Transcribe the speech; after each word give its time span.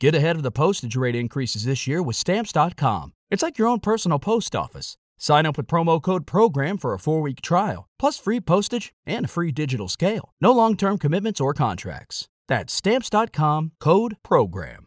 Get 0.00 0.14
ahead 0.14 0.36
of 0.36 0.42
the 0.42 0.50
postage 0.50 0.96
rate 0.96 1.14
increases 1.14 1.64
this 1.64 1.86
year 1.86 2.02
with 2.02 2.16
Stamps.com. 2.16 3.12
It's 3.30 3.42
like 3.42 3.58
your 3.58 3.68
own 3.68 3.80
personal 3.80 4.18
post 4.18 4.56
office. 4.56 4.96
Sign 5.18 5.44
up 5.44 5.58
with 5.58 5.66
promo 5.66 6.00
code 6.00 6.26
PROGRAM 6.26 6.78
for 6.78 6.94
a 6.94 6.98
four 6.98 7.20
week 7.20 7.42
trial, 7.42 7.86
plus 7.98 8.18
free 8.18 8.40
postage 8.40 8.94
and 9.04 9.26
a 9.26 9.28
free 9.28 9.52
digital 9.52 9.88
scale. 9.88 10.32
No 10.40 10.52
long 10.52 10.74
term 10.74 10.96
commitments 10.96 11.38
or 11.38 11.52
contracts. 11.52 12.28
That's 12.48 12.72
Stamps.com 12.72 13.72
code 13.78 14.16
PROGRAM. 14.24 14.86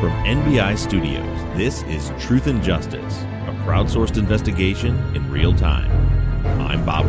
From 0.00 0.12
NBI 0.24 0.76
Studios, 0.76 1.56
this 1.56 1.82
is 1.82 2.10
Truth 2.18 2.48
and 2.48 2.62
Justice, 2.62 3.22
a 3.50 3.52
crowdsourced 3.64 4.16
investigation 4.16 4.96
in 5.16 5.28
real 5.28 5.52
time. 5.52 5.90
I'm 6.60 6.84
Bob. 6.86 7.06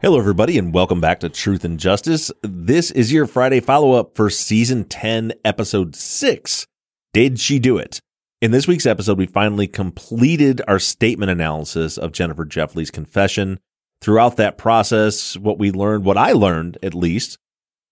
Hello, 0.00 0.18
everybody, 0.18 0.56
and 0.56 0.72
welcome 0.72 1.02
back 1.02 1.20
to 1.20 1.28
Truth 1.28 1.62
and 1.62 1.78
Justice. 1.78 2.32
This 2.42 2.90
is 2.90 3.12
your 3.12 3.26
Friday 3.26 3.60
follow 3.60 3.92
up 3.92 4.16
for 4.16 4.30
season 4.30 4.84
10, 4.84 5.34
episode 5.44 5.94
6. 5.94 6.66
Did 7.12 7.38
she 7.38 7.58
do 7.58 7.76
it? 7.76 8.00
In 8.40 8.52
this 8.52 8.66
week's 8.66 8.86
episode, 8.86 9.18
we 9.18 9.26
finally 9.26 9.66
completed 9.66 10.62
our 10.66 10.78
statement 10.78 11.30
analysis 11.30 11.98
of 11.98 12.12
Jennifer 12.12 12.46
Jeffley's 12.46 12.90
confession. 12.90 13.60
Throughout 14.00 14.38
that 14.38 14.56
process, 14.56 15.36
what 15.36 15.58
we 15.58 15.70
learned, 15.70 16.06
what 16.06 16.16
I 16.16 16.32
learned 16.32 16.78
at 16.82 16.94
least, 16.94 17.36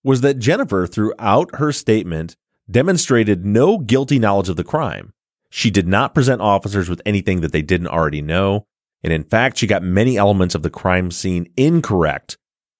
was 0.02 0.22
that 0.22 0.38
Jennifer, 0.38 0.86
throughout 0.86 1.56
her 1.56 1.70
statement, 1.70 2.34
demonstrated 2.70 3.44
no 3.44 3.76
guilty 3.76 4.18
knowledge 4.18 4.48
of 4.48 4.56
the 4.56 4.64
crime. 4.64 5.12
She 5.50 5.70
did 5.70 5.86
not 5.86 6.14
present 6.14 6.40
officers 6.40 6.88
with 6.88 7.02
anything 7.04 7.42
that 7.42 7.52
they 7.52 7.60
didn't 7.60 7.88
already 7.88 8.22
know. 8.22 8.64
And 9.04 9.12
in 9.12 9.24
fact, 9.24 9.58
she 9.58 9.66
got 9.66 9.82
many 9.82 10.16
elements 10.16 10.54
of 10.54 10.62
the 10.62 10.70
crime 10.70 11.10
scene 11.10 11.52
incorrect. 11.58 12.38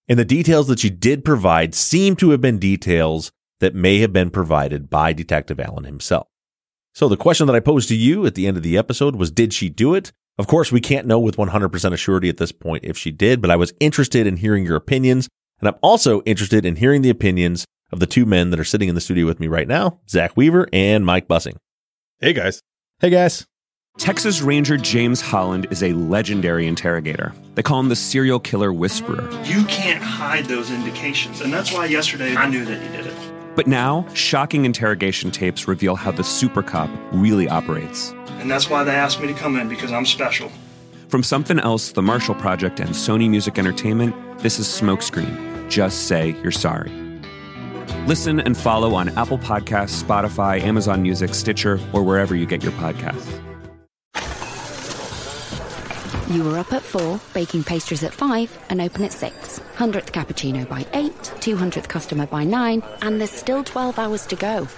And 0.09 0.19
the 0.19 0.25
details 0.25 0.69
that 0.69 0.79
she 0.79 0.89
did 0.89 1.23
provide 1.23 1.75
seem 1.75 2.17
to 2.17 2.31
have 2.31 2.41
been 2.41 2.59
details 2.59 3.31
that 3.61 3.75
may 3.75 3.99
have 3.99 4.15
been 4.15 4.31
provided 4.31 4.89
by 4.89 5.13
Detective 5.13 5.61
Allen 5.61 5.85
himself. 5.85 6.29
So 6.99 7.09
the 7.09 7.17
question 7.17 7.47
that 7.47 7.55
I 7.55 7.61
posed 7.61 7.89
to 7.91 7.97
you 7.97 8.27
at 8.27 8.35
the 8.35 8.49
end 8.49 8.57
of 8.57 8.65
the 8.65 8.77
episode 8.77 9.15
was, 9.15 9.31
did 9.31 9.53
she 9.53 9.69
do 9.69 9.95
it? 9.95 10.11
Of 10.37 10.49
course, 10.49 10.73
we 10.73 10.81
can't 10.81 11.07
know 11.07 11.21
with 11.21 11.37
100% 11.37 11.71
assurity 11.71 12.29
at 12.29 12.39
this 12.39 12.51
point 12.51 12.85
if 12.85 12.99
she 12.99 13.13
did, 13.13 13.41
but 13.41 13.53
I 13.53 13.55
was 13.55 13.73
interested 13.79 14.27
in 14.27 14.39
hearing 14.39 14.65
your 14.65 14.75
opinions. 14.75 15.29
And 15.61 15.69
I'm 15.69 15.77
also 15.81 16.23
interested 16.23 16.67
in 16.67 16.75
hearing 16.75 17.03
the 17.03 17.11
opinions 17.11 17.65
of 17.93 18.01
the 18.01 18.07
two 18.09 18.27
men 18.27 18.51
that 18.51 18.59
are 18.59 18.65
sitting 18.65 18.89
in 18.89 18.97
the 18.97 19.01
studio 19.01 19.27
with 19.27 19.39
me 19.39 19.47
right 19.47 19.69
now, 19.69 20.01
Zach 20.11 20.37
Weaver 20.37 20.69
and 20.73 21.07
Mike 21.07 21.29
Bussing. 21.29 21.55
Hey 22.19 22.33
guys. 22.33 22.63
Hey 22.99 23.11
guys. 23.11 23.47
Texas 23.97 24.43
Ranger 24.43 24.77
James 24.77 25.21
Holland 25.21 25.69
is 25.71 25.85
a 25.85 25.93
legendary 25.93 26.67
interrogator. 26.67 27.33
They 27.55 27.63
call 27.63 27.79
him 27.79 27.91
the 27.91 27.97
serial 27.97 28.41
killer 28.41 28.73
whisperer. 28.73 29.31
You 29.45 29.63
can't 29.67 30.03
hide 30.03 30.47
those 30.47 30.73
indications, 30.73 31.43
and 31.43 31.53
that's 31.53 31.73
why 31.73 31.85
yesterday 31.85 32.35
I 32.35 32.49
knew 32.51 32.65
that 32.65 32.83
he 32.83 32.89
did 32.97 33.07
it. 33.07 33.28
But 33.59 33.67
now, 33.67 34.07
shocking 34.15 34.67
interrogation 34.67 35.33
tapes 35.33 35.67
reveal 35.67 35.97
how 35.97 36.13
the 36.13 36.23
super 36.23 36.63
cop 36.63 36.89
really 37.11 37.49
operates. 37.49 38.13
And 38.39 38.49
that's 38.49 38.71
why 38.71 38.85
they 38.85 38.95
asked 38.95 39.21
me 39.21 39.27
to 39.27 39.35
come 39.35 39.57
in 39.57 39.69
because 39.69 39.91
I'm 39.91 40.07
special. 40.07 40.49
From 41.09 41.25
Something 41.25 41.59
Else, 41.59 41.91
The 41.91 42.01
Marshall 42.01 42.37
Project, 42.37 42.79
and 42.79 42.91
Sony 42.91 43.29
Music 43.29 43.59
Entertainment, 43.59 44.15
this 44.39 44.61
is 44.61 44.69
Smokescreen. 44.69 45.69
Just 45.69 46.07
say 46.07 46.37
you're 46.41 46.53
sorry. 46.53 46.93
Listen 48.07 48.39
and 48.39 48.57
follow 48.57 48.95
on 48.95 49.09
Apple 49.19 49.39
Podcasts, 49.39 50.05
Spotify, 50.05 50.61
Amazon 50.63 51.03
Music, 51.03 51.35
Stitcher, 51.35 51.81
or 51.93 52.05
wherever 52.05 52.37
you 52.37 52.47
get 52.47 52.63
your 52.63 52.71
podcasts. 52.75 53.48
You 56.31 56.45
were 56.45 56.59
up 56.59 56.75
at 56.75 56.83
4, 56.83 57.19
baking 57.33 57.65
pastries 57.65 58.05
at 58.05 58.13
5, 58.13 58.67
and 58.69 58.83
open 58.83 59.03
at 59.05 59.15
6. 59.15 59.61
100th 59.77 60.13
cappuccino 60.13 60.69
by 60.69 60.85
8, 60.93 61.13
200th 61.15 61.89
customer 61.89 62.27
by 62.27 62.45
9, 62.45 62.83
and 63.01 63.19
there's 63.19 63.31
still 63.31 63.65
12 63.65 63.99
hours 63.99 64.27
to 64.27 64.37
go. 64.37 64.69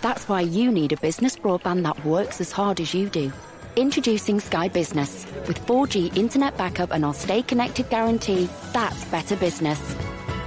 That's 0.00 0.26
why 0.26 0.40
you 0.40 0.72
need 0.72 0.92
a 0.92 0.96
business 0.96 1.36
broadband 1.36 1.82
that 1.82 2.02
works 2.02 2.40
as 2.40 2.50
hard 2.50 2.80
as 2.80 2.94
you 2.94 3.10
do. 3.10 3.30
Introducing 3.76 4.40
Sky 4.40 4.68
Business. 4.68 5.26
With 5.46 5.60
4G 5.66 6.16
internet 6.16 6.56
backup 6.56 6.92
and 6.92 7.04
our 7.04 7.12
stay 7.12 7.42
connected 7.42 7.90
guarantee, 7.90 8.48
that's 8.72 9.04
better 9.06 9.36
business. 9.36 9.78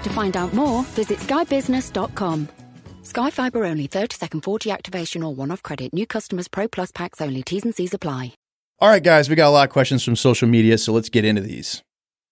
To 0.03 0.09
find 0.09 0.35
out 0.35 0.51
more, 0.53 0.83
visit 0.95 1.19
skybusiness.com. 1.19 2.49
Sky 3.03 3.29
Fiber 3.29 3.65
only 3.65 3.85
30 3.85 4.15
second 4.15 4.41
4G 4.41 4.73
activation 4.73 5.21
or 5.21 5.35
one 5.35 5.51
off 5.51 5.61
credit. 5.61 5.93
New 5.93 6.07
customers 6.07 6.47
Pro 6.47 6.67
Plus 6.67 6.91
packs 6.91 7.21
only. 7.21 7.43
T's 7.43 7.65
and 7.65 7.75
C's 7.75 7.93
apply. 7.93 8.38
All 8.81 8.87
right, 8.87 9.03
guys, 9.03 9.27
we 9.27 9.35
got 9.35 9.49
a 9.49 9.51
lot 9.51 9.67
of 9.67 9.73
questions 9.73 10.05
from 10.05 10.15
social 10.15 10.47
media, 10.47 10.77
so 10.77 10.93
let's 10.93 11.09
get 11.09 11.25
into 11.25 11.41
these. 11.41 11.83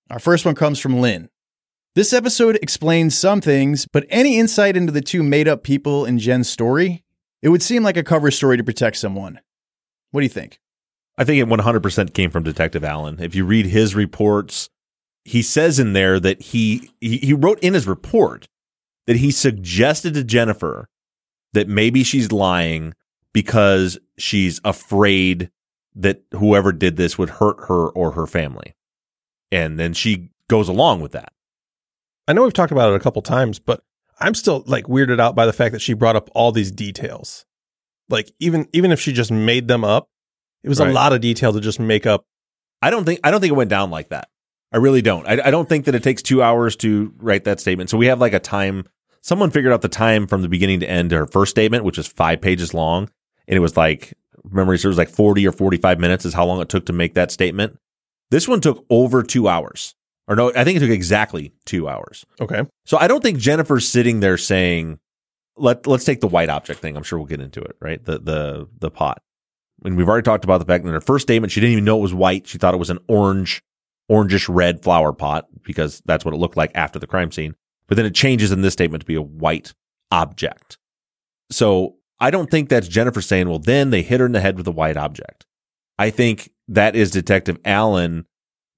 Our 0.09 0.17
first 0.17 0.45
one 0.45 0.55
comes 0.55 0.79
from 0.79 1.01
Lynn. 1.01 1.27
This 1.93 2.13
episode 2.13 2.57
explains 2.61 3.17
some 3.17 3.41
things, 3.41 3.85
but 3.91 4.05
any 4.09 4.39
insight 4.39 4.77
into 4.77 4.93
the 4.93 5.01
two 5.01 5.23
made 5.23 5.49
up 5.49 5.61
people 5.61 6.05
in 6.05 6.19
Jen's 6.19 6.47
story? 6.47 7.03
It 7.41 7.49
would 7.49 7.61
seem 7.61 7.83
like 7.83 7.97
a 7.97 8.03
cover 8.03 8.31
story 8.31 8.55
to 8.55 8.63
protect 8.63 8.95
someone. 8.95 9.41
What 10.11 10.21
do 10.21 10.23
you 10.23 10.29
think? 10.29 10.61
I 11.17 11.25
think 11.25 11.41
it 11.41 11.49
100% 11.49 12.13
came 12.13 12.31
from 12.31 12.43
Detective 12.43 12.85
Allen. 12.85 13.17
If 13.19 13.35
you 13.35 13.43
read 13.43 13.65
his 13.65 13.93
reports, 13.93 14.69
he 15.25 15.41
says 15.41 15.79
in 15.79 15.91
there 15.91 16.17
that 16.17 16.41
he, 16.41 16.91
he, 17.01 17.17
he 17.17 17.33
wrote 17.33 17.59
in 17.59 17.73
his 17.73 17.87
report 17.87 18.47
that 19.05 19.17
he 19.17 19.31
suggested 19.31 20.13
to 20.13 20.23
Jennifer 20.23 20.87
that 21.51 21.67
maybe 21.67 22.05
she's 22.05 22.31
lying 22.31 22.93
because 23.33 23.97
she's 24.17 24.61
afraid 24.63 25.49
that 25.99 26.21
whoever 26.31 26.71
did 26.71 26.95
this 26.97 27.17
would 27.17 27.29
hurt 27.31 27.67
her 27.67 27.87
or 27.89 28.11
her 28.11 28.27
family. 28.27 28.75
And 29.51 29.79
then 29.79 29.93
she 29.93 30.29
goes 30.49 30.69
along 30.69 31.01
with 31.01 31.11
that. 31.13 31.33
I 32.27 32.33
know 32.33 32.43
we've 32.43 32.53
talked 32.53 32.71
about 32.71 32.91
it 32.91 32.95
a 32.95 32.99
couple 32.99 33.21
times, 33.21 33.59
but 33.59 33.81
I'm 34.19 34.33
still 34.35 34.63
like 34.67 34.85
weirded 34.85 35.19
out 35.19 35.35
by 35.35 35.45
the 35.45 35.53
fact 35.53 35.71
that 35.73 35.81
she 35.81 35.93
brought 35.93 36.15
up 36.15 36.29
all 36.33 36.51
these 36.51 36.71
details. 36.71 37.45
Like 38.09 38.31
even 38.39 38.67
even 38.73 38.91
if 38.91 38.99
she 38.99 39.11
just 39.13 39.31
made 39.31 39.67
them 39.67 39.83
up, 39.83 40.09
it 40.63 40.69
was 40.69 40.79
Right. 40.79 40.89
a 40.89 40.93
lot 40.93 41.13
of 41.13 41.21
detail 41.21 41.53
to 41.53 41.59
just 41.61 41.79
make 41.79 42.05
up. 42.05 42.25
I 42.81 42.89
don't 42.89 43.05
think 43.05 43.19
I 43.23 43.31
don't 43.31 43.41
think 43.41 43.51
it 43.51 43.55
went 43.57 43.69
down 43.69 43.89
like 43.89 44.09
that. 44.09 44.29
I 44.71 44.77
really 44.77 45.01
don't. 45.01 45.25
I, 45.27 45.47
I 45.47 45.51
don't 45.51 45.67
think 45.69 45.85
that 45.85 45.95
it 45.95 46.03
takes 46.03 46.21
two 46.21 46.43
hours 46.43 46.75
to 46.77 47.13
write 47.17 47.45
that 47.45 47.59
statement. 47.59 47.89
So 47.89 47.97
we 47.97 48.07
have 48.07 48.19
like 48.19 48.33
a 48.33 48.39
time. 48.39 48.85
Someone 49.21 49.49
figured 49.51 49.73
out 49.73 49.81
the 49.81 49.87
time 49.89 50.27
from 50.27 50.41
the 50.41 50.49
beginning 50.49 50.79
to 50.81 50.89
end 50.89 51.09
to 51.09 51.17
her 51.17 51.25
first 51.27 51.51
statement, 51.51 51.83
which 51.83 51.97
is 51.97 52.07
five 52.07 52.41
pages 52.41 52.73
long, 52.73 53.09
and 53.47 53.55
it 53.57 53.61
was 53.61 53.75
like 53.77 54.13
memory 54.51 54.77
serves 54.77 54.97
like 54.97 55.09
forty 55.09 55.47
or 55.47 55.51
forty 55.51 55.77
five 55.77 55.99
minutes 55.99 56.25
is 56.25 56.33
how 56.33 56.45
long 56.45 56.61
it 56.61 56.69
took 56.69 56.85
to 56.87 56.93
make 56.93 57.13
that 57.13 57.31
statement. 57.31 57.77
This 58.31 58.47
one 58.47 58.61
took 58.61 58.85
over 58.89 59.23
two 59.23 59.47
hours, 59.47 59.95
or 60.27 60.35
no, 60.35 60.51
I 60.55 60.63
think 60.63 60.77
it 60.77 60.79
took 60.81 60.89
exactly 60.89 61.53
two 61.65 61.87
hours. 61.87 62.25
Okay. 62.41 62.63
So 62.85 62.97
I 62.97 63.07
don't 63.07 63.23
think 63.23 63.39
Jennifer's 63.39 63.87
sitting 63.87 64.19
there 64.19 64.37
saying, 64.37 64.99
"Let 65.55 65.87
let's 65.87 66.03
take 66.03 66.21
the 66.21 66.27
white 66.27 66.49
object 66.49 66.81
thing." 66.81 66.97
I'm 66.97 67.03
sure 67.03 67.19
we'll 67.19 67.27
get 67.27 67.41
into 67.41 67.61
it, 67.61 67.75
right? 67.79 68.03
The 68.03 68.19
the 68.19 68.69
the 68.79 68.91
pot. 68.91 69.21
And 69.85 69.95
we've 69.95 70.07
already 70.07 70.25
talked 70.25 70.43
about 70.43 70.57
the 70.57 70.65
fact 70.65 70.83
that 70.83 70.89
in 70.89 70.93
her 70.95 71.01
first 71.01 71.23
statement, 71.23 71.51
she 71.51 71.59
didn't 71.59 71.73
even 71.73 71.85
know 71.85 71.99
it 71.99 72.01
was 72.01 72.13
white. 72.13 72.47
She 72.47 72.57
thought 72.57 72.73
it 72.73 72.77
was 72.77 72.89
an 72.89 72.97
orange, 73.07 73.61
orangish 74.11 74.47
red 74.49 74.81
flower 74.81 75.13
pot 75.13 75.47
because 75.61 76.01
that's 76.05 76.25
what 76.25 76.33
it 76.33 76.37
looked 76.37 76.57
like 76.57 76.71
after 76.73 76.97
the 76.97 77.07
crime 77.07 77.31
scene. 77.31 77.55
But 77.87 77.95
then 77.95 78.05
it 78.05 78.15
changes 78.15 78.51
in 78.51 78.61
this 78.61 78.73
statement 78.73 79.01
to 79.01 79.07
be 79.07 79.15
a 79.15 79.21
white 79.21 79.73
object. 80.11 80.77
So 81.51 81.95
I 82.19 82.31
don't 82.31 82.49
think 82.49 82.69
that's 82.69 82.87
Jennifer 82.87 83.21
saying, 83.21 83.49
well, 83.49 83.59
then 83.59 83.89
they 83.89 84.01
hit 84.01 84.19
her 84.19 84.25
in 84.25 84.31
the 84.31 84.41
head 84.41 84.57
with 84.57 84.67
a 84.67 84.71
white 84.71 84.97
object. 84.97 85.45
I 85.99 86.09
think 86.09 86.51
that 86.67 86.95
is 86.95 87.11
Detective 87.11 87.59
Allen 87.65 88.25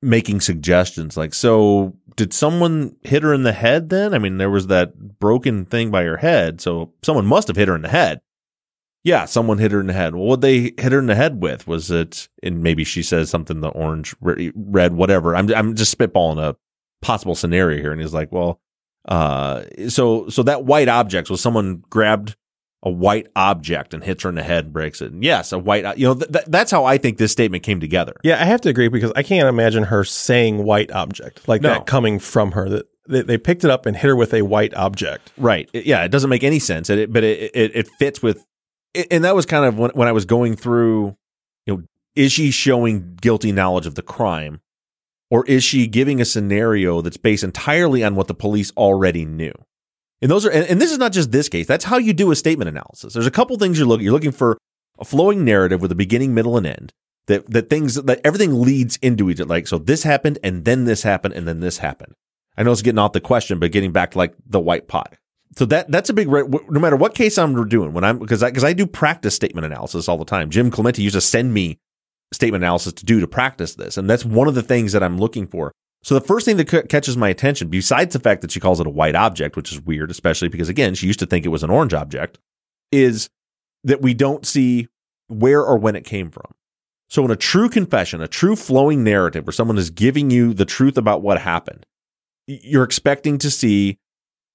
making 0.02 0.42
suggestions 0.42 1.18
like, 1.18 1.34
so 1.34 1.98
did 2.16 2.34
someone 2.34 2.96
hit 3.04 3.24
her 3.24 3.34
in 3.34 3.44
the 3.44 3.54
head 3.54 3.90
then? 3.90 4.14
I 4.14 4.20
mean, 4.20 4.38
there 4.38 4.50
was 4.50 4.68
that 4.68 5.20
broken 5.20 5.66
thing 5.66 5.92
by 5.92 6.04
her 6.04 6.18
head. 6.18 6.62
So 6.62 6.94
someone 7.02 7.26
must 7.26 7.48
have 7.48 7.58
hit 7.58 7.68
her 7.68 7.76
in 7.76 7.82
the 7.82 7.90
head. 7.90 8.22
Yeah, 9.04 9.24
someone 9.26 9.58
hit 9.58 9.72
her 9.72 9.80
in 9.80 9.88
the 9.88 9.94
head. 9.94 10.14
Well, 10.14 10.26
what 10.26 10.42
they 10.42 10.74
hit 10.78 10.92
her 10.92 11.00
in 11.00 11.06
the 11.06 11.16
head 11.16 11.42
with? 11.42 11.68
Was 11.68 11.90
it, 11.90 12.28
and 12.44 12.62
maybe 12.62 12.84
she 12.84 13.02
says 13.02 13.30
something, 13.30 13.62
the 13.62 13.70
orange, 13.70 14.14
red, 14.20 14.94
whatever. 14.94 15.36
I'm, 15.36 15.54
I'm 15.54 15.76
just 15.76 15.98
spitballing 15.98 16.40
a 16.40 16.58
possible 17.02 17.36
scenario 17.36 17.82
here. 17.82 17.94
And 17.94 18.02
he's 18.02 18.14
like, 18.14 18.34
well, 18.34 18.60
uh, 19.08 19.64
so, 19.88 20.28
so 20.28 20.44
that 20.44 20.66
white 20.66 20.90
object 20.90 21.30
was 21.30 21.40
someone 21.40 21.84
grabbed 21.90 22.36
a 22.84 22.90
white 22.90 23.28
object 23.36 23.94
and 23.94 24.04
hits 24.04 24.24
her 24.24 24.30
in 24.30 24.36
the 24.36 24.44
head 24.44 24.66
and 24.66 24.74
breaks 24.74 25.02
it. 25.02 25.12
And 25.12 25.22
yes, 25.24 25.52
a 25.52 25.60
white, 25.60 25.98
you 25.98 26.06
know, 26.08 26.14
th- 26.16 26.32
th- 26.32 26.46
that's 26.48 26.72
how 26.72 26.86
I 26.86 26.98
think 26.98 27.18
this 27.18 27.32
statement 27.32 27.62
came 27.64 27.80
together. 27.82 28.14
Yeah, 28.24 28.42
I 28.42 28.46
have 28.46 28.62
to 28.62 28.70
agree 28.70 28.88
because 28.88 29.12
I 29.18 29.24
can't 29.24 29.50
imagine 29.50 29.84
her 29.84 30.04
saying 30.06 30.64
white 30.64 30.90
object 30.92 31.46
like 31.48 31.62
No. 31.62 31.70
that 31.70 31.86
coming 31.88 32.20
from 32.20 32.54
her. 32.54 32.70
That 32.70 32.86
they, 33.08 33.22
they 33.22 33.38
picked 33.38 33.66
it 33.66 33.70
up 33.70 33.86
and 33.86 33.98
hit 33.98 34.08
her 34.08 34.16
with 34.16 34.34
a 34.34 34.44
white 34.44 34.74
object. 34.76 35.34
Right. 35.38 35.70
It- 35.74 35.86
yeah. 35.88 36.04
It 36.06 36.10
doesn't 36.10 36.30
make 36.30 36.44
any 36.44 36.60
sense. 36.60 36.90
It, 36.90 37.12
but 37.12 37.24
it, 37.26 37.52
it, 37.54 37.72
it 37.76 37.88
fits 38.00 38.24
with, 38.24 38.46
it- 38.94 39.08
and 39.12 39.26
that 39.26 39.36
was 39.36 39.46
kind 39.46 39.66
of 39.66 39.78
when, 39.78 39.92
when 39.92 40.08
I 40.08 40.14
was 40.14 40.24
going 40.24 40.56
through, 40.56 41.18
you 41.66 41.76
know, 41.76 41.84
is 42.16 42.32
she 42.32 42.50
showing 42.50 43.18
guilty 43.22 43.52
knowledge 43.52 43.88
of 43.88 43.96
the 43.96 44.02
crime 44.02 44.62
or 45.30 45.46
is 45.48 45.64
she 45.66 45.86
giving 45.86 46.22
a 46.22 46.26
scenario 46.26 47.02
that's 47.02 47.18
based 47.18 47.44
entirely 47.44 48.06
on 48.06 48.16
what 48.16 48.28
the 48.28 48.34
police 48.34 48.72
already 48.78 49.26
knew? 49.26 49.52
And 50.22 50.30
those 50.30 50.46
are, 50.46 50.52
and, 50.52 50.66
and 50.66 50.82
this 50.82 50.92
is 50.92 50.98
not 50.98 51.14
just 51.14 51.32
this 51.32 51.50
case. 51.50 51.68
That's 51.68 51.86
how 51.86 51.98
you 51.98 52.14
do 52.14 52.32
a 52.32 52.36
statement 52.36 52.70
analysis. 52.70 53.14
There's 53.14 53.28
a 53.28 53.32
couple 53.32 53.58
things 53.58 53.78
you're 53.78 53.88
looking. 53.88 54.04
You're 54.04 54.14
looking 54.14 54.32
for 54.32 54.58
a 54.98 55.06
flowing 55.06 55.46
narrative 55.46 55.82
with 55.82 55.92
a 55.92 55.96
beginning, 55.96 56.34
middle, 56.34 56.58
and 56.58 56.68
end. 56.68 56.94
That 57.28 57.50
that 57.52 57.70
things 57.70 57.96
that 57.96 58.22
everything 58.24 58.62
leads 58.62 58.98
into 58.98 59.30
each. 59.30 59.40
Other. 59.40 59.50
Like 59.50 59.68
so, 59.68 59.78
this 59.78 60.04
happened, 60.04 60.40
and 60.44 60.66
then 60.66 60.86
this 60.86 61.04
happened, 61.04 61.36
and 61.36 61.48
then 61.48 61.60
this 61.60 61.78
happened. 61.78 62.14
I 62.58 62.64
know 62.64 62.72
it's 62.72 62.82
getting 62.82 63.00
off 63.00 63.14
the 63.14 63.22
question, 63.22 63.60
but 63.60 63.72
getting 63.72 63.92
back 63.92 64.12
to 64.12 64.18
like 64.18 64.34
the 64.46 64.60
white 64.60 64.88
pot. 64.88 65.16
So 65.56 65.66
that 65.66 65.90
that's 65.92 66.10
a 66.10 66.14
big 66.14 66.28
no 66.28 66.80
matter 66.80 66.96
what 66.96 67.16
case 67.16 67.38
I'm 67.38 67.68
doing 67.68 67.94
when 67.94 68.04
I'm 68.04 68.20
because 68.20 68.44
I 68.44 68.50
because 68.50 68.64
I 68.64 68.74
do 68.74 68.86
practice 68.86 69.36
statement 69.36 69.66
analysis 69.66 70.08
all 70.08 70.18
the 70.18 70.26
time. 70.26 70.50
Jim 70.50 70.70
Clemente 70.70 71.02
used 71.02 71.16
to 71.16 71.22
send 71.22 71.54
me 71.54 71.80
statement 72.32 72.64
analysis 72.64 72.94
to 72.94 73.06
do 73.06 73.20
to 73.20 73.28
practice 73.28 73.76
this, 73.76 73.98
and 73.98 74.10
that's 74.10 74.26
one 74.26 74.48
of 74.48 74.56
the 74.56 74.62
things 74.62 74.92
that 74.92 75.04
I'm 75.04 75.18
looking 75.18 75.48
for. 75.48 75.72
So 76.02 76.16
the 76.16 76.26
first 76.26 76.46
thing 76.46 76.58
that 76.58 76.70
c- 76.70 76.84
catches 76.84 77.18
my 77.18 77.30
attention, 77.30 77.68
besides 77.68 78.14
the 78.14 78.20
fact 78.20 78.42
that 78.42 78.52
she 78.52 78.60
calls 78.60 78.80
it 78.80 78.88
a 78.88 78.92
white 78.92 79.16
object, 79.16 79.56
which 79.56 79.72
is 79.72 79.82
weird, 79.82 80.12
especially 80.12 80.48
because 80.48 80.70
again 80.70 80.96
she 80.96 81.08
used 81.08 81.20
to 81.20 81.26
think 81.26 81.46
it 81.46 81.50
was 81.50 81.64
an 81.64 81.70
orange 81.70 81.94
object, 81.94 82.40
is 82.92 83.30
that 83.84 84.02
we 84.02 84.14
don't 84.14 84.46
see 84.46 84.88
where 85.28 85.62
or 85.64 85.78
when 85.78 85.96
it 85.96 86.06
came 86.06 86.32
from. 86.32 86.52
So 87.10 87.26
in 87.26 87.32
a 87.32 87.36
true 87.36 87.70
confession, 87.70 88.22
a 88.22 88.28
true 88.28 88.56
flowing 88.56 89.04
narrative 89.04 89.46
where 89.46 89.54
someone 89.54 89.78
is 89.78 89.90
giving 89.90 90.30
you 90.30 90.54
the 90.54 90.66
truth 90.66 90.98
about 90.98 91.22
what 91.22 91.42
happened, 91.42 91.86
you're 92.46 92.84
expecting 92.84 93.38
to 93.40 93.50
see. 93.50 93.98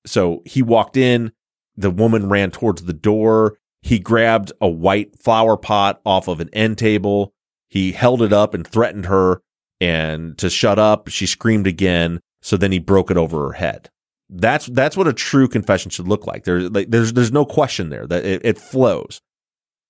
So 0.06 0.42
he 0.44 0.62
walked 0.62 0.96
in, 0.96 1.32
the 1.76 1.90
woman 1.90 2.28
ran 2.28 2.50
towards 2.50 2.84
the 2.84 2.92
door. 2.92 3.58
He 3.82 3.98
grabbed 3.98 4.52
a 4.60 4.68
white 4.68 5.20
flower 5.20 5.56
pot 5.56 6.00
off 6.06 6.28
of 6.28 6.40
an 6.40 6.48
end 6.52 6.78
table. 6.78 7.34
He 7.68 7.92
held 7.92 8.22
it 8.22 8.32
up 8.32 8.54
and 8.54 8.66
threatened 8.66 9.06
her 9.06 9.42
and 9.84 10.38
to 10.38 10.48
shut 10.48 10.78
up. 10.78 11.08
She 11.08 11.26
screamed 11.26 11.66
again. 11.66 12.20
So 12.40 12.56
then 12.56 12.72
he 12.72 12.78
broke 12.78 13.10
it 13.10 13.16
over 13.16 13.48
her 13.48 13.52
head. 13.52 13.90
That's 14.30 14.66
that's 14.66 14.96
what 14.96 15.06
a 15.06 15.12
true 15.12 15.46
confession 15.46 15.90
should 15.90 16.08
look 16.08 16.26
like. 16.26 16.44
There's 16.44 16.70
like, 16.70 16.90
there's 16.90 17.12
there's 17.12 17.32
no 17.32 17.44
question 17.44 17.90
there 17.90 18.06
that 18.06 18.24
it, 18.24 18.42
it 18.44 18.58
flows. 18.58 19.20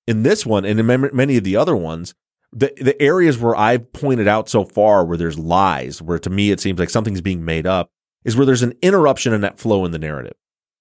In 0.07 0.23
this 0.23 0.45
one 0.45 0.65
and 0.65 0.79
in 0.79 1.11
many 1.15 1.37
of 1.37 1.45
the 1.45 1.57
other 1.57 1.77
ones, 1.77 2.15
the 2.53 2.73
the 2.77 3.01
areas 3.01 3.39
where 3.39 3.57
I've 3.57 3.93
pointed 3.93 4.27
out 4.27 4.49
so 4.49 4.65
far 4.65 5.05
where 5.05 5.17
there's 5.17 5.39
lies, 5.39 6.03
where 6.03 6.19
to 6.19 6.31
me 6.31 6.51
it 6.51 6.61
seems 6.61 6.79
like 6.79 6.91
something's 6.91 7.21
being 7.21 7.45
made 7.45 7.67
up, 7.67 7.91
is 8.25 8.37
where 8.37 8.45
there's 8.45 8.63
an 8.63 8.75
interruption 8.83 9.33
in 9.33 9.41
that 9.43 9.59
flow 9.59 9.85
in 9.85 9.93
the 9.93 9.99
narrative. 9.99 10.37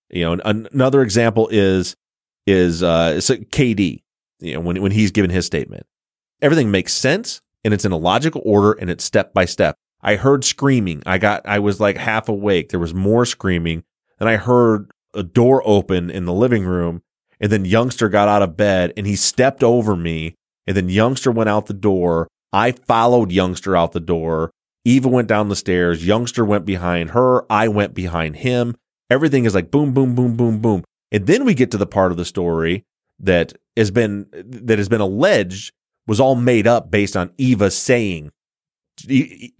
You 0.10 0.36
know, 0.36 0.42
another 0.44 1.02
example 1.02 1.48
is 1.52 1.96
is 2.48 2.82
uh, 2.82 3.20
KD. 3.20 4.02
You 4.40 4.56
know, 4.56 4.60
when 4.62 4.82
when 4.82 4.92
he's 4.92 5.12
given 5.12 5.30
his 5.30 5.46
statement, 5.46 5.86
everything 6.42 6.72
makes 6.72 6.94
sense 6.94 7.42
and 7.64 7.74
it's 7.74 7.86
in 7.86 7.92
a 7.92 7.98
logical 7.98 8.42
order 8.46 8.74
and 8.74 8.90
it's 8.90 9.04
step 9.04 9.34
by 9.34 9.46
step. 9.46 9.76
I 10.02 10.16
heard 10.16 10.44
screaming. 10.44 11.02
I 11.06 11.18
got 11.18 11.46
I 11.46 11.60
was 11.60 11.80
like 11.80 11.98
half 11.98 12.28
awake. 12.30 12.70
There 12.70 12.80
was 12.80 12.94
more 12.94 13.26
screaming, 13.26 13.84
and 14.20 14.28
I 14.28 14.36
heard 14.36 14.92
a 15.14 15.24
door 15.24 15.62
open 15.66 16.10
in 16.10 16.26
the 16.26 16.34
living 16.34 16.66
room, 16.66 17.02
and 17.40 17.52
then 17.52 17.66
youngster 17.66 18.10
got 18.10 18.28
out 18.28 18.42
of 18.42 18.58
bed 18.58 18.94
and 18.98 19.08
he 19.08 19.16
stepped 19.16 19.64
over 19.64 19.96
me 19.96 20.36
and 20.66 20.78
then 20.78 20.90
Youngster 20.90 21.32
went 21.32 21.50
out 21.50 21.66
the 21.66 21.74
door. 21.74 22.28
I 22.52 22.72
followed 22.72 23.32
Youngster 23.32 23.76
out 23.76 23.92
the 23.92 24.00
door. 24.00 24.52
Eva 24.86 25.08
went 25.08 25.28
down 25.28 25.50
the 25.50 25.56
stairs. 25.56 26.06
Youngster 26.06 26.44
went 26.46 26.66
behind 26.66 27.12
her. 27.12 27.50
I 27.52 27.68
went 27.68 27.94
behind 27.94 28.38
him. 28.38 28.76
Everything 29.10 29.46
is 29.46 29.56
like 29.56 29.72
boom, 29.72 29.94
boom, 29.94 30.16
boom, 30.16 30.36
boom, 30.36 30.60
boom. 30.60 30.84
And 31.12 31.28
then 31.28 31.46
we 31.46 31.54
get 31.54 31.72
to 31.72 31.78
the 31.78 31.86
part 31.86 32.12
of 32.12 32.18
the 32.18 32.26
story 32.26 32.84
that 33.20 33.54
has 33.78 33.92
been 33.92 34.28
that 34.32 34.78
has 34.78 34.90
been 34.90 35.02
alleged 35.02 35.72
was 36.08 36.20
all 36.20 36.36
made 36.36 36.68
up 36.68 36.92
based 36.92 37.16
on 37.16 37.32
Eva 37.38 37.72
saying. 37.72 38.32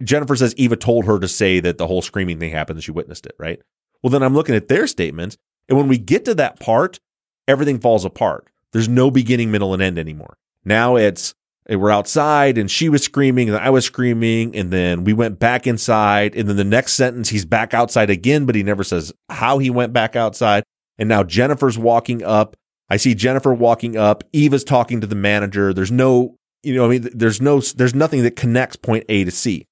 Jennifer 0.02 0.36
says 0.36 0.54
Eva 0.56 0.76
told 0.76 1.06
her 1.06 1.18
to 1.18 1.26
say 1.26 1.58
that 1.60 1.76
the 1.76 1.86
whole 1.86 2.02
screaming 2.02 2.38
thing 2.38 2.52
happened 2.52 2.76
and 2.76 2.84
she 2.84 2.92
witnessed 2.92 3.26
it, 3.26 3.34
right? 3.38 3.60
Well, 4.02 4.10
then 4.10 4.22
I'm 4.22 4.34
looking 4.34 4.54
at 4.54 4.68
their 4.68 4.86
statements, 4.86 5.36
and 5.68 5.76
when 5.76 5.88
we 5.88 5.98
get 5.98 6.24
to 6.26 6.34
that 6.34 6.60
part, 6.60 7.00
everything 7.48 7.80
falls 7.80 8.04
apart. 8.04 8.48
There's 8.72 8.88
no 8.88 9.10
beginning, 9.10 9.50
middle, 9.50 9.72
and 9.72 9.82
end 9.82 9.98
anymore. 9.98 10.36
Now 10.64 10.96
it's 10.96 11.34
eh, 11.68 11.76
we're 11.76 11.90
outside 11.90 12.58
and 12.58 12.70
she 12.70 12.88
was 12.88 13.02
screaming 13.02 13.48
and 13.48 13.58
I 13.58 13.70
was 13.70 13.84
screaming 13.84 14.56
and 14.56 14.70
then 14.70 15.04
we 15.04 15.12
went 15.12 15.38
back 15.38 15.66
inside 15.66 16.34
and 16.34 16.48
then 16.48 16.56
the 16.56 16.64
next 16.64 16.94
sentence 16.94 17.28
he's 17.28 17.44
back 17.44 17.74
outside 17.74 18.10
again 18.10 18.46
but 18.46 18.54
he 18.54 18.62
never 18.62 18.82
says 18.82 19.12
how 19.28 19.58
he 19.58 19.70
went 19.70 19.92
back 19.92 20.16
outside 20.16 20.64
and 20.98 21.08
now 21.08 21.22
Jennifer's 21.22 21.78
walking 21.78 22.22
up 22.22 22.56
I 22.90 22.96
see 22.96 23.14
Jennifer 23.14 23.52
walking 23.52 23.96
up 23.96 24.24
Eva's 24.32 24.64
talking 24.64 25.00
to 25.00 25.06
the 25.06 25.14
manager 25.14 25.72
there's 25.72 25.92
no 25.92 26.36
you 26.62 26.74
know 26.74 26.86
I 26.86 26.88
mean 26.88 27.08
there's 27.14 27.40
no 27.40 27.60
there's 27.60 27.94
nothing 27.94 28.22
that 28.22 28.36
connects 28.36 28.76
point 28.76 29.04
A 29.08 29.24
to 29.24 29.30
C 29.30 29.66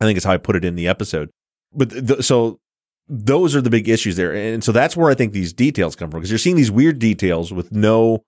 I 0.00 0.04
think 0.04 0.16
is 0.16 0.24
how 0.24 0.32
I 0.32 0.38
put 0.38 0.56
it 0.56 0.64
in 0.64 0.74
the 0.74 0.88
episode 0.88 1.30
but 1.72 1.90
the, 1.90 2.22
so 2.22 2.58
those 3.08 3.56
are 3.56 3.60
the 3.60 3.70
big 3.70 3.88
issues 3.88 4.16
there 4.16 4.32
and 4.32 4.62
so 4.62 4.72
that's 4.72 4.96
where 4.96 5.10
I 5.10 5.14
think 5.14 5.32
these 5.32 5.52
details 5.52 5.96
come 5.96 6.10
from 6.10 6.20
because 6.20 6.30
you're 6.30 6.38
seeing 6.38 6.56
these 6.56 6.70
weird 6.70 6.98
details 6.98 7.52
with 7.52 7.72
no 7.72 8.24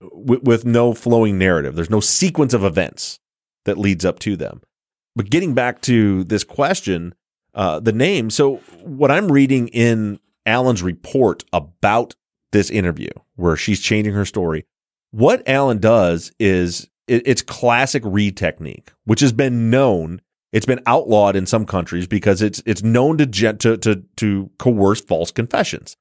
with, 0.00 0.42
with 0.42 0.64
no 0.64 0.94
flowing 0.94 1.38
narrative. 1.38 1.74
There's 1.74 1.90
no 1.90 2.00
sequence 2.00 2.54
of 2.54 2.64
events 2.64 3.18
that 3.64 3.78
leads 3.78 4.04
up 4.04 4.18
to 4.20 4.36
them. 4.36 4.62
But 5.16 5.30
getting 5.30 5.54
back 5.54 5.80
to 5.82 6.24
this 6.24 6.44
question, 6.44 7.14
uh, 7.54 7.80
the 7.80 7.92
name. 7.92 8.30
So 8.30 8.56
what 8.82 9.10
I'm 9.10 9.32
reading 9.32 9.68
in 9.68 10.20
Allen's 10.46 10.82
report 10.82 11.44
about 11.52 12.14
this 12.52 12.70
interview, 12.70 13.10
where 13.36 13.56
she's 13.56 13.80
changing 13.80 14.14
her 14.14 14.24
story, 14.24 14.66
what 15.10 15.42
Allen 15.48 15.78
does 15.78 16.32
is 16.38 16.88
it, 17.06 17.22
it's 17.26 17.42
classic 17.42 18.02
Reid 18.04 18.36
technique, 18.36 18.92
which 19.04 19.20
has 19.20 19.32
been 19.32 19.70
known. 19.70 20.20
It's 20.52 20.66
been 20.66 20.80
outlawed 20.86 21.36
in 21.36 21.46
some 21.46 21.66
countries 21.66 22.06
because 22.06 22.40
it's 22.40 22.62
it's 22.64 22.82
known 22.82 23.18
to 23.18 23.26
to 23.26 23.76
to, 23.76 24.02
to 24.16 24.50
coerce 24.58 25.00
false 25.00 25.30
confessions. 25.30 25.96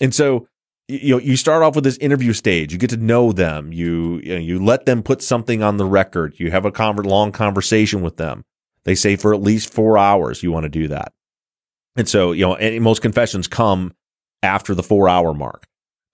And 0.00 0.14
so 0.14 0.48
you 0.88 1.16
know, 1.16 1.20
you 1.20 1.36
start 1.36 1.64
off 1.64 1.74
with 1.74 1.82
this 1.82 1.96
interview 1.98 2.32
stage. 2.32 2.72
You 2.72 2.78
get 2.78 2.90
to 2.90 2.96
know 2.96 3.32
them. 3.32 3.72
You 3.72 4.20
you, 4.22 4.34
know, 4.34 4.40
you 4.40 4.64
let 4.64 4.86
them 4.86 5.02
put 5.02 5.22
something 5.22 5.62
on 5.62 5.76
the 5.76 5.84
record. 5.84 6.38
You 6.38 6.50
have 6.50 6.64
a 6.64 6.92
long 7.02 7.32
conversation 7.32 8.02
with 8.02 8.16
them. 8.16 8.44
They 8.84 8.94
say 8.94 9.16
for 9.16 9.34
at 9.34 9.42
least 9.42 9.72
four 9.72 9.98
hours 9.98 10.42
you 10.42 10.52
want 10.52 10.64
to 10.64 10.70
do 10.70 10.88
that. 10.88 11.12
And 11.96 12.08
so 12.08 12.32
you 12.32 12.46
know, 12.46 12.80
most 12.80 13.02
confessions 13.02 13.48
come 13.48 13.94
after 14.42 14.74
the 14.74 14.82
four 14.82 15.08
hour 15.08 15.34
mark. 15.34 15.66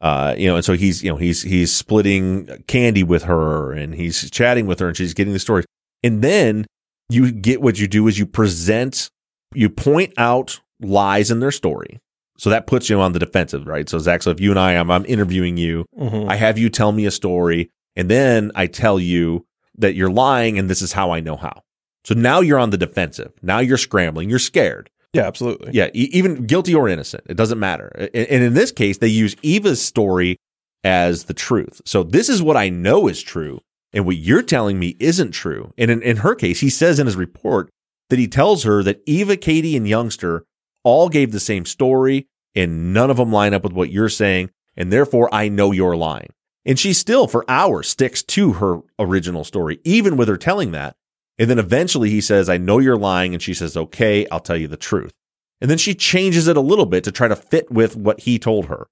Uh, 0.03 0.35
you 0.37 0.49
know, 0.49 0.57
and 0.57 0.65
so 0.65 0.75
he's 0.75 1.03
you 1.03 1.11
know 1.11 1.17
he's 1.17 1.43
he's 1.43 1.75
splitting 1.75 2.65
candy 2.67 3.05
with 3.05 3.23
her 3.23 3.73
and 3.73 3.95
he's 3.95 4.29
chatting 4.31 4.67
with 4.67 4.81
her 4.81 4.89
and 4.89 4.97
she's 4.97 5.15
getting 5.15 5.33
the 5.33 5.39
stories. 5.39 5.65
And 6.03 6.23
then 6.23 6.67
you 7.09 7.31
get 7.31 7.63
what 7.63 7.79
you 7.79 7.87
do 7.87 8.09
is 8.09 8.19
you 8.19 8.27
present, 8.27 9.11
you 9.55 9.69
point 9.69 10.13
out 10.17 10.61
lies 10.81 11.31
in 11.31 11.39
their 11.39 11.53
story 11.53 12.01
so 12.43 12.51
that 12.51 12.67
puts 12.67 12.91
you 12.91 13.01
on 13.01 13.13
the 13.13 13.21
defensive, 13.21 13.69
right? 13.69 13.89
So 13.89 14.01
Zach, 14.01 14.23
so 14.23 14.31
if 14.31 14.41
you 14.41 14.51
and 14.51 14.59
I, 14.59 14.73
I'm, 14.73 14.91
I'm 14.91 15.07
interviewing 15.07 15.57
you, 15.57 15.87
mm-hmm. 15.97 16.29
I 16.29 16.35
have 16.35 16.59
you 16.59 16.69
tell 16.69 16.91
me 16.91 17.07
a 17.07 17.13
story, 17.13 17.71
and 17.95 18.09
then 18.09 18.51
I 18.57 18.67
tell 18.67 18.99
you 18.99 19.47
that 19.79 19.95
you're 19.95 20.11
lying, 20.11 20.59
and 20.59 20.69
this 20.69 20.83
is 20.83 20.93
how 20.93 21.13
I 21.13 21.21
know 21.21 21.37
how. 21.37 21.63
So 22.05 22.15
now 22.15 22.41
you're 22.41 22.59
on 22.59 22.71
the 22.71 22.79
defensive. 22.79 23.33
Now 23.43 23.61
you're 23.61 23.79
scrambling. 23.79 24.29
You're 24.29 24.41
scared. 24.41 24.91
Yeah, 25.13 25.27
absolutely. 25.27 25.73
Yeah, 25.73 25.89
e- 25.93 26.09
even 26.13 26.47
guilty 26.47 26.75
or 26.75 26.89
innocent, 26.89 27.25
it 27.29 27.37
doesn't 27.37 27.59
matter. 27.59 27.89
And, 28.15 28.27
and 28.27 28.43
in 28.43 28.55
this 28.55 28.73
case, 28.73 28.99
they 28.99 29.09
use 29.09 29.37
Eva's 29.43 29.83
story 29.83 30.39
as 30.85 31.25
the 31.25 31.35
truth. 31.35 31.81
So 31.85 32.03
this 32.03 32.29
is 32.29 32.43
what 32.43 32.57
I 32.57 32.69
know 32.69 33.09
is 33.09 33.23
true, 33.23 33.61
and 33.93 34.07
what 34.07 34.17
you're 34.17 34.43
telling 34.43 34.79
me 34.79 34.97
isn't 34.99 35.33
true. 35.33 35.73
And 35.77 35.91
in, 35.91 36.03
in 36.03 36.19
her 36.19 36.35
case, 36.35 36.61
he 36.61 36.71
says 36.71 36.99
in 36.99 37.07
his 37.07 37.17
report 37.17 37.71
that 38.11 38.19
he 38.19 38.29
tells 38.29 38.65
her 38.65 38.83
that 38.83 39.03
Eva, 39.07 39.37
KD, 39.37 39.77
and 39.77 39.89
Youngster 39.89 40.45
all 40.85 41.09
gave 41.09 41.33
the 41.33 41.41
same 41.41 41.65
story 41.65 42.27
and 42.55 42.93
none 42.93 43.11
of 43.11 43.17
them 43.17 43.33
line 43.33 43.55
up 43.55 43.63
with 43.63 43.73
what 43.73 43.91
you're 43.91 44.09
saying. 44.09 44.51
And 44.77 44.93
therefore, 44.93 45.33
I 45.33 45.49
know 45.49 45.73
you're 45.73 45.97
lying. 45.97 46.31
And 46.65 46.79
she 46.79 46.93
still, 46.93 47.27
for 47.27 47.45
hours, 47.49 47.89
sticks 47.89 48.23
to 48.23 48.55
her 48.55 48.81
original 48.99 49.45
story, 49.45 49.81
even 49.85 50.17
with 50.17 50.29
her 50.29 50.37
telling 50.37 50.73
that. 50.73 50.97
And 51.39 51.49
then 51.49 51.59
eventually 51.59 52.11
he 52.11 52.21
says, 52.21 52.49
I 52.49 52.59
know 52.59 52.79
you're 52.79 52.97
lying. 52.97 53.35
And 53.35 53.43
she 53.43 53.55
says, 53.55 53.77
okay, 53.77 54.27
I'll 54.31 54.41
tell 54.41 54.57
you 54.57 54.69
the 54.69 54.77
truth. 54.77 55.13
And 55.61 55.71
then 55.71 55.79
she 55.79 55.95
changes 55.95 56.49
it 56.49 56.57
a 56.57 56.61
little 56.61 56.87
bit 56.87 57.05
to 57.05 57.13
try 57.13 57.29
to 57.29 57.37
fit 57.37 57.71
with 57.71 57.97
what 57.97 58.21
he 58.21 58.39
told 58.39 58.67
her. 58.67 58.89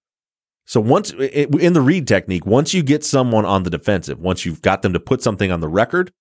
So 0.66 0.80
once 0.80 1.10
in 1.10 1.72
the 1.72 1.80
Reid 1.80 2.06
technique, 2.06 2.46
once 2.46 2.72
you 2.72 2.82
get 2.82 3.04
someone 3.04 3.44
on 3.44 3.64
the 3.64 3.70
defensive, 3.70 4.20
once 4.20 4.46
you've 4.46 4.62
got 4.62 4.82
them 4.82 4.92
to 4.92 5.00
put 5.00 5.20
something 5.20 5.50
on 5.50 5.60
the 5.60 5.68
record, 5.68 6.12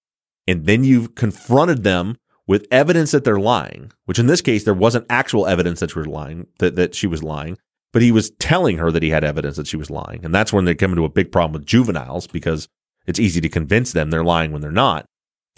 and 0.47 0.65
then 0.65 0.83
you've 0.83 1.13
confronted 1.13 1.83
them 1.83 2.17
with 2.47 2.65
evidence 2.71 3.11
that 3.11 3.23
they're 3.23 3.39
lying, 3.39 3.91
which 4.05 4.17
in 4.17 4.25
this 4.25 4.41
case, 4.41 4.63
there 4.63 4.73
wasn't 4.73 5.05
actual 5.07 5.45
evidence 5.45 5.81
that 5.81 5.91
she 5.91 5.99
was 5.99 6.07
lying, 6.07 6.47
that, 6.57 6.75
that 6.75 6.95
she 6.95 7.05
was 7.05 7.21
lying, 7.21 7.59
but 7.93 8.01
he 8.01 8.11
was 8.11 8.31
telling 8.39 8.79
her 8.79 8.91
that 8.91 9.03
he 9.03 9.11
had 9.11 9.23
evidence 9.23 9.57
that 9.57 9.67
she 9.67 9.77
was 9.77 9.91
lying. 9.91 10.25
And 10.25 10.33
that's 10.33 10.51
when 10.51 10.65
they 10.65 10.73
come 10.73 10.91
into 10.91 11.05
a 11.05 11.09
big 11.09 11.31
problem 11.31 11.53
with 11.53 11.67
juveniles 11.67 12.25
because 12.25 12.67
it's 13.05 13.19
easy 13.19 13.39
to 13.41 13.49
convince 13.49 13.91
them 13.91 14.09
they're 14.09 14.23
lying 14.23 14.51
when 14.51 14.63
they're 14.63 14.71
not. 14.71 15.05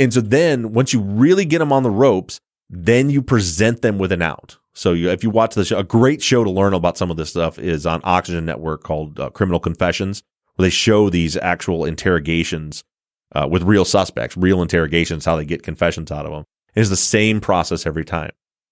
And 0.01 0.12
so 0.12 0.20
then 0.20 0.74
once 0.74 0.93
you 0.93 1.00
really 1.00 1.46
get 1.46 1.60
them 1.60 1.72
on 1.72 1.84
the 1.84 1.91
ropes, 1.91 2.39
then 2.72 3.12
you 3.12 3.22
present 3.22 3.84
them 3.84 4.00
with 4.00 4.12
an 4.12 4.24
out. 4.24 4.58
So 4.74 4.93
you, 4.93 5.12
if 5.12 5.24
you 5.24 5.29
watch 5.29 5.53
the 5.53 5.63
show, 5.63 5.77
a 5.77 5.84
great 5.84 6.24
show 6.24 6.43
to 6.43 6.50
learn 6.50 6.74
about 6.74 6.98
some 6.98 7.12
of 7.12 7.17
this 7.17 7.29
stuff 7.29 7.60
is 7.60 7.86
on 7.86 8.01
Oxygen 8.03 8.43
Network 8.43 8.81
called 8.81 9.20
uh, 9.20 9.29
Criminal 9.29 9.60
Confessions, 9.60 10.24
where 10.55 10.65
they 10.65 10.72
show 10.72 11.12
these 11.12 11.38
actual 11.38 11.86
interrogations 11.86 12.84
uh, 13.34 13.48
with 13.48 13.62
real 13.62 13.86
suspects, 13.86 14.36
real 14.36 14.63
interrogations, 14.63 15.25
how 15.25 15.36
they 15.36 15.46
get 15.46 15.62
confessions 15.62 16.12
out 16.12 16.25
of 16.25 16.31
them. 16.31 16.46
It's 16.74 16.89
the 16.89 16.96
same 16.96 17.39
process 17.39 17.86
every 17.86 18.05
time. 18.05 18.31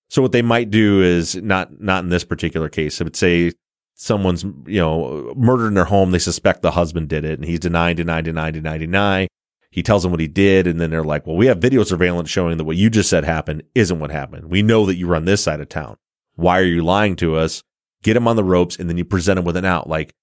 So 0.09 0.24
what 0.24 0.31
they 0.31 0.41
might 0.41 0.71
do 0.71 1.03
is 1.03 1.36
not 1.36 1.79
not 1.79 2.03
in 2.03 2.09
this 2.09 2.24
particular 2.24 2.69
case. 2.69 3.00
It 3.00 3.03
would 3.03 3.15
say 3.15 3.51
someone's 3.93 4.43
you 4.65 4.79
know 4.79 5.31
murdered 5.36 5.67
in 5.67 5.74
their 5.75 5.86
home. 5.86 6.09
They 6.09 6.19
suspect 6.19 6.63
the 6.63 6.71
husband 6.71 7.09
did 7.09 7.24
it, 7.24 7.38
and 7.38 7.48
he's 7.48 7.59
denying, 7.59 7.98
denying, 7.98 8.24
denying, 8.24 8.53
denying, 8.53 8.79
denying. 8.79 9.27
He 9.71 9.83
tells 9.83 10.03
them 10.03 10.11
what 10.11 10.19
he 10.19 10.27
did, 10.27 10.65
and 10.67 10.79
then 10.79 10.89
they're 10.89 11.03
like, 11.03 11.27
"Well, 11.27 11.35
we 11.35 11.45
have 11.45 11.59
video 11.59 11.83
surveillance 11.83 12.29
showing 12.29 12.57
that 12.57 12.63
what 12.63 12.77
you 12.77 12.89
just 12.89 13.09
said 13.09 13.23
happened 13.23 13.63
isn't 13.75 13.99
what 13.99 14.11
happened. 14.11 14.49
We 14.49 14.61
know 14.61 14.85
that 14.85 14.95
you 14.95 15.07
run 15.07 15.25
this 15.25 15.43
side 15.43 15.59
of 15.59 15.69
town. 15.69 15.97
Why 16.35 16.59
are 16.59 16.63
you 16.63 16.83
lying 16.83 17.15
to 17.17 17.35
us?" 17.35 17.63
Get 18.01 18.15
him 18.15 18.27
on 18.29 18.38
the 18.38 18.45
ropes, 18.45 18.77
and 18.77 18.89
then 18.89 18.97
you 18.97 19.03
present 19.03 19.38
him 19.38 19.45
with 19.45 19.57
an 19.57 19.65
out. 19.65 19.89
Like, 19.89 20.15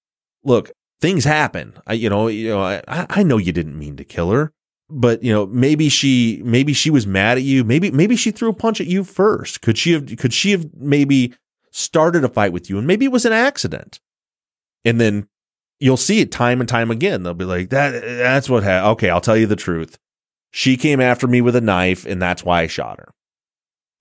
look, 0.42 0.72
things 1.00 1.24
happen. 1.24 1.74
I, 1.86 1.92
you 1.92 2.08
know, 2.08 2.28
you 2.28 2.48
know, 2.48 2.62
I, 2.62 2.82
I 2.88 3.22
know 3.22 3.36
you 3.36 3.52
didn't 3.52 3.78
mean 3.78 3.96
to 3.96 4.04
kill 4.04 4.30
her, 4.30 4.52
but 4.88 5.22
you 5.22 5.32
know, 5.32 5.46
maybe 5.46 5.88
she, 5.88 6.40
maybe 6.44 6.72
she 6.72 6.90
was 6.90 7.06
mad 7.06 7.36
at 7.36 7.44
you. 7.44 7.64
Maybe, 7.64 7.90
maybe 7.90 8.16
she 8.16 8.30
threw 8.30 8.48
a 8.48 8.54
punch 8.54 8.80
at 8.80 8.86
you 8.86 9.04
first. 9.04 9.60
Could 9.60 9.76
she 9.76 9.92
have, 9.92 10.16
could 10.16 10.32
she 10.32 10.52
have 10.52 10.66
maybe 10.74 11.34
started 11.70 12.24
a 12.24 12.28
fight 12.28 12.52
with 12.52 12.70
you 12.70 12.78
and 12.78 12.86
maybe 12.86 13.04
it 13.04 13.12
was 13.12 13.26
an 13.26 13.32
accident? 13.34 14.00
And 14.84 15.00
then 15.00 15.28
you'll 15.78 15.96
see 15.96 16.20
it 16.20 16.32
time 16.32 16.60
and 16.60 16.68
time 16.68 16.90
again. 16.90 17.22
They'll 17.22 17.34
be 17.34 17.44
like, 17.44 17.70
that, 17.70 18.02
that's 18.02 18.48
what 18.48 18.62
happened. 18.62 18.92
Okay. 18.92 19.10
I'll 19.10 19.20
tell 19.20 19.36
you 19.36 19.46
the 19.46 19.56
truth. 19.56 19.98
She 20.50 20.76
came 20.76 21.00
after 21.00 21.26
me 21.26 21.40
with 21.40 21.56
a 21.56 21.60
knife 21.60 22.06
and 22.06 22.20
that's 22.20 22.44
why 22.44 22.62
I 22.62 22.66
shot 22.66 22.98
her. 22.98 23.12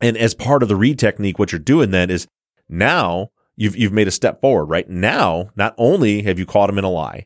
And 0.02 0.18
as 0.18 0.34
part 0.34 0.64
of 0.64 0.70
the 0.70 0.76
Reid 0.76 1.00
technique, 1.00 1.40
what 1.40 1.52
you're 1.52 1.60
doing 1.60 1.92
then 1.92 2.10
is 2.10 2.28
now 2.70 3.30
you've 3.56 3.78
you've 3.78 3.94
made 3.94 4.08
a 4.08 4.12
step 4.12 4.42
forward, 4.42 4.66
right? 4.66 4.90
Now, 4.90 5.50
not 5.56 5.74
only 5.78 6.24
have 6.24 6.38
you 6.40 6.46
caught 6.46 6.68
them 6.68 6.78
in 6.78 6.84
a 6.84 6.90
lie, 6.90 7.26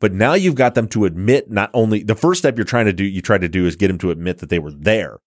but 0.00 0.12
now 0.12 0.34
you've 0.34 0.54
got 0.54 0.74
them 0.74 0.88
to 0.88 1.04
admit 1.04 1.50
not 1.50 1.70
only 1.72 2.02
the 2.02 2.14
first 2.14 2.40
step 2.40 2.56
you're 2.56 2.64
trying 2.64 2.86
to 2.86 2.92
do, 2.92 3.04
you 3.04 3.22
try 3.22 3.38
to 3.38 3.48
do 3.48 3.66
is 3.66 3.76
get 3.76 3.88
them 3.88 3.98
to 3.98 4.10
admit 4.10 4.38
that 4.38 4.48
they 4.48 4.58
were 4.58 4.72
there. 4.72 5.18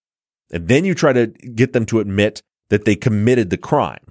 And 0.52 0.68
then 0.68 0.86
you 0.86 0.94
try 0.94 1.14
to 1.14 1.28
get 1.28 1.74
them 1.74 1.86
to 1.88 2.00
admit 2.00 2.44
that 2.70 2.86
they 2.86 2.96
committed 2.96 3.50
the 3.50 3.58
crime. 3.58 4.05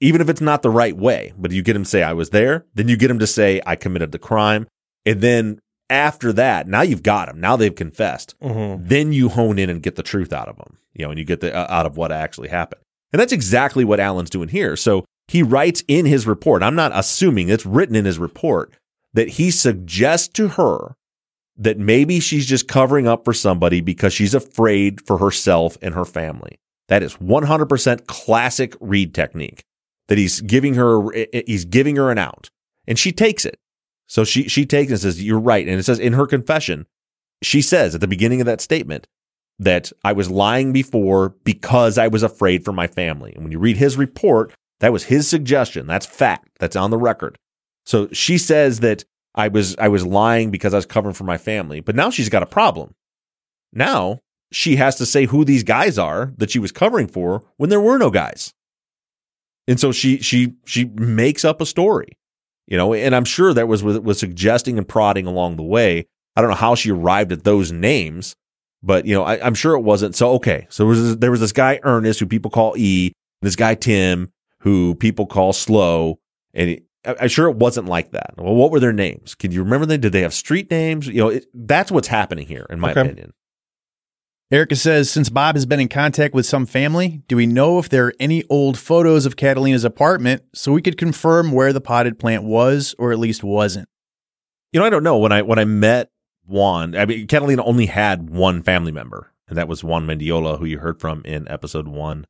Even 0.00 0.20
if 0.20 0.28
it's 0.28 0.40
not 0.40 0.62
the 0.62 0.70
right 0.70 0.96
way, 0.96 1.32
but 1.36 1.50
you 1.50 1.62
get 1.62 1.76
him 1.76 1.82
to 1.82 1.88
say, 1.88 2.02
I 2.02 2.12
was 2.12 2.30
there. 2.30 2.66
Then 2.74 2.88
you 2.88 2.96
get 2.96 3.10
him 3.10 3.18
to 3.18 3.26
say, 3.26 3.60
I 3.66 3.76
committed 3.76 4.12
the 4.12 4.18
crime. 4.18 4.68
And 5.04 5.20
then 5.20 5.60
after 5.90 6.32
that, 6.34 6.68
now 6.68 6.82
you've 6.82 7.02
got 7.02 7.28
them. 7.28 7.40
Now 7.40 7.56
they've 7.56 7.74
confessed. 7.74 8.34
Mm-hmm. 8.40 8.86
Then 8.86 9.12
you 9.12 9.28
hone 9.28 9.58
in 9.58 9.70
and 9.70 9.82
get 9.82 9.96
the 9.96 10.02
truth 10.02 10.32
out 10.32 10.48
of 10.48 10.56
them, 10.56 10.78
you 10.92 11.04
know, 11.04 11.10
and 11.10 11.18
you 11.18 11.24
get 11.24 11.40
the 11.40 11.54
uh, 11.54 11.66
out 11.68 11.86
of 11.86 11.96
what 11.96 12.12
actually 12.12 12.48
happened. 12.48 12.82
And 13.12 13.20
that's 13.20 13.32
exactly 13.32 13.84
what 13.84 14.00
Allen's 14.00 14.30
doing 14.30 14.48
here. 14.48 14.76
So 14.76 15.04
he 15.26 15.42
writes 15.42 15.82
in 15.88 16.06
his 16.06 16.26
report, 16.26 16.62
I'm 16.62 16.74
not 16.74 16.92
assuming 16.94 17.48
it's 17.48 17.66
written 17.66 17.96
in 17.96 18.04
his 18.04 18.18
report 18.18 18.74
that 19.14 19.30
he 19.30 19.50
suggests 19.50 20.28
to 20.28 20.48
her 20.48 20.94
that 21.56 21.78
maybe 21.78 22.20
she's 22.20 22.46
just 22.46 22.68
covering 22.68 23.08
up 23.08 23.24
for 23.24 23.32
somebody 23.32 23.80
because 23.80 24.12
she's 24.12 24.34
afraid 24.34 25.00
for 25.00 25.18
herself 25.18 25.76
and 25.82 25.94
her 25.94 26.04
family. 26.04 26.58
That 26.88 27.02
is 27.02 27.16
100% 27.16 28.06
classic 28.06 28.76
Reid 28.80 29.14
technique 29.14 29.64
that 30.08 30.18
he's 30.18 30.40
giving 30.40 30.74
her, 30.74 31.14
eh, 31.14 31.26
eh, 31.32 31.42
he's 31.46 31.64
giving 31.64 31.96
her 31.96 32.10
an 32.10 32.18
out 32.18 32.50
and 32.86 32.98
she 32.98 33.12
takes 33.12 33.44
it. 33.44 33.58
So 34.06 34.24
she, 34.24 34.48
she 34.48 34.64
takes 34.64 34.90
it 34.90 34.94
and 34.94 35.00
says, 35.02 35.22
you're 35.22 35.38
right. 35.38 35.66
And 35.68 35.78
it 35.78 35.82
says 35.84 35.98
in 35.98 36.14
her 36.14 36.26
confession, 36.26 36.86
she 37.42 37.62
says 37.62 37.94
at 37.94 38.00
the 38.00 38.08
beginning 38.08 38.40
of 38.40 38.46
that 38.46 38.60
statement 38.60 39.06
that 39.58 39.92
I 40.04 40.12
was 40.12 40.30
lying 40.30 40.72
before 40.72 41.30
because 41.44 41.98
I 41.98 42.08
was 42.08 42.22
afraid 42.22 42.64
for 42.64 42.72
my 42.72 42.86
family. 42.86 43.32
And 43.34 43.44
when 43.44 43.52
you 43.52 43.58
read 43.58 43.76
his 43.76 43.96
report, 43.96 44.52
that 44.80 44.92
was 44.92 45.04
his 45.04 45.28
suggestion. 45.28 45.86
That's 45.86 46.06
fact. 46.06 46.48
That's 46.58 46.76
on 46.76 46.90
the 46.90 46.98
record. 46.98 47.36
So 47.84 48.08
she 48.12 48.38
says 48.38 48.80
that 48.80 49.04
I 49.34 49.48
was 49.48 49.76
I 49.78 49.88
was 49.88 50.04
lying 50.04 50.50
because 50.50 50.74
I 50.74 50.78
was 50.78 50.86
covering 50.86 51.14
for 51.14 51.24
my 51.24 51.38
family. 51.38 51.80
But 51.80 51.96
now 51.96 52.10
she's 52.10 52.28
got 52.28 52.42
a 52.42 52.46
problem. 52.46 52.94
Now 53.72 54.20
she 54.52 54.76
has 54.76 54.96
to 54.96 55.06
say 55.06 55.26
who 55.26 55.44
these 55.44 55.64
guys 55.64 55.98
are 55.98 56.32
that 56.38 56.50
she 56.50 56.58
was 56.58 56.72
covering 56.72 57.08
for 57.08 57.42
when 57.56 57.70
there 57.70 57.80
were 57.80 57.98
no 57.98 58.10
guys. 58.10 58.54
And 59.68 59.78
so 59.78 59.92
she 59.92 60.18
she 60.18 60.54
she 60.64 60.86
makes 60.86 61.44
up 61.44 61.60
a 61.60 61.66
story. 61.66 62.18
You 62.66 62.76
know, 62.76 62.92
and 62.92 63.14
I'm 63.14 63.24
sure 63.24 63.54
that 63.54 63.68
was 63.68 63.84
was 63.84 64.18
suggesting 64.18 64.76
and 64.76 64.88
prodding 64.88 65.26
along 65.26 65.56
the 65.56 65.62
way. 65.62 66.06
I 66.34 66.40
don't 66.40 66.50
know 66.50 66.56
how 66.56 66.74
she 66.74 66.90
arrived 66.90 67.32
at 67.32 67.44
those 67.44 67.70
names, 67.70 68.34
but 68.82 69.06
you 69.06 69.14
know, 69.14 69.22
I, 69.22 69.46
am 69.46 69.54
sure 69.54 69.74
it 69.74 69.80
wasn't. 69.80 70.14
So 70.16 70.32
okay, 70.32 70.66
so 70.70 70.82
there 70.82 70.88
was, 70.88 71.16
there 71.18 71.30
was 71.30 71.40
this 71.40 71.52
guy 71.52 71.80
Ernest 71.82 72.20
who 72.20 72.26
people 72.26 72.50
call 72.50 72.76
E, 72.76 73.12
this 73.42 73.56
guy 73.56 73.74
Tim 73.74 74.30
who 74.60 74.94
people 74.96 75.26
call 75.26 75.52
slow, 75.52 76.18
and 76.52 76.80
I'm 77.04 77.28
sure 77.28 77.48
it 77.48 77.56
wasn't 77.56 77.86
like 77.86 78.10
that. 78.10 78.34
Well, 78.36 78.54
what 78.54 78.70
were 78.70 78.80
their 78.80 78.92
names? 78.92 79.34
Can 79.34 79.52
you 79.52 79.62
remember 79.62 79.86
them? 79.86 80.00
Did 80.00 80.12
they 80.12 80.22
have 80.22 80.34
street 80.34 80.70
names? 80.70 81.06
You 81.06 81.14
know, 81.14 81.28
it, 81.28 81.46
that's 81.54 81.90
what's 81.90 82.08
happening 82.08 82.46
here, 82.46 82.66
in 82.68 82.80
my 82.80 82.90
Okay. 82.90 83.00
opinion. 83.00 83.32
Erica 84.50 84.76
says, 84.76 85.10
since 85.10 85.28
Bob 85.28 85.56
has 85.56 85.66
been 85.66 85.80
in 85.80 85.88
contact 85.88 86.32
with 86.32 86.46
some 86.46 86.64
family, 86.64 87.22
do 87.28 87.36
we 87.36 87.46
know 87.46 87.78
if 87.78 87.90
there 87.90 88.06
are 88.06 88.14
any 88.18 88.44
old 88.48 88.78
photos 88.78 89.26
of 89.26 89.36
Catalina's 89.36 89.84
apartment 89.84 90.42
so 90.54 90.72
we 90.72 90.80
could 90.80 90.96
confirm 90.96 91.52
where 91.52 91.70
the 91.70 91.82
potted 91.82 92.18
plant 92.18 92.44
was 92.44 92.94
or 92.98 93.12
at 93.12 93.18
least 93.18 93.44
wasn't? 93.44 93.90
You 94.72 94.80
know, 94.80 94.86
I 94.86 94.90
don't 94.90 95.02
know 95.02 95.18
when 95.18 95.32
I 95.32 95.42
when 95.42 95.58
I 95.58 95.66
met 95.66 96.10
Juan. 96.46 96.96
I 96.96 97.04
mean, 97.04 97.26
Catalina 97.26 97.62
only 97.62 97.86
had 97.86 98.30
one 98.30 98.62
family 98.62 98.92
member, 98.92 99.30
and 99.48 99.58
that 99.58 99.68
was 99.68 99.84
Juan 99.84 100.06
Mendiola, 100.06 100.58
who 100.58 100.64
you 100.64 100.78
heard 100.78 100.98
from 100.98 101.22
in 101.26 101.46
episode 101.48 101.86
one. 101.86 102.26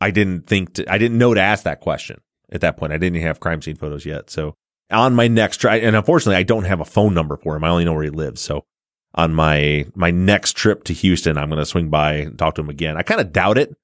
I 0.00 0.10
didn't 0.10 0.48
think 0.48 0.74
to, 0.74 0.92
I 0.92 0.98
didn't 0.98 1.18
know 1.18 1.32
to 1.32 1.40
ask 1.40 1.62
that 1.62 1.80
question 1.80 2.20
at 2.50 2.60
that 2.62 2.76
point. 2.76 2.92
I 2.92 2.98
didn't 2.98 3.22
have 3.22 3.38
crime 3.38 3.62
scene 3.62 3.76
photos 3.76 4.04
yet. 4.04 4.30
So 4.30 4.54
on 4.90 5.14
my 5.14 5.28
next 5.28 5.58
try, 5.58 5.76
and 5.76 5.94
unfortunately, 5.94 6.36
I 6.36 6.42
don't 6.42 6.64
have 6.64 6.80
a 6.80 6.84
phone 6.84 7.14
number 7.14 7.36
for 7.36 7.54
him. 7.54 7.62
I 7.62 7.68
only 7.68 7.84
know 7.84 7.92
where 7.92 8.02
he 8.02 8.10
lives. 8.10 8.40
So 8.40 8.64
on 9.14 9.34
my 9.34 9.86
my 9.94 10.10
next 10.10 10.56
trip 10.56 10.84
to 10.84 10.92
Houston, 10.92 11.36
I'm 11.36 11.48
going 11.48 11.58
to 11.58 11.66
swing 11.66 11.88
by 11.88 12.14
and 12.14 12.38
talk 12.38 12.54
to 12.56 12.62
him 12.62 12.70
again. 12.70 12.96
I 12.96 13.02
kind 13.02 13.20
of 13.20 13.32
doubt 13.32 13.58
it, 13.58 13.74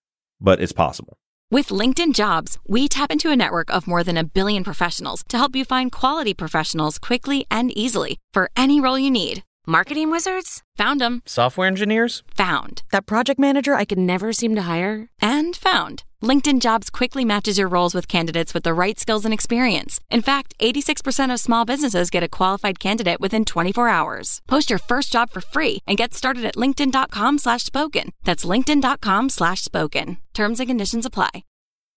but 0.40 0.61
it's 0.61 0.73
possible. 0.73 1.18
With 1.50 1.68
LinkedIn 1.68 2.14
Jobs, 2.14 2.59
we 2.66 2.88
tap 2.88 3.12
into 3.12 3.30
a 3.30 3.37
network 3.37 3.71
of 3.71 3.87
more 3.87 4.02
than 4.02 4.16
a 4.16 4.25
billion 4.25 4.64
professionals 4.64 5.23
to 5.28 5.38
help 5.38 5.54
you 5.54 5.64
find 5.64 5.92
quality 5.92 6.35
professionals 6.35 6.99
quickly 6.99 7.47
and 7.50 7.71
easily 7.76 8.18
for 8.33 8.50
any 8.56 8.80
role 8.80 8.99
you 8.99 9.12
need. 9.12 9.45
Marketing 9.68 10.12
wizards? 10.12 10.62
Found 10.76 11.00
them. 11.00 11.23
Software 11.26 11.66
engineers? 11.66 12.23
Found. 12.37 12.85
That 12.92 13.04
project 13.04 13.40
manager 13.40 13.75
I 13.75 13.85
could 13.85 13.99
never 13.99 14.32
seem 14.32 14.54
to 14.54 14.62
hire? 14.62 15.08
And 15.20 15.56
found. 15.56 16.04
LinkedIn 16.23 16.61
Jobs 16.61 16.88
quickly 16.88 17.25
matches 17.25 17.58
your 17.58 17.66
roles 17.66 17.92
with 17.92 18.06
candidates 18.06 18.54
with 18.54 18.62
the 18.62 18.73
right 18.73 18.96
skills 18.96 19.25
and 19.25 19.35
experience. 19.35 20.00
In 20.08 20.23
fact, 20.23 20.54
86% 20.61 21.32
of 21.32 21.40
small 21.40 21.64
businesses 21.64 22.11
get 22.11 22.23
a 22.23 22.28
qualified 22.28 22.78
candidate 22.78 23.20
within 23.20 23.44
24 23.44 23.88
hours. 23.88 24.40
Post 24.46 24.70
your 24.70 24.78
first 24.78 25.11
job 25.11 25.30
for 25.30 25.40
free 25.40 25.78
and 25.85 25.99
get 25.99 26.14
started 26.14 26.44
at 26.44 26.54
linkedin.com 26.54 27.38
slash 27.38 27.64
spoken. 27.64 28.12
That's 28.23 28.44
linkedin.com 28.44 29.28
slash 29.30 29.62
spoken. 29.62 30.18
Terms 30.32 30.61
and 30.61 30.68
conditions 30.68 31.06
apply. 31.06 31.42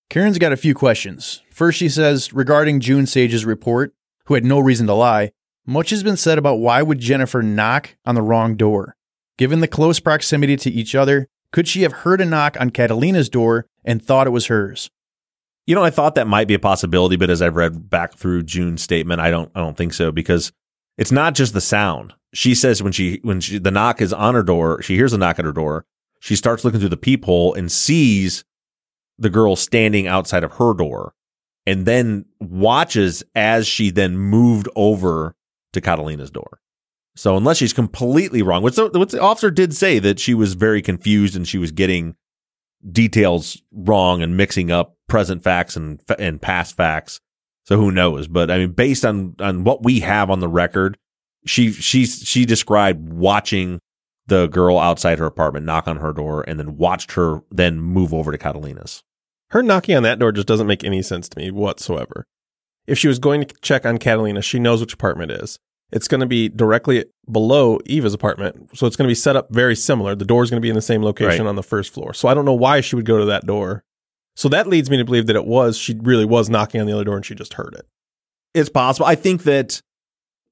Karen's 0.10 0.40
got 0.40 0.52
a 0.52 0.58
few 0.58 0.74
questions. 0.74 1.44
First, 1.52 1.78
she 1.78 1.88
says, 1.88 2.34
regarding 2.34 2.80
June 2.80 3.06
Sage's 3.06 3.46
report, 3.46 3.94
who 4.26 4.34
had 4.34 4.44
no 4.44 4.60
reason 4.60 4.88
to 4.88 4.94
lie, 4.96 5.30
much 5.70 5.92
has 5.92 6.04
been 6.04 6.18
said 6.18 6.38
about 6.38 6.56
why 6.56 6.82
would 6.82 7.00
Jennifer 7.00 7.44
knock 7.44 7.96
on 8.06 8.16
the 8.16 8.22
wrong 8.22 8.56
door. 8.56 8.96
Given 9.38 9.60
the 9.60 9.68
close 9.68 10.00
proximity 10.00 10.58
to 10.58 10.72
each 10.72 10.96
other, 10.96 11.28
could 11.52 11.68
she 11.68 11.84
have 11.84 11.94
heard 11.94 12.20
a 12.20 12.26
knock 12.26 12.60
on 12.60 12.72
Catalina's 12.72 13.30
door 13.30 13.68
and 13.86 14.04
thought 14.04 14.28
it 14.28 14.32
was 14.32 14.48
hers? 14.48 14.90
You 15.66 15.76
know, 15.76 15.84
I 15.84 15.92
thought 15.92 16.16
that 16.16 16.28
might 16.28 16.48
be 16.48 16.56
a 16.56 16.60
possibility, 16.60 17.16
but 17.16 17.30
as 17.30 17.42
I've 17.42 17.56
read 17.56 17.90
back 17.90 18.16
through 18.16 18.44
June's 18.44 18.82
statement, 18.82 19.22
I 19.22 19.30
don't 19.30 19.52
I 19.54 19.60
don't 19.60 19.78
think 19.78 19.94
so 19.94 20.12
because 20.12 20.52
it's 20.98 21.12
not 21.12 21.36
just 21.36 21.54
the 21.54 21.62
sound. 21.62 22.16
She 22.34 22.56
says 22.56 22.82
when 22.82 22.92
she 22.92 23.20
when 23.22 23.40
she 23.40 23.60
the 23.60 23.72
knock 23.72 24.02
is 24.02 24.12
on 24.12 24.34
her 24.34 24.44
door, 24.44 24.82
she 24.82 24.96
hears 24.96 25.14
a 25.14 25.18
knock 25.20 25.38
at 25.38 25.46
her 25.46 25.52
door. 25.52 25.86
She 26.20 26.36
starts 26.36 26.66
looking 26.66 26.80
through 26.80 26.90
the 26.90 26.98
peephole 26.98 27.54
and 27.54 27.72
sees 27.72 28.44
the 29.20 29.30
girl 29.30 29.56
standing 29.56 30.08
outside 30.08 30.44
of 30.44 30.54
her 30.54 30.74
door, 30.74 31.14
and 31.68 31.86
then 31.86 32.26
watches 32.40 33.24
as 33.36 33.68
she 33.68 33.92
then 33.92 34.18
moved 34.18 34.68
over 34.76 35.36
to 35.74 35.82
Catalina's 35.82 36.32
door. 36.32 36.60
So 37.16 37.36
unless 37.36 37.58
she's 37.58 37.74
completely 37.74 38.42
wrong, 38.42 38.64
which 38.64 38.76
the, 38.76 38.90
which 38.90 39.12
the 39.12 39.22
officer 39.22 39.52
did 39.52 39.76
say 39.76 40.00
that 40.00 40.20
she 40.20 40.34
was 40.34 40.54
very 40.54 40.82
confused 40.82 41.36
and 41.36 41.48
she 41.48 41.58
was 41.58 41.72
getting 41.72 42.16
details 42.90 43.62
wrong 43.74 44.22
and 44.22 44.38
mixing 44.38 44.72
up 44.72 44.96
present 45.08 45.44
facts 45.44 45.76
and 45.76 46.02
and 46.18 46.42
past 46.42 46.78
facts. 46.78 47.20
So 47.66 47.78
who 47.78 47.92
knows? 47.92 48.28
But 48.28 48.50
I 48.50 48.60
mean, 48.60 48.72
based 48.72 49.06
on 49.06 49.36
on 49.40 49.64
what 49.64 49.84
we 49.84 50.00
have 50.00 50.30
on 50.30 50.40
the 50.40 50.48
record, 50.48 50.98
she 51.46 51.72
she 51.72 52.06
she 52.06 52.46
described 52.46 53.12
watching 53.12 53.80
the 54.28 54.48
girl 54.48 54.78
outside 54.80 55.20
her 55.20 55.26
apartment 55.26 55.66
knock 55.66 55.88
on 55.88 55.98
her 55.98 56.14
door 56.14 56.46
and 56.48 56.60
then 56.60 56.78
watched 56.78 57.14
her 57.14 57.42
then 57.52 57.80
move 57.80 58.14
over 58.14 58.32
to 58.32 58.38
Catalina's. 58.38 59.04
Her 59.50 59.64
knocking 59.64 59.96
on 59.96 60.04
that 60.04 60.20
door 60.20 60.32
just 60.32 60.48
doesn't 60.48 60.68
make 60.68 60.84
any 60.84 61.02
sense 61.02 61.28
to 61.30 61.40
me 61.40 61.52
whatsoever. 61.52 62.26
If 62.90 62.98
she 62.98 63.08
was 63.08 63.20
going 63.20 63.44
to 63.46 63.56
check 63.62 63.86
on 63.86 63.98
Catalina, 63.98 64.42
she 64.42 64.60
knows 64.60 64.82
which 64.82 64.94
apartment 64.94 65.32
it 65.32 65.42
is. 65.42 65.60
It's 65.92 66.08
going 66.08 66.22
to 66.22 66.28
be 66.28 66.50
directly 66.50 67.06
below 67.32 67.80
Eva's 67.86 68.14
apartment. 68.14 68.78
So 68.78 68.86
it's 68.88 68.96
going 68.96 69.08
to 69.08 69.12
be 69.12 69.16
set 69.16 69.36
up 69.36 69.48
very 69.52 69.76
similar. 69.76 70.16
The 70.16 70.26
door 70.26 70.44
is 70.44 70.50
going 70.50 70.60
to 70.60 70.66
be 70.66 70.70
in 70.70 70.76
the 70.76 70.82
same 70.82 71.02
location 71.04 71.46
Right. 71.46 71.50
on 71.50 71.56
the 71.56 71.64
first 71.64 71.94
floor. 71.94 72.14
So 72.14 72.28
I 72.28 72.34
don't 72.34 72.46
know 72.46 72.54
why 72.54 72.82
she 72.82 72.96
would 72.96 73.06
go 73.06 73.18
to 73.18 73.26
that 73.26 73.46
door. 73.46 73.84
So 74.36 74.50
that 74.50 74.68
leads 74.68 74.90
me 74.90 74.98
to 74.98 75.06
believe 75.06 75.28
that 75.28 75.36
it 75.36 75.46
was, 75.46 75.78
she 75.78 75.96
really 76.02 76.26
was 76.26 76.50
knocking 76.50 76.80
on 76.80 76.88
the 76.88 76.94
other 76.94 77.04
door 77.04 77.16
and 77.16 77.26
she 77.26 77.36
just 77.36 77.56
heard 77.56 77.74
it. 77.76 77.88
It's 78.54 78.70
possible. 78.70 79.06
I 79.08 79.16
think 79.16 79.44
that 79.44 79.82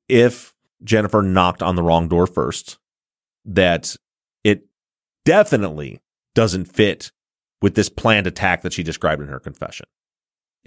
if 0.09 0.53
Jennifer 0.83 1.21
knocked 1.21 1.63
on 1.63 1.75
the 1.75 1.83
wrong 1.83 2.07
door 2.07 2.27
first, 2.27 2.77
that 3.45 3.95
it 4.43 4.65
definitely 5.25 6.01
doesn't 6.35 6.65
fit 6.65 7.11
with 7.61 7.75
this 7.75 7.89
planned 7.89 8.27
attack 8.27 8.61
that 8.61 8.73
she 8.73 8.83
described 8.83 9.21
in 9.21 9.27
her 9.29 9.39
confession. 9.39 9.85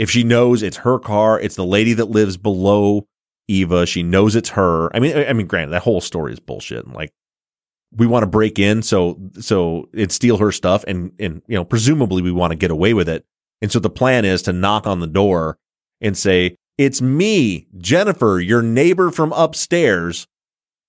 If 0.01 0.11
she 0.11 0.25
knows 0.25 0.63
it's 0.63 0.79
her 0.79 0.99
car, 0.99 1.39
it's 1.39 1.57
the 1.57 1.65
lady 1.65 1.93
that 1.93 2.07
lives 2.07 2.39
below 2.39 3.07
Eva, 3.49 3.85
she 3.85 4.03
knows 4.03 4.35
it's 4.35 4.49
her. 4.49 4.95
I 4.97 4.99
mean, 4.99 5.15
I 5.15 5.35
mean, 5.35 5.47
granted, 5.47 5.73
that 5.73 5.83
whole 5.83 6.01
story 6.01 6.33
is 6.33 6.41
bullshit. 6.41 6.87
And 6.87 6.95
like, 6.95 7.13
we 7.95 8.07
want 8.07 8.23
to 8.23 8.27
break 8.27 8.59
in 8.59 8.81
so 8.81 9.21
so 9.41 9.91
and 9.93 10.11
steal 10.11 10.39
her 10.39 10.53
stuff, 10.53 10.85
and 10.89 11.13
and 11.19 11.43
you 11.47 11.55
know, 11.55 11.67
presumably 11.67 12.23
we 12.23 12.33
want 12.33 12.53
to 12.53 12.57
get 12.57 12.71
away 12.71 12.95
with 12.95 13.11
it. 13.11 13.27
And 13.61 13.71
so 13.71 13.79
the 13.79 13.91
plan 13.91 14.25
is 14.25 14.41
to 14.43 14.55
knock 14.55 14.87
on 14.87 15.01
the 15.01 15.07
door 15.07 15.59
and 16.01 16.17
say, 16.17 16.57
"It's 16.79 17.03
me, 17.03 17.67
Jennifer, 17.77 18.41
your 18.41 18.63
neighbor 18.63 19.11
from 19.11 19.35
upstairs." 19.35 20.27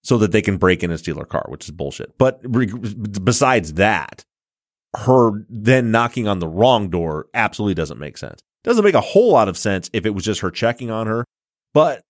So 0.04 0.18
that 0.20 0.32
they 0.32 0.42
can 0.42 0.58
break 0.58 0.84
in 0.84 0.90
and 0.90 1.00
steal 1.00 1.20
her 1.20 1.26
car, 1.26 1.46
which 1.50 1.66
is 1.66 1.72
bullshit. 1.72 2.18
But 2.18 2.40
re- 2.44 2.66
besides 2.66 3.74
that, 3.74 4.24
her 4.96 5.46
then 5.50 5.92
knocking 5.92 6.28
on 6.30 6.40
the 6.40 6.48
wrong 6.48 6.90
door 6.90 7.28
absolutely 7.34 7.76
doesn't 7.76 8.00
make 8.00 8.18
sense. 8.18 8.42
Doesn't 8.64 8.84
make 8.84 8.96
a 8.96 9.02
whole 9.02 9.32
lot 9.32 9.48
of 9.48 9.58
sense 9.58 9.90
if 9.94 10.06
it 10.06 10.12
was 10.12 10.24
just 10.24 10.42
her 10.42 10.52
checking 10.52 10.92
on 10.92 11.08
her, 11.08 11.26
but 11.74 12.04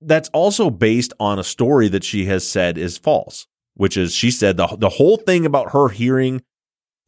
that's 0.00 0.28
also 0.30 0.70
based 0.70 1.12
on 1.18 1.38
a 1.38 1.44
story 1.44 1.88
that 1.88 2.04
she 2.04 2.26
has 2.26 2.46
said 2.46 2.78
is 2.78 2.98
false, 2.98 3.46
which 3.74 3.96
is 3.96 4.14
she 4.14 4.30
said 4.30 4.56
the 4.56 4.68
the 4.78 4.90
whole 4.90 5.16
thing 5.16 5.44
about 5.46 5.72
her 5.72 5.88
hearing 5.88 6.42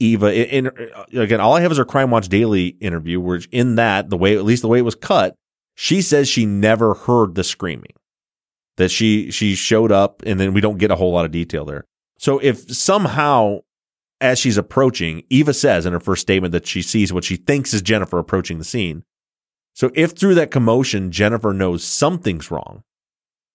Eva. 0.00 0.32
In, 0.32 0.66
in 0.66 0.90
uh, 0.94 1.04
again, 1.20 1.40
all 1.40 1.54
I 1.54 1.60
have 1.60 1.72
is 1.72 1.78
her 1.78 1.84
Crime 1.84 2.10
Watch 2.10 2.28
Daily 2.28 2.68
interview, 2.80 3.20
which 3.20 3.48
in 3.52 3.76
that 3.76 4.10
the 4.10 4.16
way 4.16 4.36
at 4.36 4.44
least 4.44 4.62
the 4.62 4.68
way 4.68 4.78
it 4.78 4.82
was 4.82 4.94
cut, 4.94 5.34
she 5.74 6.02
says 6.02 6.28
she 6.28 6.46
never 6.46 6.94
heard 6.94 7.34
the 7.34 7.44
screaming. 7.44 7.92
That 8.76 8.90
she 8.90 9.30
she 9.30 9.54
showed 9.54 9.92
up, 9.92 10.22
and 10.24 10.38
then 10.38 10.54
we 10.54 10.60
don't 10.60 10.78
get 10.78 10.90
a 10.90 10.96
whole 10.96 11.12
lot 11.12 11.24
of 11.24 11.32
detail 11.32 11.64
there. 11.64 11.84
So 12.18 12.38
if 12.38 12.74
somehow 12.74 13.60
as 14.20 14.38
she's 14.38 14.58
approaching, 14.58 15.22
Eva 15.30 15.54
says 15.54 15.86
in 15.86 15.92
her 15.92 16.00
first 16.00 16.22
statement 16.22 16.52
that 16.52 16.66
she 16.66 16.82
sees 16.82 17.12
what 17.12 17.24
she 17.24 17.36
thinks 17.36 17.72
is 17.72 17.82
Jennifer 17.82 18.18
approaching 18.18 18.58
the 18.58 18.64
scene. 18.64 19.04
So 19.74 19.90
if 19.94 20.12
through 20.12 20.34
that 20.36 20.50
commotion 20.50 21.12
Jennifer 21.12 21.52
knows 21.52 21.84
something's 21.84 22.50
wrong, 22.50 22.82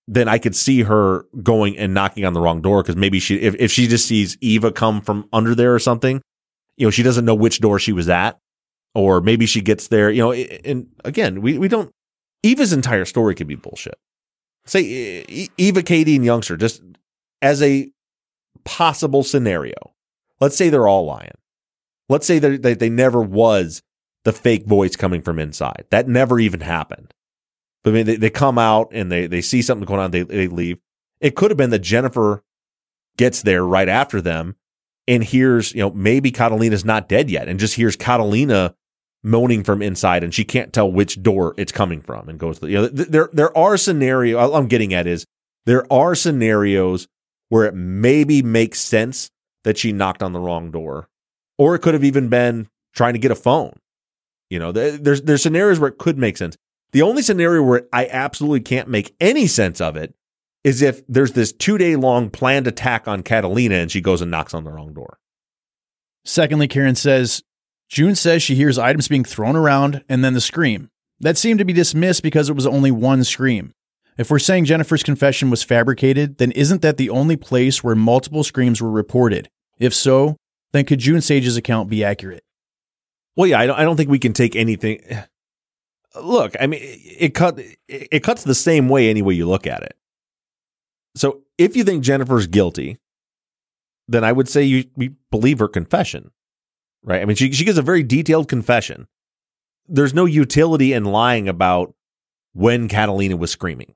then 0.08 0.28
I 0.28 0.38
could 0.38 0.56
see 0.56 0.84
her 0.84 1.26
going 1.42 1.78
and 1.78 1.94
knocking 1.94 2.26
on 2.26 2.34
the 2.34 2.42
wrong 2.42 2.62
door 2.62 2.82
because 2.82 2.96
maybe 2.96 3.20
she 3.20 3.36
if, 3.36 3.56
if 3.60 3.72
she 3.72 3.88
just 3.88 4.08
sees 4.08 4.38
Eva 4.42 4.72
come 4.72 5.02
from 5.02 5.28
under 5.34 5.56
there 5.56 5.74
or 5.74 5.80
something, 5.80 6.22
you 6.78 6.88
know, 6.88 6.92
she 6.92 7.04
doesn't 7.04 7.26
know 7.26 7.36
which 7.36 7.60
door 7.60 7.80
she 7.80 7.94
was 7.94 8.10
at. 8.10 8.38
Or 8.96 9.22
maybe 9.22 9.48
she 9.48 9.62
gets 9.62 9.88
there, 9.88 10.12
you 10.12 10.22
know, 10.22 10.34
and 10.34 10.86
again, 11.04 11.42
we, 11.42 11.58
we 11.58 11.68
don't 11.68 11.92
Eva's 12.44 12.74
entire 12.74 13.06
story 13.06 13.34
could 13.34 13.48
be 13.48 13.56
bullshit. 13.56 13.96
Say 14.66 14.84
Eva, 15.58 15.82
KD, 15.82 16.16
and 16.16 16.24
Youngster, 16.24 16.58
just 16.58 16.84
as 17.42 17.62
a 17.62 17.90
possible 18.64 19.24
scenario. 19.24 19.93
Let's 20.40 20.56
say 20.56 20.70
they're 20.70 20.88
all 20.88 21.06
lying. 21.06 21.38
Let's 22.10 22.28
say 22.28 22.40
that 22.40 22.80
they, 22.80 22.90
never 22.90 23.22
was 23.22 23.82
the 24.24 24.34
fake 24.34 24.66
voice 24.66 24.96
coming 24.96 25.22
from 25.22 25.40
inside. 25.40 25.86
That 25.90 26.08
never 26.08 26.40
even 26.40 26.62
happened. 26.62 27.14
But 27.84 27.92
I 27.92 27.94
mean, 27.94 28.06
they, 28.06 28.16
they 28.16 28.30
come 28.30 28.58
out 28.58 28.90
and 28.92 29.12
they, 29.12 29.28
they 29.28 29.42
see 29.42 29.62
something 29.62 29.86
going 29.86 30.00
on. 30.00 30.12
They, 30.12 30.24
they 30.24 30.48
leave. 30.48 30.80
It 31.20 31.36
could 31.36 31.52
have 31.52 31.58
been 31.58 31.70
that 31.70 31.80
Jennifer 31.80 32.44
gets 33.18 33.42
there 33.42 33.66
right 33.66 33.90
after 33.90 34.22
them 34.22 34.56
and 35.08 35.24
hears, 35.24 35.74
you 35.74 35.82
know, 35.82 35.92
maybe 35.92 36.32
Catalina's 36.32 36.86
not 36.86 37.10
dead 37.10 37.30
yet 37.30 37.48
and 37.48 37.60
just 37.60 37.76
hears 37.76 37.96
Catalina 37.96 38.76
moaning 39.24 39.64
from 39.64 39.82
inside 39.82 40.24
and 40.24 40.34
she 40.34 40.44
can't 40.44 40.74
tell 40.74 40.92
which 40.92 41.22
door 41.24 41.54
it's 41.58 41.72
coming 41.72 42.02
from 42.02 42.28
and 42.28 42.40
goes, 42.40 42.62
you 42.62 42.74
know, 42.74 42.88
there, 42.88 43.30
there 43.32 43.58
are 43.58 43.78
scenarios. 43.78 44.52
I'm 44.54 44.68
getting 44.68 44.94
at 44.94 45.08
is 45.08 45.26
there 45.66 45.92
are 45.92 46.16
scenarios 46.16 47.08
where 47.50 47.66
it 47.66 47.76
maybe 47.76 48.42
makes 48.42 48.80
sense 48.80 49.30
that 49.64 49.78
she 49.78 49.92
knocked 49.92 50.24
on 50.24 50.34
the 50.34 50.40
wrong 50.40 50.72
door 50.72 51.10
or 51.58 51.76
it 51.76 51.80
could 51.80 51.94
have 51.94 52.04
even 52.04 52.30
been 52.30 52.68
trying 52.94 53.14
to 53.14 53.20
get 53.20 53.32
a 53.32 53.36
phone 53.36 53.74
you 54.54 54.60
know, 54.60 54.72
there's 54.72 55.24
there's 55.24 55.42
scenarios 55.42 55.80
where 55.80 55.90
it 55.90 55.98
could 55.98 56.20
make 56.20 56.38
sense. 56.38 56.56
The 56.92 57.02
only 57.02 57.24
scenario 57.24 57.64
where 57.64 57.88
I 57.92 58.06
absolutely 58.06 58.60
can't 58.60 58.88
make 58.88 59.16
any 59.20 59.48
sense 59.48 59.82
of 59.82 59.98
it 59.98 60.14
is 60.64 60.84
if 60.84 61.02
there's 61.08 61.32
this 61.32 61.52
two 61.52 61.80
day 61.80 61.96
long 61.96 62.30
planned 62.30 62.68
attack 62.68 63.08
on 63.08 63.24
Catalina 63.24 63.78
and 63.78 63.92
she 63.92 64.00
goes 64.00 64.22
and 64.22 64.30
knocks 64.30 64.54
on 64.54 64.64
the 64.64 64.72
wrong 64.72 64.94
door. 64.94 65.18
Secondly, 66.24 66.68
Karen 66.68 66.94
says 66.94 67.42
June 67.90 68.14
says 68.14 68.44
she 68.44 68.54
hears 68.54 68.78
items 68.78 69.08
being 69.08 69.24
thrown 69.24 69.56
around 69.56 70.04
and 70.08 70.24
then 70.24 70.36
the 70.36 70.40
scream. 70.40 70.92
That 71.20 71.40
seemed 71.40 71.58
to 71.58 71.66
be 71.66 71.74
dismissed 71.74 72.22
because 72.22 72.48
it 72.48 72.56
was 72.56 72.68
only 72.68 72.92
one 72.92 73.24
scream. 73.24 73.74
If 74.20 74.30
we're 74.30 74.38
saying 74.38 74.66
Jennifer's 74.66 75.02
confession 75.02 75.50
was 75.50 75.64
fabricated, 75.64 76.38
then 76.38 76.52
isn't 76.52 76.84
that 76.84 76.98
the 76.98 77.10
only 77.10 77.38
place 77.38 77.84
where 77.84 77.96
multiple 77.96 78.44
screams 78.44 78.84
were 78.84 78.92
reported? 78.92 79.50
If 79.80 79.94
so, 79.94 80.38
then 80.72 80.86
could 80.86 81.00
June 81.00 81.22
Sage's 81.22 81.58
account 81.58 81.90
be 81.90 82.04
accurate? 82.04 82.44
Well, 83.36 83.48
yeah, 83.48 83.60
I 83.60 83.66
don't, 83.66 83.80
I 83.80 83.84
don't 83.84 83.98
think 83.98 84.10
we 84.10 84.20
can 84.20 84.34
take 84.34 84.56
anything. 84.56 85.02
Look, 86.22 86.56
I 86.60 86.68
mean, 86.68 86.80
it 86.84 87.34
cut 87.34 87.60
it 87.88 88.22
cuts 88.22 88.44
the 88.44 88.54
same 88.54 88.88
way 88.88 89.10
any 89.10 89.24
way 89.24 89.34
you 89.34 89.48
look 89.48 89.66
at 89.66 89.82
it. 89.82 89.98
So 91.16 91.42
if 91.58 91.76
you 91.76 91.84
think 91.84 92.04
Jennifer's 92.04 92.48
guilty, 92.48 93.00
then 94.08 94.24
I 94.24 94.32
would 94.32 94.48
say 94.48 94.64
you, 94.64 94.86
you 94.96 95.16
believe 95.32 95.60
her 95.60 95.68
confession, 95.68 96.32
right? 97.04 97.22
I 97.22 97.26
mean, 97.26 97.36
she 97.36 97.52
she 97.52 97.66
gives 97.66 97.80
a 97.80 97.84
very 97.84 98.04
detailed 98.04 98.48
confession. 98.48 99.08
There's 99.88 100.14
no 100.14 100.26
utility 100.26 100.94
in 100.94 101.06
lying 101.06 101.50
about 101.50 101.96
when 102.54 102.88
Catalina 102.88 103.36
was 103.36 103.52
screaming. 103.52 103.96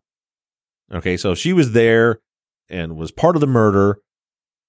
Okay, 0.91 1.17
so 1.17 1.35
she 1.35 1.53
was 1.53 1.73
there 1.73 2.19
and 2.69 2.95
was 2.95 3.11
part 3.11 3.35
of 3.35 3.41
the 3.41 3.47
murder, 3.47 3.99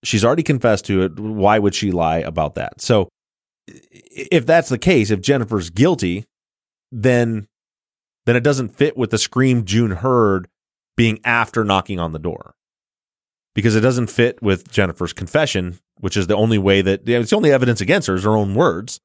she's 0.05 0.25
already 0.25 0.43
confessed 0.43 0.87
to 0.87 1.03
it. 1.03 1.19
Why 1.19 1.59
would 1.59 1.75
she 1.75 1.91
lie 1.91 2.19
about 2.19 2.55
that? 2.57 2.81
So 2.81 3.09
if 3.67 4.47
that's 4.47 4.69
the 4.69 4.79
case, 4.79 5.11
if 5.11 5.21
Jennifer's 5.21 5.71
guilty, 5.71 6.25
then 6.91 7.47
then 8.27 8.37
it 8.37 8.45
doesn't 8.45 8.77
fit 8.77 8.97
with 8.97 9.11
the 9.11 9.19
scream 9.19 9.65
June 9.65 9.91
heard 9.91 10.49
being 10.97 11.19
after 11.25 11.65
knocking 11.65 11.99
on 11.99 12.13
the 12.13 12.19
door. 12.19 12.55
Because 13.55 13.75
it 13.75 13.81
doesn't 13.81 14.09
fit 14.09 14.43
with 14.43 14.71
Jennifer's 14.71 15.13
confession, 15.13 15.79
which 15.99 16.17
is 16.17 16.27
the 16.27 16.37
only 16.37 16.59
way 16.59 16.83
that 16.83 17.09
it's 17.09 17.31
the 17.31 17.37
only 17.37 17.51
evidence 17.51 17.81
against 17.81 18.07
her 18.07 18.15
is 18.15 18.25
her 18.25 18.37
own 18.37 18.55
words 18.55 19.01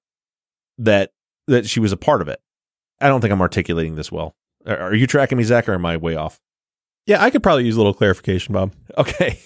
that 0.77 1.11
that 1.47 1.67
she 1.67 1.79
was 1.79 1.91
a 1.91 1.97
part 1.97 2.21
of 2.21 2.27
it. 2.27 2.39
I 3.01 3.07
don't 3.07 3.21
think 3.21 3.33
I'm 3.33 3.41
articulating 3.41 3.95
this 3.95 4.11
well. 4.11 4.35
Are 4.65 4.93
you 4.93 5.07
tracking 5.07 5.37
me, 5.37 5.43
Zach, 5.43 5.67
or 5.67 5.73
am 5.73 5.85
I 5.85 5.97
way 5.97 6.15
off? 6.15 6.39
Yeah, 7.05 7.21
I 7.21 7.31
could 7.31 7.43
probably 7.43 7.65
use 7.65 7.75
a 7.75 7.79
little 7.79 7.93
clarification, 7.93 8.53
Bob. 8.53 8.73
Okay. 8.97 9.41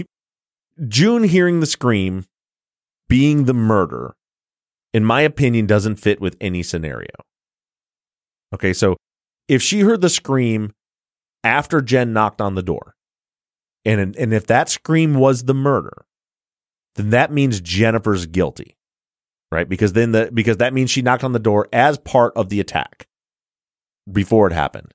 June 0.87 1.23
hearing 1.23 1.59
the 1.59 1.65
scream 1.65 2.25
being 3.07 3.45
the 3.45 3.53
murder 3.53 4.15
in 4.97 5.05
my 5.05 5.21
opinion, 5.21 5.67
doesn't 5.67 5.97
fit 5.97 6.19
with 6.19 6.35
any 6.41 6.63
scenario. 6.63 7.11
Okay, 8.53 8.73
so 8.73 8.97
if 9.47 9.61
she 9.61 9.81
heard 9.81 10.01
the 10.01 10.09
scream 10.09 10.73
after 11.43 11.81
Jen 11.81 12.13
knocked 12.13 12.41
on 12.41 12.55
the 12.55 12.63
door, 12.63 12.95
and 13.85 14.15
and 14.15 14.33
if 14.33 14.47
that 14.47 14.69
scream 14.69 15.13
was 15.13 15.43
the 15.43 15.53
murder, 15.53 16.05
then 16.95 17.11
that 17.11 17.31
means 17.31 17.61
Jennifer's 17.61 18.25
guilty, 18.25 18.75
right? 19.51 19.69
Because 19.69 19.93
then 19.93 20.13
the 20.13 20.31
because 20.33 20.57
that 20.57 20.73
means 20.73 20.89
she 20.89 21.03
knocked 21.03 21.23
on 21.23 21.33
the 21.33 21.39
door 21.39 21.67
as 21.71 21.99
part 21.99 22.33
of 22.35 22.49
the 22.49 22.59
attack 22.59 23.07
before 24.11 24.47
it 24.47 24.53
happened. 24.53 24.93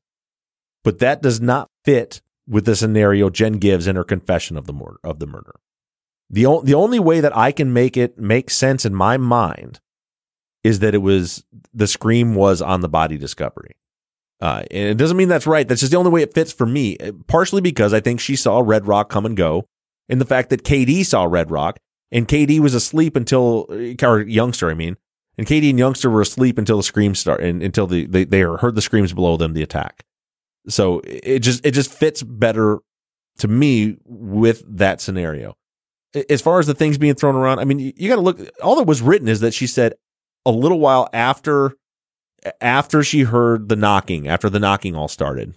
But 0.83 0.99
that 0.99 1.23
does 1.23 1.41
not 1.41 1.69
fit 1.85 2.23
with 2.49 2.65
the 2.65 2.75
scenario 2.75 3.31
Jen 3.31 3.55
gives 3.55 3.87
in 3.87 3.95
her 3.95 4.05
confession 4.05 4.57
of 4.57 4.67
the 4.67 4.73
murder 4.73 4.99
of 5.05 5.21
the 5.21 5.27
murder. 5.27 5.55
The, 6.31 6.47
o- 6.47 6.63
the 6.63 6.75
only 6.75 6.99
way 6.99 7.21
that 7.21 7.37
I 7.37 7.53
can 7.53 7.73
make 7.73 7.97
it 7.97 8.19
make 8.19 8.51
sense 8.51 8.85
in 8.85 8.95
my 8.95 9.17
mind 9.17 9.81
is 10.65 10.79
that 10.79 10.95
it 10.95 10.99
was 10.99 11.45
the 11.75 11.87
scream 11.87 12.35
was 12.35 12.63
on 12.63 12.81
the 12.81 12.89
body 12.89 13.19
discovery. 13.19 13.77
Uh, 14.41 14.65
and 14.71 14.89
it 14.89 14.97
doesn't 14.97 15.17
mean 15.17 15.29
that's 15.29 15.47
right. 15.47 15.69
That's 15.69 15.81
just 15.81 15.93
the 15.93 15.99
only 15.99 16.11
way 16.11 16.23
it 16.23 16.35
fits 16.35 16.53
for 16.53 16.67
me. 16.67 16.97
Uh, 16.99 17.13
partially 17.29 17.61
because 17.61 17.93
I 17.93 18.01
think 18.01 18.21
she 18.21 18.35
saw 18.35 18.61
Red 18.61 18.87
Rock 18.89 19.09
come 19.09 19.25
and 19.25 19.37
go, 19.37 19.67
and 20.09 20.21
the 20.21 20.25
fact 20.27 20.51
that 20.51 20.65
KD 20.65 21.05
saw 21.07 21.25
Red 21.25 21.51
Rock, 21.51 21.79
and 22.11 22.27
KD 22.27 22.59
was 22.59 22.75
asleep 22.75 23.15
until, 23.15 23.67
or 24.03 24.21
youngster, 24.21 24.69
I 24.69 24.75
mean, 24.75 24.97
and 25.39 25.47
KD 25.47 25.71
and 25.71 25.79
youngster 25.79 26.11
were 26.11 26.21
asleep 26.21 26.59
until 26.59 26.77
the 26.77 26.83
screams 26.83 27.21
start, 27.21 27.41
and 27.41 27.63
until 27.63 27.87
the, 27.87 28.07
they 28.07 28.25
they 28.25 28.41
heard 28.41 28.75
the 28.75 28.83
screams 28.83 29.13
below 29.13 29.37
them, 29.37 29.55
the 29.55 29.63
attack. 29.63 30.05
So 30.69 31.01
it 31.05 31.39
just 31.41 31.65
it 31.65 31.71
just 31.71 31.93
fits 31.93 32.23
better 32.23 32.81
to 33.39 33.49
me 33.49 33.97
with 34.05 34.65
that 34.67 35.01
scenario 35.01 35.57
as 36.29 36.43
far 36.43 36.59
as 36.59 36.67
the 36.67 36.75
things 36.75 36.99
being 36.99 37.15
thrown 37.15 37.37
around, 37.37 37.59
I 37.59 37.65
mean, 37.65 37.79
you, 37.79 37.93
you 37.97 38.09
got 38.09 38.17
to 38.17 38.23
look. 38.23 38.39
All 38.63 38.77
that 38.77 38.87
was 38.87 39.03
written 39.03 39.29
is 39.29 39.41
that 39.41 39.55
she 39.55 39.67
said 39.67 39.95
a 40.45 40.51
little 40.51 40.79
while 40.79 41.09
after 41.13 41.77
after 42.61 43.03
she 43.03 43.23
heard 43.23 43.69
the 43.69 43.77
knocking, 43.77 44.29
after 44.29 44.51
the 44.51 44.59
knocking 44.59 44.97
all 44.97 45.09
started, 45.09 45.55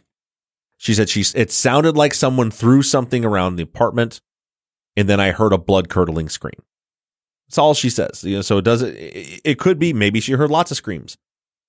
she 0.78 0.94
said 0.94 1.10
she 1.10 1.24
it 1.36 1.52
sounded 1.52 1.98
like 1.98 2.14
someone 2.14 2.52
threw 2.52 2.82
something 2.82 3.26
around 3.26 3.56
the 3.56 3.64
apartment, 3.64 4.22
and 4.96 5.10
then 5.10 5.20
I 5.20 5.32
heard 5.32 5.54
a 5.54 5.58
blood 5.58 5.90
curdling 5.90 6.30
scream. 6.30 6.62
That's 7.48 7.58
all 7.58 7.74
she 7.74 7.90
says. 7.90 8.24
You 8.24 8.38
know, 8.38 8.42
so 8.42 8.58
it 8.58 8.66
doesn't. 8.66 8.96
It, 8.96 9.42
it 9.44 9.60
could 9.60 9.80
be 9.80 9.94
maybe 9.94 10.20
she 10.20 10.34
heard 10.34 10.52
lots 10.52 10.72
of 10.72 10.78
screams. 10.78 11.18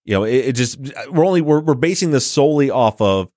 You 0.05 0.15
know, 0.15 0.25
it, 0.25 0.37
it 0.37 0.53
just 0.53 0.79
uh, 0.81 1.11
we're 1.11 1.27
only 1.27 1.41
we're 1.41 1.61
we're 1.61 1.75
basing 1.75 2.11
this 2.11 2.27
solely 2.27 2.71
off 2.71 3.01
of 3.01 3.31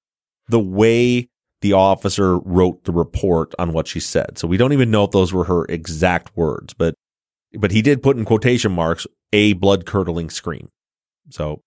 the 0.47 0.59
way 0.59 1.29
the 1.61 1.73
officer 1.73 2.39
wrote 2.39 2.83
the 2.85 2.91
report 2.91 3.53
on 3.59 3.73
what 3.73 3.87
she 3.87 3.99
said. 3.99 4.37
So 4.37 4.47
we 4.47 4.57
don't 4.57 4.73
even 4.73 4.91
know 4.91 5.03
if 5.03 5.11
those 5.11 5.33
were 5.33 5.45
her 5.45 5.65
exact 5.65 6.35
words, 6.35 6.73
but 6.73 6.95
but 7.53 7.71
he 7.71 7.81
did 7.81 8.03
put 8.03 8.17
in 8.17 8.25
quotation 8.25 8.71
marks 8.71 9.07
a 9.33 9.53
blood 9.53 9.85
curdling 9.85 10.29
scream. 10.29 10.69
So 11.29 11.61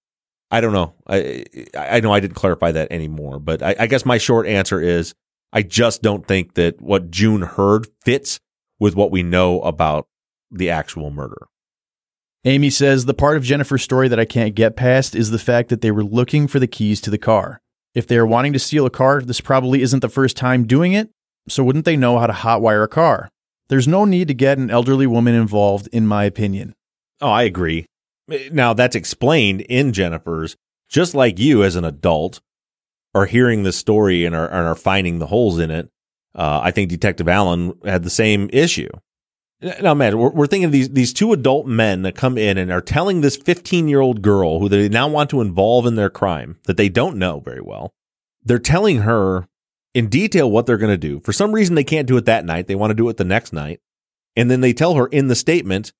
I 0.51 0.61
don't 0.61 0.73
know. 0.73 0.95
I 1.07 1.45
I 1.77 2.01
know 2.01 2.13
I 2.13 2.21
didn't 2.21 2.37
clarify 2.37 2.73
that 2.73 2.93
anymore, 2.93 3.39
but 3.39 3.63
I, 3.63 3.75
I 3.81 3.87
guess 3.87 4.05
my 4.05 4.19
short 4.19 4.47
answer 4.47 4.81
is 4.81 5.15
I 5.53 5.63
just 5.63 6.03
don't 6.03 6.27
think 6.27 6.55
that 6.55 6.81
what 6.81 7.11
June 7.11 7.43
heard 7.43 7.87
fits 8.03 8.41
with 8.79 8.97
what 8.97 9.11
we 9.11 9.23
know 9.23 9.61
about 9.63 10.07
the 10.51 10.71
actual 10.71 11.11
murder. 11.11 11.47
Amy 12.45 12.71
says 12.71 13.05
the 13.05 13.15
part 13.15 13.37
of 13.37 13.45
Jennifer's 13.45 13.83
story 13.83 14.09
that 14.09 14.19
I 14.19 14.25
can't 14.25 14.55
get 14.55 14.75
past 14.75 15.15
is 15.15 15.31
the 15.31 15.39
fact 15.39 15.69
that 15.69 15.81
they 15.81 15.93
were 15.93 16.03
looking 16.03 16.49
for 16.49 16.59
the 16.59 16.67
keys 16.67 17.01
to 17.03 17.11
the 17.11 17.19
car. 17.19 17.62
If 17.95 18.07
they 18.07 18.17
are 18.17 18.27
wanting 18.27 18.53
to 18.55 18.59
steal 18.59 18.87
a 18.87 18.91
car, 18.91 19.21
this 19.21 19.41
probably 19.41 19.83
isn't 19.83 20.01
the 20.01 20.09
first 20.09 20.37
time 20.37 20.67
doing 20.67 20.93
it, 20.93 21.11
so 21.49 21.63
wouldn't 21.63 21.85
they 21.85 21.97
know 21.97 22.19
how 22.19 22.27
to 22.27 22.33
hotwire 22.33 22.85
a 22.85 22.89
car? 22.89 23.29
There's 23.69 23.89
no 23.89 24.05
need 24.05 24.29
to 24.29 24.35
get 24.35 24.59
an 24.59 24.71
elderly 24.71 25.07
woman 25.07 25.35
involved, 25.35 25.89
in 25.93 26.07
my 26.07 26.25
opinion. 26.25 26.75
Oh, 27.21 27.31
I 27.31 27.43
agree. 27.43 27.87
Now, 28.51 28.73
that's 28.73 28.97
explained 28.97 29.63
in 29.63 29.93
Jennifer's, 29.93 30.57
just 30.89 31.15
like 31.15 31.39
you 31.39 31.63
as 31.63 31.77
an 31.77 31.85
adult 31.85 32.41
are 33.15 33.27
hearing 33.27 33.63
the 33.63 33.73
story 33.73 34.25
and 34.25 34.35
are, 34.35 34.47
and 34.47 34.67
are 34.67 34.75
finding 34.75 35.19
the 35.19 35.27
holes 35.27 35.59
in 35.59 35.71
it. 35.71 35.89
Uh, 36.35 36.61
I 36.63 36.71
think 36.71 36.89
Detective 36.89 37.29
Allen 37.29 37.75
had 37.85 38.05
the 38.05 38.11
same 38.11 38.49
issue. 38.53 38.89
Now, 39.81 39.95
man, 39.95 40.19
we're, 40.19 40.31
we're 40.31 40.47
thinking 40.49 40.73
these 40.73 40.91
these 40.91 41.13
two 41.13 41.33
adult 41.33 41.67
men 41.67 42.03
that 42.03 42.17
come 42.17 42.37
in 42.37 42.59
and 42.59 42.73
are 42.73 42.81
telling 42.81 43.21
this 43.21 43.37
15 43.37 43.87
year 43.87 44.01
old 44.01 44.21
girl 44.21 44.59
who 44.59 44.69
they 44.69 44.89
now 44.89 45.09
want 45.09 45.31
to 45.31 45.41
involve 45.41 45.87
in 45.87 45.95
their 45.95 46.11
crime 46.11 46.59
that 46.65 46.77
they 46.77 46.89
don't 46.89 47.17
know 47.17 47.41
very 47.41 47.61
well. 47.61 47.95
They're 48.45 48.59
telling 48.59 48.99
her 48.99 49.47
in 49.95 50.09
detail 50.09 50.51
what 50.51 50.67
they're 50.67 50.79
going 50.79 50.93
to 50.93 50.99
do. 50.99 51.21
For 51.21 51.33
some 51.33 51.53
reason, 51.53 51.77
they 51.77 51.85
can't 51.85 52.09
do 52.09 52.17
it 52.17 52.25
that 52.25 52.45
night. 52.45 52.67
They 52.67 52.75
want 52.75 52.91
to 52.91 52.95
do 52.97 53.09
it 53.09 53.19
the 53.19 53.25
next 53.25 53.53
night. 53.53 53.81
And 54.35 54.51
then 54.51 54.63
they 54.63 54.73
tell 54.73 54.95
her 54.95 55.07
in 55.07 55.29
the 55.29 55.37
statement 55.37 55.93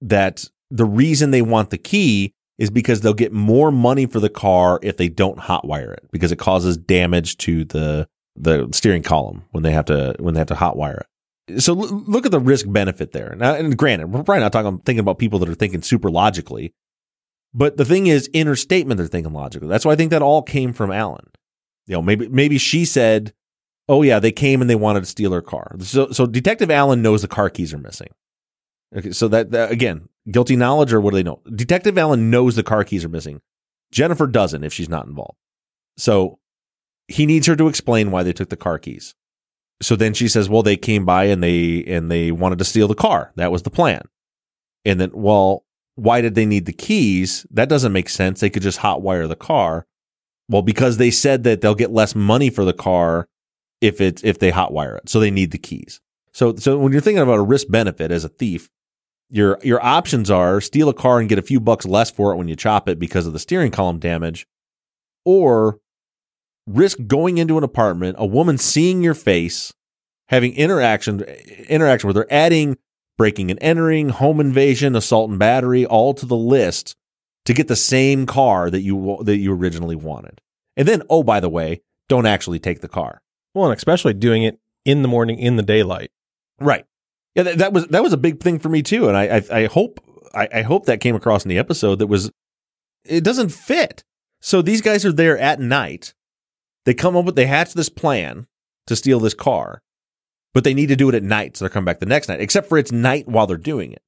that 0.00 0.48
the 0.70 0.84
reason 0.84 1.30
they 1.30 1.42
want 1.42 1.70
the 1.70 1.78
key 1.78 2.34
is 2.58 2.70
because 2.70 3.00
they'll 3.02 3.14
get 3.14 3.32
more 3.32 3.70
money 3.70 4.06
for 4.06 4.18
the 4.18 4.30
car 4.30 4.80
if 4.82 4.96
they 4.96 5.08
don't 5.08 5.38
hotwire 5.38 5.92
it 5.92 6.08
because 6.10 6.32
it 6.32 6.38
causes 6.38 6.76
damage 6.76 7.36
to 7.38 7.64
the 7.64 8.08
the 8.34 8.68
steering 8.72 9.02
column 9.02 9.44
when 9.52 9.62
they 9.62 9.72
have 9.72 9.84
to 9.86 10.14
when 10.18 10.34
they 10.34 10.40
have 10.40 10.48
to 10.48 10.54
hotwire 10.54 11.00
it 11.00 11.06
so 11.58 11.80
l- 11.80 12.04
look 12.06 12.26
at 12.26 12.32
the 12.32 12.40
risk 12.40 12.66
benefit 12.68 13.12
there. 13.12 13.34
Now, 13.36 13.54
and 13.54 13.76
granted, 13.76 14.08
we're 14.08 14.22
probably 14.22 14.40
not 14.40 14.52
talking 14.52 14.78
thinking 14.80 15.00
about 15.00 15.18
people 15.18 15.38
that 15.40 15.48
are 15.48 15.54
thinking 15.54 15.82
super 15.82 16.10
logically, 16.10 16.74
but 17.54 17.76
the 17.76 17.84
thing 17.84 18.06
is, 18.06 18.28
in 18.32 18.46
her 18.46 18.56
statement, 18.56 18.98
they're 18.98 19.06
thinking 19.06 19.32
logically. 19.32 19.68
That's 19.68 19.84
why 19.84 19.92
I 19.92 19.96
think 19.96 20.10
that 20.10 20.22
all 20.22 20.42
came 20.42 20.72
from 20.72 20.90
Allen. 20.90 21.26
You 21.86 21.94
know, 21.94 22.02
maybe 22.02 22.28
maybe 22.28 22.58
she 22.58 22.84
said, 22.84 23.32
"Oh 23.88 24.02
yeah, 24.02 24.18
they 24.18 24.32
came 24.32 24.60
and 24.60 24.68
they 24.68 24.74
wanted 24.74 25.00
to 25.00 25.06
steal 25.06 25.32
her 25.32 25.42
car." 25.42 25.76
So 25.80 26.10
so 26.10 26.26
Detective 26.26 26.70
Allen 26.70 27.02
knows 27.02 27.22
the 27.22 27.28
car 27.28 27.48
keys 27.50 27.72
are 27.72 27.78
missing. 27.78 28.08
Okay, 28.96 29.12
so 29.12 29.28
that, 29.28 29.50
that 29.50 29.70
again, 29.70 30.08
guilty 30.30 30.56
knowledge 30.56 30.92
or 30.92 31.00
what 31.00 31.10
do 31.10 31.16
they 31.16 31.22
know? 31.22 31.40
Detective 31.54 31.98
Allen 31.98 32.30
knows 32.30 32.56
the 32.56 32.62
car 32.62 32.84
keys 32.84 33.04
are 33.04 33.08
missing. 33.08 33.40
Jennifer 33.90 34.26
doesn't 34.26 34.64
if 34.64 34.72
she's 34.72 34.88
not 34.88 35.06
involved. 35.06 35.38
So 35.96 36.38
he 37.08 37.26
needs 37.26 37.46
her 37.46 37.56
to 37.56 37.68
explain 37.68 38.10
why 38.10 38.22
they 38.22 38.32
took 38.32 38.48
the 38.48 38.56
car 38.56 38.78
keys 38.78 39.14
so 39.82 39.96
then 39.96 40.14
she 40.14 40.28
says, 40.28 40.48
well, 40.48 40.62
they 40.62 40.76
came 40.76 41.04
by 41.04 41.24
and 41.24 41.42
they, 41.42 41.84
and 41.84 42.10
they 42.10 42.32
wanted 42.32 42.58
to 42.58 42.64
steal 42.64 42.88
the 42.88 42.94
car. 42.94 43.32
That 43.36 43.52
was 43.52 43.62
the 43.62 43.70
plan. 43.70 44.02
And 44.84 45.00
then, 45.00 45.10
well, 45.12 45.64
why 45.96 46.20
did 46.20 46.34
they 46.34 46.46
need 46.46 46.66
the 46.66 46.72
keys? 46.72 47.46
That 47.50 47.68
doesn't 47.68 47.92
make 47.92 48.08
sense. 48.08 48.40
They 48.40 48.50
could 48.50 48.62
just 48.62 48.80
hotwire 48.80 49.28
the 49.28 49.36
car. 49.36 49.86
Well, 50.48 50.62
because 50.62 50.96
they 50.96 51.10
said 51.10 51.44
that 51.44 51.60
they'll 51.60 51.74
get 51.74 51.90
less 51.90 52.14
money 52.14 52.50
for 52.50 52.64
the 52.64 52.72
car 52.72 53.28
if 53.80 54.00
it's, 54.00 54.22
if 54.24 54.38
they 54.38 54.52
hotwire 54.52 54.96
it. 54.96 55.08
So 55.08 55.20
they 55.20 55.30
need 55.30 55.50
the 55.50 55.58
keys. 55.58 56.00
So, 56.32 56.54
so 56.56 56.78
when 56.78 56.92
you're 56.92 57.00
thinking 57.00 57.22
about 57.22 57.38
a 57.38 57.42
risk 57.42 57.66
benefit 57.68 58.10
as 58.10 58.24
a 58.24 58.28
thief, 58.28 58.70
your, 59.28 59.58
your 59.62 59.84
options 59.84 60.30
are 60.30 60.60
steal 60.60 60.88
a 60.88 60.94
car 60.94 61.18
and 61.18 61.28
get 61.28 61.38
a 61.38 61.42
few 61.42 61.58
bucks 61.58 61.84
less 61.84 62.10
for 62.10 62.32
it 62.32 62.36
when 62.36 62.48
you 62.48 62.56
chop 62.56 62.88
it 62.88 62.98
because 62.98 63.26
of 63.26 63.32
the 63.32 63.38
steering 63.38 63.72
column 63.72 63.98
damage 63.98 64.46
or 65.24 65.80
risk 66.66 66.98
going 67.06 67.38
into 67.38 67.58
an 67.58 67.64
apartment, 67.64 68.16
a 68.18 68.26
woman 68.26 68.58
seeing 68.58 69.02
your 69.02 69.14
face, 69.14 69.72
having 70.28 70.54
interaction 70.54 71.20
interaction 71.20 72.08
with 72.08 72.16
her, 72.16 72.26
adding 72.30 72.76
breaking 73.16 73.50
and 73.50 73.62
entering, 73.62 74.10
home 74.10 74.40
invasion, 74.40 74.94
assault 74.94 75.30
and 75.30 75.38
battery, 75.38 75.86
all 75.86 76.14
to 76.14 76.26
the 76.26 76.36
list 76.36 76.94
to 77.44 77.54
get 77.54 77.68
the 77.68 77.76
same 77.76 78.26
car 78.26 78.70
that 78.70 78.82
you 78.82 79.18
that 79.22 79.38
you 79.38 79.52
originally 79.52 79.96
wanted. 79.96 80.40
And 80.76 80.86
then, 80.86 81.02
oh, 81.08 81.22
by 81.22 81.40
the 81.40 81.48
way, 81.48 81.80
don't 82.08 82.26
actually 82.26 82.58
take 82.58 82.80
the 82.80 82.88
car. 82.88 83.22
Well, 83.54 83.70
and 83.70 83.76
especially 83.76 84.14
doing 84.14 84.42
it 84.42 84.60
in 84.84 85.02
the 85.02 85.08
morning 85.08 85.38
in 85.38 85.56
the 85.56 85.62
daylight. 85.62 86.10
Right. 86.60 86.84
Yeah, 87.34 87.44
that, 87.44 87.58
that 87.58 87.72
was 87.72 87.86
that 87.88 88.02
was 88.02 88.12
a 88.12 88.18
big 88.18 88.40
thing 88.40 88.58
for 88.58 88.68
me 88.68 88.82
too, 88.82 89.08
and 89.08 89.16
I 89.16 89.36
I, 89.36 89.42
I 89.52 89.66
hope 89.66 90.00
I, 90.34 90.48
I 90.52 90.62
hope 90.62 90.86
that 90.86 91.00
came 91.00 91.14
across 91.14 91.44
in 91.44 91.48
the 91.48 91.58
episode. 91.58 91.98
That 91.98 92.06
was 92.06 92.30
it 93.04 93.24
doesn't 93.24 93.50
fit. 93.50 94.04
So 94.40 94.62
these 94.62 94.80
guys 94.80 95.04
are 95.04 95.12
there 95.12 95.38
at 95.38 95.60
night 95.60 96.14
they 96.86 96.94
come 96.94 97.16
up 97.16 97.26
with, 97.26 97.36
they 97.36 97.46
hatch 97.46 97.74
this 97.74 97.90
plan 97.90 98.46
to 98.86 98.96
steal 98.96 99.20
this 99.20 99.34
car, 99.34 99.82
but 100.54 100.64
they 100.64 100.72
need 100.72 100.86
to 100.86 100.96
do 100.96 101.08
it 101.08 101.14
at 101.14 101.22
night. 101.22 101.56
So 101.56 101.64
they're 101.64 101.70
coming 101.70 101.84
back 101.84 101.98
the 101.98 102.06
next 102.06 102.28
night, 102.28 102.40
except 102.40 102.68
for 102.68 102.78
it's 102.78 102.92
night 102.92 103.28
while 103.28 103.46
they're 103.46 103.58
doing 103.58 103.92
it. 103.92 104.00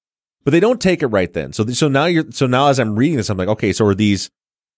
But 0.45 0.53
they 0.53 0.61
don't 0.61 0.81
take 0.81 1.03
it 1.03 1.09
right 1.09 1.33
then. 1.33 1.53
So, 1.53 1.67
so 1.67 1.89
now 1.89 2.07
you're, 2.07 2.31
so 2.31 2.47
now 2.47 2.69
as 2.69 2.79
I'm 2.79 2.97
reading 2.97 3.17
this, 3.17 3.29
I'm 3.29 3.37
like, 3.37 3.49
okay, 3.49 3.73
so 3.73 3.85
are 3.85 3.95
these, 3.95 4.31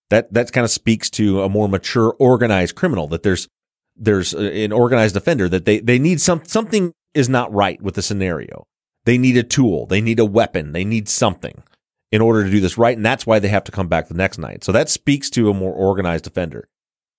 that, 0.09 0.33
that 0.33 0.51
kind 0.51 0.65
of 0.65 0.71
speaks 0.71 1.11
to 1.11 1.43
a 1.43 1.49
more 1.49 1.69
mature, 1.69 2.17
organized 2.19 2.75
criminal 2.75 3.07
that 3.09 3.23
there's, 3.23 3.47
there's 3.95 4.33
an 4.33 4.73
organized 4.73 5.15
offender 5.15 5.49
that 5.49 5.67
they, 5.67 5.79
they 5.79 5.99
need 5.99 6.21
some, 6.21 6.43
something 6.45 6.93
is 7.13 7.29
not 7.29 7.53
right 7.53 7.81
with 7.83 7.95
the 7.95 8.03
scenario. 8.03 8.65
They 9.05 9.19
need 9.19 9.37
a 9.37 9.43
tool. 9.43 9.85
They 9.85 10.01
need 10.01 10.19
a 10.19 10.25
weapon. 10.25 10.73
They 10.73 10.85
need 10.85 11.09
something 11.09 11.63
in 12.11 12.23
order 12.23 12.45
to 12.45 12.51
do 12.51 12.61
this 12.61 12.79
right. 12.79 12.97
And 12.97 13.05
that's 13.05 13.27
why 13.27 13.39
they 13.39 13.49
have 13.49 13.65
to 13.65 13.73
come 13.73 13.89
back 13.89 14.09
the 14.09 14.15
next 14.15 14.39
night. 14.39 14.65
So 14.65 14.73
that 14.73 14.89
speaks 14.89 15.29
to 15.31 15.51
a 15.51 15.55
more 15.55 15.75
organized 15.75 16.27
offender. 16.27 16.67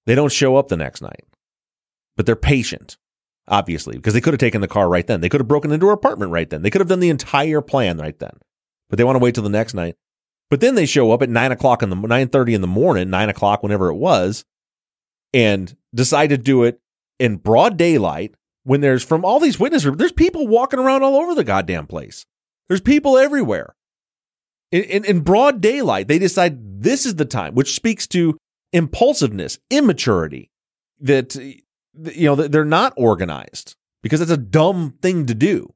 They 0.06 0.16
don't 0.16 0.32
show 0.32 0.56
up 0.56 0.68
the 0.68 0.78
next 0.78 1.02
night, 1.02 1.26
but 2.18 2.26
they're 2.26 2.36
patient, 2.36 2.98
obviously, 3.48 3.96
because 3.96 4.14
they 4.14 4.22
could 4.22 4.34
have 4.34 4.40
taken 4.40 4.62
the 4.62 4.68
car 4.68 4.90
right 4.90 5.06
then. 5.06 5.22
They 5.22 5.30
could 5.30 5.42
have 5.42 5.48
broken 5.48 5.72
into 5.72 5.88
her 5.88 5.94
apartment 5.94 6.32
right 6.32 6.50
then. 6.50 6.62
They 6.62 6.70
could 6.70 6.82
have 6.82 6.88
done 6.88 7.00
the 7.00 7.10
entire 7.10 7.62
plan 7.62 7.98
right 7.98 8.18
then, 8.18 8.34
but 8.90 8.98
they 8.98 9.04
want 9.04 9.16
to 9.16 9.24
wait 9.24 9.36
till 9.36 9.44
the 9.44 9.50
next 9.50 9.74
night. 9.74 9.96
But 10.50 10.60
then 10.60 10.76
they 10.76 10.86
show 10.86 11.12
up 11.12 11.22
at 11.22 11.30
nine 11.30 11.52
o'clock 11.52 11.82
in 11.82 11.90
the 11.90 11.96
nine 11.96 12.28
thirty 12.28 12.54
in 12.54 12.62
the 12.62 12.68
morning, 12.68 13.10
nine 13.10 13.30
o'clock, 13.30 13.64
whenever 13.64 13.88
it 13.90 13.96
was, 13.96 14.44
and 15.34 15.76
decide 15.94 16.28
to 16.28 16.38
do 16.38 16.64
it 16.64 16.80
in 17.20 17.38
broad 17.38 17.78
daylight 17.78 18.36
when 18.64 18.82
there's 18.82 19.04
from 19.04 19.26
all 19.26 19.40
these 19.40 19.60
witnesses, 19.60 19.92
there's 19.96 20.12
people 20.12 20.48
walking 20.48 20.80
around 20.80 21.04
all 21.04 21.16
over 21.16 21.34
the 21.34 21.44
goddamn 21.44 21.88
place. 21.88 22.26
There's 22.68 22.82
people 22.82 23.18
everywhere. 23.18 23.76
In, 24.72 24.84
in, 24.84 25.06
in, 25.06 25.20
broad 25.20 25.60
daylight, 25.60 26.08
they 26.08 26.20
decide 26.20 26.82
this 26.82 27.06
is 27.06 27.16
the 27.16 27.26
time, 27.26 27.56
which 27.56 27.76
speaks 27.76 28.08
to 28.08 28.38
impulsiveness, 28.73 29.60
immaturity, 29.69 30.51
that, 30.99 31.36
you 31.36 32.25
know, 32.25 32.36
they're 32.36 32.65
not 32.65 32.93
organized 32.95 33.75
because 34.03 34.21
it's 34.21 34.31
a 34.31 34.38
dumb 34.38 34.95
thing 35.01 35.25
to 35.25 35.36
do. 35.36 35.73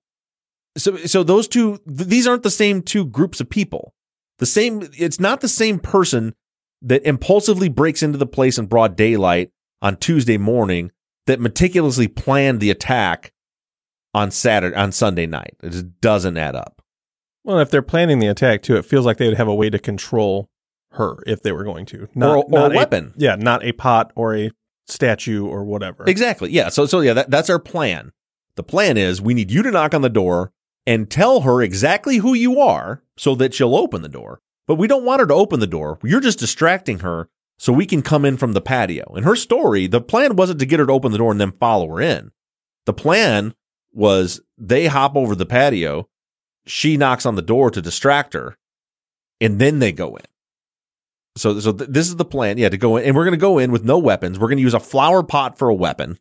So, 0.78 0.98
so 0.98 1.24
those 1.24 1.48
two, 1.48 1.80
these 1.86 2.28
aren't 2.28 2.44
the 2.44 2.50
same 2.50 2.82
two 2.82 3.06
groups 3.06 3.40
of 3.40 3.50
people. 3.50 3.94
The 4.40 4.46
same, 4.46 4.90
it's 4.98 5.20
not 5.20 5.42
the 5.42 5.48
same 5.48 5.80
person 5.80 6.36
that 6.82 7.06
impulsively 7.06 7.70
breaks 7.70 8.04
into 8.04 8.18
the 8.18 8.26
place 8.26 8.58
in 8.58 8.66
broad 8.66 8.96
daylight 8.96 9.52
on 9.82 9.98
Tuesday 9.98 10.38
morning 10.38 10.92
that 11.28 11.40
meticulously 11.40 12.08
planned 12.08 12.60
the 12.60 12.70
attack 12.70 13.32
on 14.14 14.32
Saturday, 14.32 14.76
on 14.76 14.92
Sunday 14.92 15.26
night. 15.26 15.56
It 15.64 15.72
just 15.72 16.02
doesn't 16.02 16.38
add 16.38 16.56
up. 16.56 16.82
Well, 17.44 17.60
if 17.60 17.70
they're 17.70 17.82
planning 17.82 18.20
the 18.20 18.28
attack 18.28 18.62
too, 18.62 18.76
it 18.76 18.86
feels 18.86 19.06
like 19.06 19.18
they 19.18 19.28
would 19.28 19.38
have 19.38 19.48
a 19.48 19.56
way 19.56 19.70
to 19.70 19.80
control 19.80 20.50
her 20.96 21.24
if 21.26 21.42
they 21.42 21.52
were 21.52 21.64
going 21.64 21.86
to. 21.88 22.08
Not, 22.16 22.30
or, 22.30 22.38
or 22.38 22.50
not 22.50 22.72
a 22.74 22.76
weapon. 22.76 23.14
A, 23.16 23.20
yeah, 23.20 23.36
not 23.36 23.64
a 23.64 23.72
pot 23.72 24.12
or 24.16 24.36
a 24.36 24.52
statue 24.88 25.46
or 25.46 25.64
whatever. 25.64 26.04
Exactly. 26.08 26.52
Yeah. 26.52 26.70
So 26.70 26.86
so 26.86 27.02
yeah, 27.02 27.14
that, 27.14 27.30
that's 27.30 27.50
our 27.50 27.60
plan. 27.60 28.12
The 28.56 28.64
plan 28.64 28.98
is 28.98 29.22
we 29.22 29.34
need 29.34 29.52
you 29.52 29.64
to 29.64 29.72
knock 29.72 29.94
on 29.94 30.02
the 30.02 30.10
door 30.10 30.52
and 30.86 31.10
tell 31.10 31.42
her 31.42 31.62
exactly 31.62 32.18
who 32.18 32.34
you 32.34 32.60
are 32.60 33.04
so 33.18 33.36
that 33.36 33.54
she'll 33.54 33.76
open 33.76 34.02
the 34.02 34.10
door. 34.10 34.42
But 34.68 34.76
we 34.76 34.88
don't 34.88 35.06
want 35.06 35.20
her 35.20 35.28
to 35.28 35.34
open 35.34 35.60
the 35.60 35.68
door. 35.68 36.00
You're 36.04 36.22
just 36.22 36.40
distracting 36.40 37.00
her 37.00 37.30
so 37.58 37.72
we 37.72 37.86
can 37.86 38.02
come 38.02 38.26
in 38.26 38.38
from 38.38 38.54
the 38.54 38.62
patio. 38.62 39.14
In 39.16 39.24
her 39.24 39.36
story, 39.36 39.88
the 39.88 40.02
plan 40.02 40.36
wasn't 40.36 40.60
to 40.60 40.66
get 40.66 40.80
her 40.80 40.86
to 40.86 40.94
open 40.94 41.12
the 41.12 41.18
door 41.18 41.32
and 41.32 41.40
then 41.40 41.52
follow 41.52 41.88
her 41.90 42.02
in. 42.02 42.32
The 42.86 42.94
plan 42.94 43.54
was 43.92 44.42
they 44.58 44.88
hop 44.88 45.16
over 45.16 45.36
the 45.36 45.46
patio, 45.46 46.08
she 46.66 46.98
knocks 46.98 47.26
on 47.26 47.36
the 47.36 47.42
door 47.42 47.72
to 47.72 47.82
distract 47.82 48.34
her, 48.34 48.58
and 49.40 49.60
then 49.60 49.80
they 49.80 49.92
go 49.92 50.16
in. 50.16 50.26
So, 51.38 51.60
so 51.60 51.74
th- 51.74 51.90
this 51.90 52.08
is 52.08 52.16
the 52.16 52.26
plan. 52.26 52.58
Yeah, 52.58 52.70
to 52.70 52.78
go 52.78 52.98
in, 52.98 53.06
and 53.06 53.16
we're 53.16 53.26
going 53.26 53.34
to 53.34 53.38
go 53.38 53.58
in 53.58 53.72
with 53.72 53.84
no 53.84 53.98
weapons. 53.98 54.40
We're 54.40 54.48
going 54.48 54.58
to 54.58 54.64
use 54.64 54.74
a 54.74 54.80
flower 54.80 55.24
pot 55.24 55.58
for 55.58 55.70
a 55.70 55.74
weapon, 55.74 56.18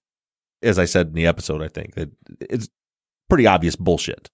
as 0.62 0.79
I 0.79 0.85
said 0.85 1.09
in 1.09 1.14
the 1.14 1.27
episode. 1.27 1.62
I 1.62 1.68
think 1.68 1.96
it, 1.96 2.11
it's 2.40 2.68
pretty 3.29 3.46
obvious 3.46 3.77
bullshit. 3.77 4.31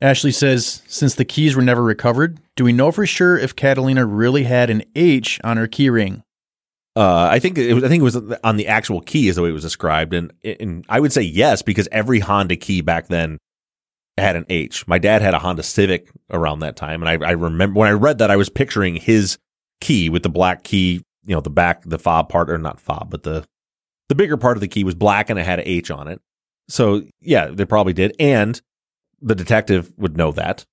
Ashley 0.00 0.32
says, 0.32 0.82
since 0.86 1.14
the 1.14 1.24
keys 1.24 1.56
were 1.56 1.62
never 1.62 1.82
recovered, 1.82 2.38
do 2.56 2.64
we 2.64 2.72
know 2.72 2.92
for 2.92 3.06
sure 3.06 3.38
if 3.38 3.56
Catalina 3.56 4.04
really 4.04 4.44
had 4.44 4.68
an 4.68 4.82
H 4.94 5.40
on 5.42 5.56
her 5.56 5.66
keyring? 5.66 6.22
Uh, 6.96 7.28
I 7.30 7.38
think 7.38 7.58
it 7.58 7.74
was, 7.74 7.82
I 7.82 7.88
think 7.88 8.00
it 8.00 8.04
was 8.04 8.16
on 8.44 8.56
the 8.56 8.68
actual 8.68 9.00
key 9.00 9.28
is 9.28 9.36
the 9.36 9.42
way 9.42 9.48
it 9.48 9.52
was 9.52 9.62
described, 9.62 10.14
and 10.14 10.32
and 10.44 10.84
I 10.88 11.00
would 11.00 11.12
say 11.12 11.22
yes 11.22 11.62
because 11.62 11.88
every 11.90 12.20
Honda 12.20 12.54
key 12.54 12.82
back 12.82 13.08
then 13.08 13.38
had 14.16 14.36
an 14.36 14.46
H. 14.48 14.86
My 14.86 14.98
dad 14.98 15.20
had 15.20 15.34
a 15.34 15.40
Honda 15.40 15.64
Civic 15.64 16.08
around 16.30 16.60
that 16.60 16.76
time, 16.76 17.02
and 17.02 17.08
I, 17.08 17.28
I 17.28 17.32
remember 17.32 17.80
when 17.80 17.88
I 17.88 17.92
read 17.92 18.18
that 18.18 18.30
I 18.30 18.36
was 18.36 18.48
picturing 18.48 18.94
his 18.94 19.38
key 19.80 20.08
with 20.08 20.22
the 20.22 20.28
black 20.28 20.62
key, 20.62 21.02
you 21.24 21.34
know, 21.34 21.40
the 21.40 21.50
back, 21.50 21.82
the 21.84 21.98
fob 21.98 22.28
part, 22.28 22.50
or 22.50 22.58
not 22.58 22.80
fob, 22.80 23.10
but 23.10 23.22
the 23.22 23.44
the 24.08 24.14
bigger 24.14 24.36
part 24.36 24.56
of 24.56 24.60
the 24.60 24.68
key 24.68 24.84
was 24.84 24.94
black 24.94 25.30
and 25.30 25.38
it 25.38 25.46
had 25.46 25.58
an 25.58 25.66
H 25.66 25.90
on 25.90 26.08
it. 26.08 26.20
So 26.68 27.02
yeah, 27.20 27.48
they 27.48 27.64
probably 27.64 27.92
did, 27.92 28.14
and 28.18 28.60
the 29.20 29.34
detective 29.34 29.92
would 29.96 30.16
know 30.16 30.32
that. 30.32 30.64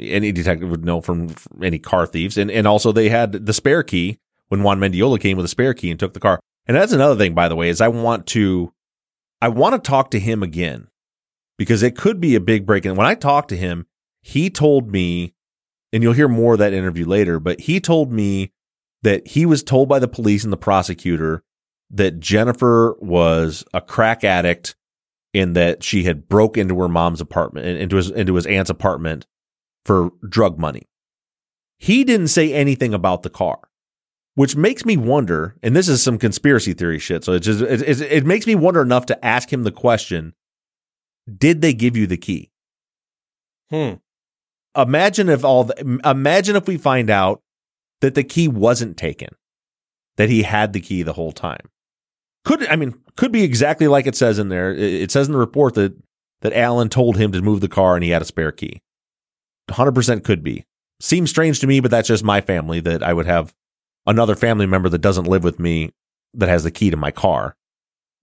Any 0.00 0.32
detective 0.32 0.70
would 0.70 0.84
know 0.84 1.00
from, 1.02 1.28
from 1.28 1.62
any 1.62 1.78
car 1.78 2.06
thieves, 2.06 2.38
and 2.38 2.50
and 2.50 2.66
also 2.66 2.92
they 2.92 3.08
had 3.08 3.32
the 3.46 3.52
spare 3.52 3.82
key 3.82 4.18
when 4.48 4.62
Juan 4.62 4.78
Mendiola 4.78 5.18
came 5.18 5.36
with 5.36 5.46
a 5.46 5.48
spare 5.48 5.72
key 5.72 5.90
and 5.90 5.98
took 5.98 6.12
the 6.12 6.20
car. 6.20 6.38
And 6.66 6.76
that's 6.76 6.92
another 6.92 7.16
thing, 7.16 7.34
by 7.34 7.48
the 7.48 7.56
way, 7.56 7.68
is 7.70 7.80
I 7.80 7.88
want 7.88 8.26
to, 8.28 8.72
I 9.40 9.48
want 9.48 9.74
to 9.74 9.88
talk 9.90 10.10
to 10.10 10.20
him 10.20 10.42
again 10.42 10.88
because 11.58 11.82
it 11.82 11.96
could 11.96 12.20
be 12.20 12.34
a 12.34 12.40
big 12.40 12.66
break. 12.66 12.84
And 12.84 12.96
when 12.96 13.06
I 13.06 13.14
talked 13.14 13.48
to 13.48 13.56
him, 13.56 13.86
he 14.20 14.50
told 14.50 14.90
me, 14.90 15.34
and 15.92 16.02
you'll 16.02 16.12
hear 16.12 16.28
more 16.28 16.54
of 16.54 16.58
that 16.58 16.72
interview 16.72 17.06
later, 17.06 17.38
but 17.38 17.60
he 17.60 17.80
told 17.80 18.12
me 18.12 18.52
that 19.02 19.26
he 19.28 19.46
was 19.46 19.62
told 19.62 19.88
by 19.88 19.98
the 19.98 20.08
police 20.08 20.44
and 20.44 20.52
the 20.52 20.56
prosecutor 20.56 21.42
that 21.90 22.20
Jennifer 22.20 22.96
was 23.00 23.64
a 23.74 23.80
crack 23.80 24.24
addict 24.24 24.74
and 25.34 25.56
that 25.56 25.82
she 25.82 26.04
had 26.04 26.28
broke 26.28 26.56
into 26.56 26.78
her 26.78 26.88
mom's 26.88 27.20
apartment, 27.20 27.66
into 27.66 27.96
his, 27.96 28.10
into 28.10 28.34
his 28.34 28.46
aunt's 28.46 28.70
apartment 28.70 29.26
for 29.84 30.10
drug 30.28 30.58
money. 30.58 30.88
He 31.78 32.04
didn't 32.04 32.28
say 32.28 32.52
anything 32.52 32.94
about 32.94 33.22
the 33.22 33.30
car 33.30 33.58
which 34.34 34.56
makes 34.56 34.84
me 34.84 34.96
wonder, 34.96 35.56
and 35.62 35.76
this 35.76 35.88
is 35.88 36.02
some 36.02 36.18
conspiracy 36.18 36.72
theory 36.72 36.98
shit. 36.98 37.24
So 37.24 37.32
it 37.34 37.40
just 37.40 37.60
it, 37.60 37.82
it, 37.82 38.00
it, 38.00 38.26
makes 38.26 38.46
me 38.46 38.54
wonder 38.54 38.80
enough 38.80 39.06
to 39.06 39.24
ask 39.24 39.52
him 39.52 39.64
the 39.64 39.72
question: 39.72 40.34
Did 41.38 41.60
they 41.60 41.74
give 41.74 41.96
you 41.96 42.06
the 42.06 42.16
key? 42.16 42.50
Hmm. 43.70 43.94
Imagine 44.76 45.28
if 45.28 45.44
all 45.44 45.64
the, 45.64 46.00
imagine 46.04 46.56
if 46.56 46.66
we 46.66 46.76
find 46.76 47.10
out 47.10 47.42
that 48.00 48.14
the 48.14 48.24
key 48.24 48.48
wasn't 48.48 48.96
taken, 48.96 49.28
that 50.16 50.30
he 50.30 50.42
had 50.42 50.72
the 50.72 50.80
key 50.80 51.02
the 51.02 51.12
whole 51.12 51.32
time. 51.32 51.68
Could 52.44 52.66
I 52.68 52.76
mean 52.76 52.98
could 53.16 53.32
be 53.32 53.44
exactly 53.44 53.86
like 53.86 54.06
it 54.06 54.16
says 54.16 54.38
in 54.38 54.48
there. 54.48 54.74
It 54.74 55.10
says 55.10 55.28
in 55.28 55.32
the 55.32 55.38
report 55.38 55.74
that 55.74 55.94
that 56.40 56.52
Allen 56.52 56.88
told 56.88 57.16
him 57.16 57.32
to 57.32 57.42
move 57.42 57.60
the 57.60 57.68
car 57.68 57.94
and 57.94 58.02
he 58.02 58.10
had 58.10 58.22
a 58.22 58.26
spare 58.26 58.52
key. 58.52 58.82
100% 59.70 60.24
could 60.24 60.42
be. 60.42 60.64
Seems 61.00 61.30
strange 61.30 61.60
to 61.60 61.66
me, 61.66 61.80
but 61.80 61.90
that's 61.90 62.08
just 62.08 62.24
my 62.24 62.40
family 62.40 62.80
that 62.80 63.02
I 63.02 63.12
would 63.12 63.26
have 63.26 63.54
another 64.06 64.34
family 64.34 64.66
member 64.66 64.88
that 64.88 64.98
doesn't 64.98 65.26
live 65.26 65.44
with 65.44 65.58
me 65.58 65.90
that 66.34 66.48
has 66.48 66.64
the 66.64 66.70
key 66.70 66.90
to 66.90 66.96
my 66.96 67.10
car. 67.10 67.56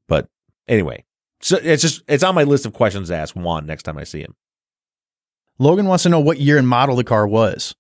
But 0.08 0.28
anyway, 0.68 1.06
so 1.42 1.58
it's 1.62 1.82
just 1.82 2.04
it's 2.08 2.24
on 2.24 2.36
my 2.36 2.44
list 2.44 2.66
of 2.66 2.74
questions 2.74 3.08
to 3.08 3.16
ask 3.16 3.36
Juan 3.36 3.66
next 3.66 3.84
time 3.84 3.98
I 3.98 4.04
see 4.04 4.22
him. 4.22 4.36
Logan 5.62 5.88
wants 5.88 6.04
to 6.04 6.10
know 6.10 6.22
what 6.22 6.40
year 6.40 6.58
and 6.58 6.68
model 6.68 6.96
the 6.96 7.04
car 7.04 7.28
was. 7.28 7.76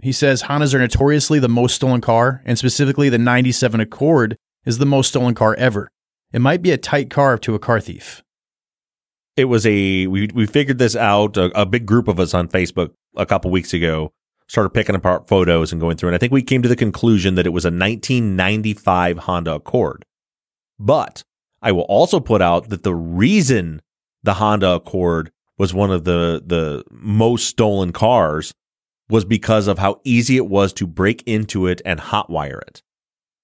He 0.00 0.12
says 0.12 0.44
Hondas 0.44 0.72
are 0.72 0.78
notoriously 0.78 1.40
the 1.40 1.48
most 1.48 1.74
stolen 1.74 2.00
car, 2.00 2.42
and 2.44 2.56
specifically 2.56 3.08
the 3.08 3.18
97 3.18 3.80
Accord 3.80 4.36
is 4.64 4.78
the 4.78 4.86
most 4.86 5.08
stolen 5.08 5.34
car 5.34 5.56
ever. 5.56 5.90
It 6.32 6.40
might 6.40 6.62
be 6.62 6.70
a 6.70 6.78
tight 6.78 7.10
car 7.10 7.36
to 7.38 7.56
a 7.56 7.58
car 7.58 7.80
thief. 7.80 8.22
It 9.36 9.46
was 9.46 9.66
a 9.66 10.06
we 10.06 10.28
we 10.32 10.46
figured 10.46 10.78
this 10.78 10.94
out. 10.94 11.36
A, 11.36 11.46
a 11.60 11.66
big 11.66 11.86
group 11.86 12.06
of 12.06 12.20
us 12.20 12.34
on 12.34 12.48
Facebook 12.48 12.92
a 13.16 13.26
couple 13.26 13.50
weeks 13.50 13.74
ago 13.74 14.12
started 14.46 14.70
picking 14.70 14.94
apart 14.94 15.26
photos 15.26 15.72
and 15.72 15.80
going 15.80 15.96
through. 15.96 16.10
And 16.10 16.16
I 16.16 16.18
think 16.18 16.32
we 16.32 16.42
came 16.42 16.62
to 16.62 16.68
the 16.68 16.76
conclusion 16.76 17.34
that 17.34 17.46
it 17.46 17.50
was 17.50 17.64
a 17.64 17.68
1995 17.68 19.18
Honda 19.18 19.54
Accord. 19.54 20.04
But 20.78 21.22
I 21.60 21.72
will 21.72 21.82
also 21.82 22.20
put 22.20 22.40
out 22.40 22.68
that 22.68 22.84
the 22.84 22.94
reason 22.94 23.82
the 24.22 24.34
Honda 24.34 24.74
Accord 24.74 25.30
was 25.58 25.74
one 25.74 25.90
of 25.90 26.04
the, 26.04 26.42
the 26.44 26.84
most 26.90 27.46
stolen 27.46 27.92
cars 27.92 28.54
was 29.10 29.24
because 29.24 29.66
of 29.66 29.78
how 29.78 30.00
easy 30.04 30.36
it 30.36 30.46
was 30.46 30.72
to 30.74 30.86
break 30.86 31.22
into 31.26 31.66
it 31.66 31.82
and 31.84 32.00
hotwire 32.00 32.60
it. 32.62 32.82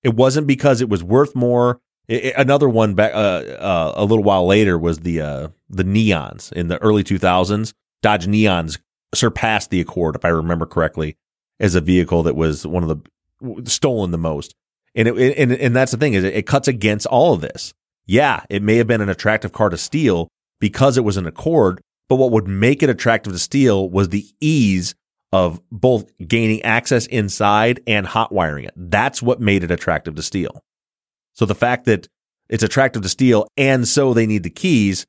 It 0.03 0.15
wasn't 0.15 0.47
because 0.47 0.81
it 0.81 0.89
was 0.89 1.03
worth 1.03 1.35
more. 1.35 1.81
It, 2.07 2.27
it, 2.27 2.35
another 2.37 2.69
one 2.69 2.95
back 2.95 3.15
uh, 3.15 3.17
uh, 3.59 3.93
a 3.97 4.05
little 4.05 4.23
while 4.23 4.47
later 4.47 4.79
was 4.79 5.01
the 5.01 5.23
uh, 5.23 5.49
the 5.71 5.85
Neons 5.85 6.53
in 6.53 6.69
the 6.69 6.79
early 6.83 7.03
2000s. 7.03 7.73
Dodge 8.03 8.27
Neons 8.27 8.79
surpassed 9.15 9.71
the 9.71 9.81
Accord, 9.81 10.15
if 10.15 10.25
I 10.25 10.29
remember 10.29 10.67
correctly, 10.67 11.17
as 11.59 11.75
a 11.75 11.81
vehicle 11.81 12.23
that 12.25 12.37
was 12.37 12.67
one 12.67 12.83
of 12.83 12.89
the 12.91 13.71
stolen 13.71 14.11
the 14.11 14.19
most. 14.19 14.55
And 14.95 15.09
it, 15.09 15.39
and 15.39 15.53
and 15.53 15.75
that's 15.75 15.93
the 15.93 15.99
thing 15.99 16.13
is 16.13 16.23
it, 16.23 16.35
it 16.35 16.47
cuts 16.47 16.69
against 16.69 17.07
all 17.07 17.33
of 17.33 17.41
this. 17.41 17.73
Yeah, 18.07 18.45
it 18.51 18.63
may 18.63 18.77
have 18.77 18.87
been 18.87 19.01
an 19.01 19.09
attractive 19.09 19.53
car 19.53 19.71
to 19.71 19.79
steal 19.79 20.29
because 20.61 20.99
it 20.99 21.05
was 21.05 21.17
an 21.17 21.27
Accord, 21.27 21.81
but 22.09 22.17
what 22.17 22.31
would 22.33 22.49
make 22.49 22.83
it 22.83 22.91
attractive 22.91 23.33
to 23.33 23.39
steal 23.39 23.89
was 23.89 24.09
the 24.09 24.27
ease 24.41 24.95
of 25.33 25.61
both 25.73 26.13
gaining 26.19 26.63
access 26.63 27.07
inside 27.07 27.81
and 27.87 28.07
hot 28.07 28.31
wiring 28.31 28.65
it. 28.65 28.75
That's 28.77 29.21
what 29.21 29.41
made 29.41 29.65
it 29.65 29.71
attractive 29.71 30.15
to 30.15 30.23
steal. 30.23 30.63
So 31.33 31.45
the 31.45 31.57
fact 31.57 31.87
that 31.87 32.09
it's 32.49 32.63
attractive 32.63 33.03
to 33.03 33.09
steal 33.09 33.49
and 33.57 33.89
so 33.89 34.15
they 34.15 34.27
need 34.27 34.45
the 34.45 34.51
keys, 34.51 35.07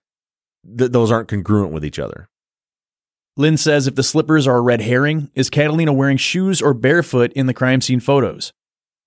th- 0.66 0.92
those 0.92 1.12
aren't 1.12 1.28
congruent 1.28 1.74
with 1.74 1.86
each 1.86 2.00
other. 2.00 2.28
Lynn 3.38 3.58
says 3.58 3.86
if 3.86 3.96
the 3.96 4.02
slippers 4.02 4.48
are 4.48 4.58
a 4.58 4.62
red 4.62 4.82
herring, 4.82 5.30
is 5.36 5.50
Catalina 5.50 5.94
wearing 5.94 6.18
shoes 6.18 6.62
or 6.62 6.74
barefoot 6.74 7.32
in 7.34 7.46
the 7.46 7.54
crime 7.54 7.82
scene 7.82 8.00
photos? 8.00 8.52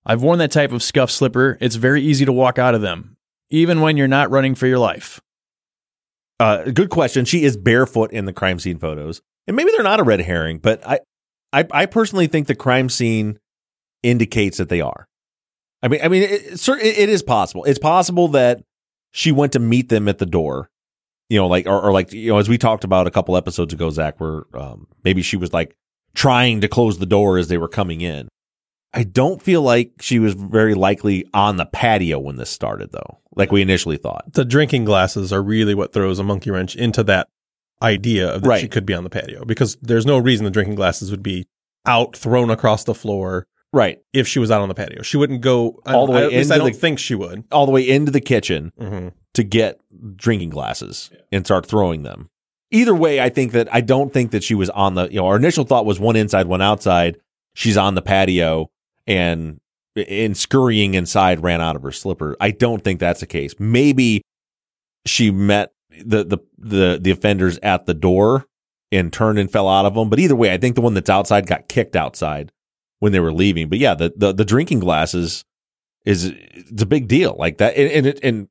I've 0.05 0.21
worn 0.21 0.39
that 0.39 0.51
type 0.51 0.71
of 0.71 0.83
scuff 0.83 1.11
slipper. 1.11 1.57
It's 1.59 1.75
very 1.75 2.01
easy 2.01 2.25
to 2.25 2.31
walk 2.31 2.57
out 2.57 2.75
of 2.75 2.81
them, 2.81 3.17
even 3.49 3.81
when 3.81 3.97
you're 3.97 4.07
not 4.07 4.31
running 4.31 4.55
for 4.55 4.67
your 4.67 4.79
life. 4.79 5.19
Uh, 6.39 6.63
good 6.71 6.89
question. 6.89 7.25
She 7.25 7.43
is 7.43 7.57
barefoot 7.57 8.11
in 8.11 8.25
the 8.25 8.33
crime 8.33 8.59
scene 8.59 8.79
photos, 8.79 9.21
and 9.47 9.55
maybe 9.55 9.71
they're 9.71 9.83
not 9.83 9.99
a 9.99 10.03
red 10.03 10.21
herring, 10.21 10.59
but 10.59 10.85
I, 10.87 10.99
I, 11.51 11.67
I 11.71 11.85
personally 11.85 12.27
think 12.27 12.47
the 12.47 12.55
crime 12.55 12.89
scene 12.89 13.39
indicates 14.03 14.57
that 14.57 14.69
they 14.69 14.81
are. 14.81 15.07
I 15.83 15.87
mean, 15.87 16.01
I 16.03 16.07
mean, 16.07 16.23
it, 16.23 16.61
it 16.61 17.09
is 17.09 17.23
possible. 17.23 17.65
It's 17.65 17.79
possible 17.79 18.29
that 18.29 18.63
she 19.11 19.31
went 19.31 19.53
to 19.53 19.59
meet 19.59 19.89
them 19.89 20.07
at 20.07 20.17
the 20.17 20.25
door 20.25 20.69
you 21.29 21.37
know, 21.37 21.47
like, 21.47 21.67
or, 21.67 21.79
or, 21.79 21.91
like, 21.91 22.11
you 22.11 22.31
know, 22.31 22.39
as 22.39 22.49
we 22.49 22.57
talked 22.57 22.83
about 22.83 23.07
a 23.07 23.11
couple 23.11 23.37
episodes 23.37 23.71
ago, 23.71 23.89
Zach, 23.91 24.19
where 24.19 24.43
um, 24.53 24.87
maybe 25.03 25.21
she 25.21 25.37
was 25.37 25.53
like 25.53 25.75
trying 26.15 26.61
to 26.61 26.67
close 26.67 26.97
the 26.97 27.05
door 27.05 27.37
as 27.37 27.47
they 27.47 27.57
were 27.57 27.67
coming 27.67 28.01
in. 28.01 28.27
I 28.93 29.03
don't 29.03 29.41
feel 29.41 29.61
like 29.61 29.93
she 30.01 30.19
was 30.19 30.33
very 30.33 30.73
likely 30.73 31.27
on 31.33 31.57
the 31.57 31.65
patio 31.65 32.19
when 32.19 32.37
this 32.37 32.49
started, 32.49 32.91
though, 32.91 33.19
like 33.35 33.51
we 33.51 33.61
initially 33.61 33.97
thought. 33.97 34.33
The 34.33 34.45
drinking 34.45 34.85
glasses 34.85 35.31
are 35.31 35.43
really 35.43 35.75
what 35.75 35.93
throws 35.93 36.19
a 36.19 36.23
monkey 36.23 36.51
wrench 36.51 36.75
into 36.75 37.03
that 37.03 37.27
idea 37.81 38.33
of 38.33 38.41
that 38.41 38.49
right. 38.49 38.61
she 38.61 38.67
could 38.67 38.85
be 38.85 38.93
on 38.93 39.03
the 39.03 39.09
patio 39.09 39.45
because 39.45 39.77
there's 39.81 40.05
no 40.05 40.17
reason 40.17 40.43
the 40.43 40.51
drinking 40.51 40.75
glasses 40.75 41.11
would 41.11 41.23
be 41.23 41.47
out 41.85 42.15
thrown 42.15 42.49
across 42.49 42.83
the 42.83 42.95
floor. 42.95 43.45
Right. 43.71 43.99
If 44.13 44.27
she 44.27 44.39
was 44.39 44.49
out 44.49 44.61
on 44.61 44.69
the 44.69 44.75
patio, 44.75 45.03
she 45.03 45.17
wouldn't 45.17 45.41
go 45.41 45.79
all 45.85 46.07
the 46.07 46.11
way. 46.11 46.23
I, 46.23 46.39
into 46.39 46.55
I 46.55 46.57
don't 46.57 46.73
the, 46.73 46.79
think 46.79 46.97
she 46.97 47.13
would. 47.13 47.43
All 47.51 47.67
the 47.67 47.71
way 47.71 47.87
into 47.87 48.11
the 48.11 48.21
kitchen. 48.21 48.73
Mm-hmm 48.79 49.09
to 49.33 49.43
get 49.43 49.79
drinking 50.15 50.49
glasses 50.49 51.09
yeah. 51.13 51.19
and 51.31 51.45
start 51.45 51.65
throwing 51.65 52.03
them. 52.03 52.29
Either 52.71 52.93
way, 52.93 53.19
I 53.19 53.29
think 53.29 53.51
that 53.53 53.73
I 53.73 53.81
don't 53.81 54.13
think 54.13 54.31
that 54.31 54.43
she 54.43 54.53
was 54.53 54.69
on 54.71 54.95
the, 54.95 55.07
you 55.09 55.19
know, 55.19 55.27
our 55.27 55.37
initial 55.37 55.63
thought 55.63 55.85
was 55.85 55.99
one 55.99 56.15
inside, 56.15 56.47
one 56.47 56.61
outside. 56.61 57.17
She's 57.55 57.77
on 57.77 57.95
the 57.95 58.01
patio 58.01 58.69
and 59.09 59.59
in 59.95 60.35
scurrying 60.35 60.93
inside 60.93 61.43
ran 61.43 61.59
out 61.59 61.75
of 61.75 61.83
her 61.83 61.91
slipper. 61.91 62.37
I 62.39 62.51
don't 62.51 62.81
think 62.83 63.01
that's 63.01 63.19
the 63.19 63.25
case. 63.25 63.53
Maybe 63.59 64.21
she 65.05 65.31
met 65.31 65.73
the, 65.89 66.23
the, 66.23 66.37
the, 66.57 66.99
the 67.01 67.11
offenders 67.11 67.59
at 67.63 67.85
the 67.85 67.93
door 67.93 68.45
and 68.91 69.11
turned 69.11 69.39
and 69.39 69.51
fell 69.51 69.67
out 69.67 69.85
of 69.85 69.95
them. 69.95 70.09
But 70.09 70.19
either 70.19 70.35
way, 70.35 70.53
I 70.53 70.57
think 70.57 70.75
the 70.75 70.81
one 70.81 70.93
that's 70.93 71.09
outside 71.09 71.47
got 71.47 71.67
kicked 71.67 71.95
outside 71.95 72.51
when 72.99 73.11
they 73.11 73.19
were 73.19 73.33
leaving. 73.33 73.67
But 73.67 73.79
yeah, 73.79 73.95
the, 73.95 74.13
the, 74.15 74.31
the 74.31 74.45
drinking 74.45 74.79
glasses 74.79 75.43
is, 76.05 76.25
it's 76.25 76.81
a 76.81 76.85
big 76.85 77.07
deal 77.07 77.35
like 77.37 77.57
that. 77.57 77.75
And, 77.75 78.05
and, 78.05 78.19
and 78.23 78.47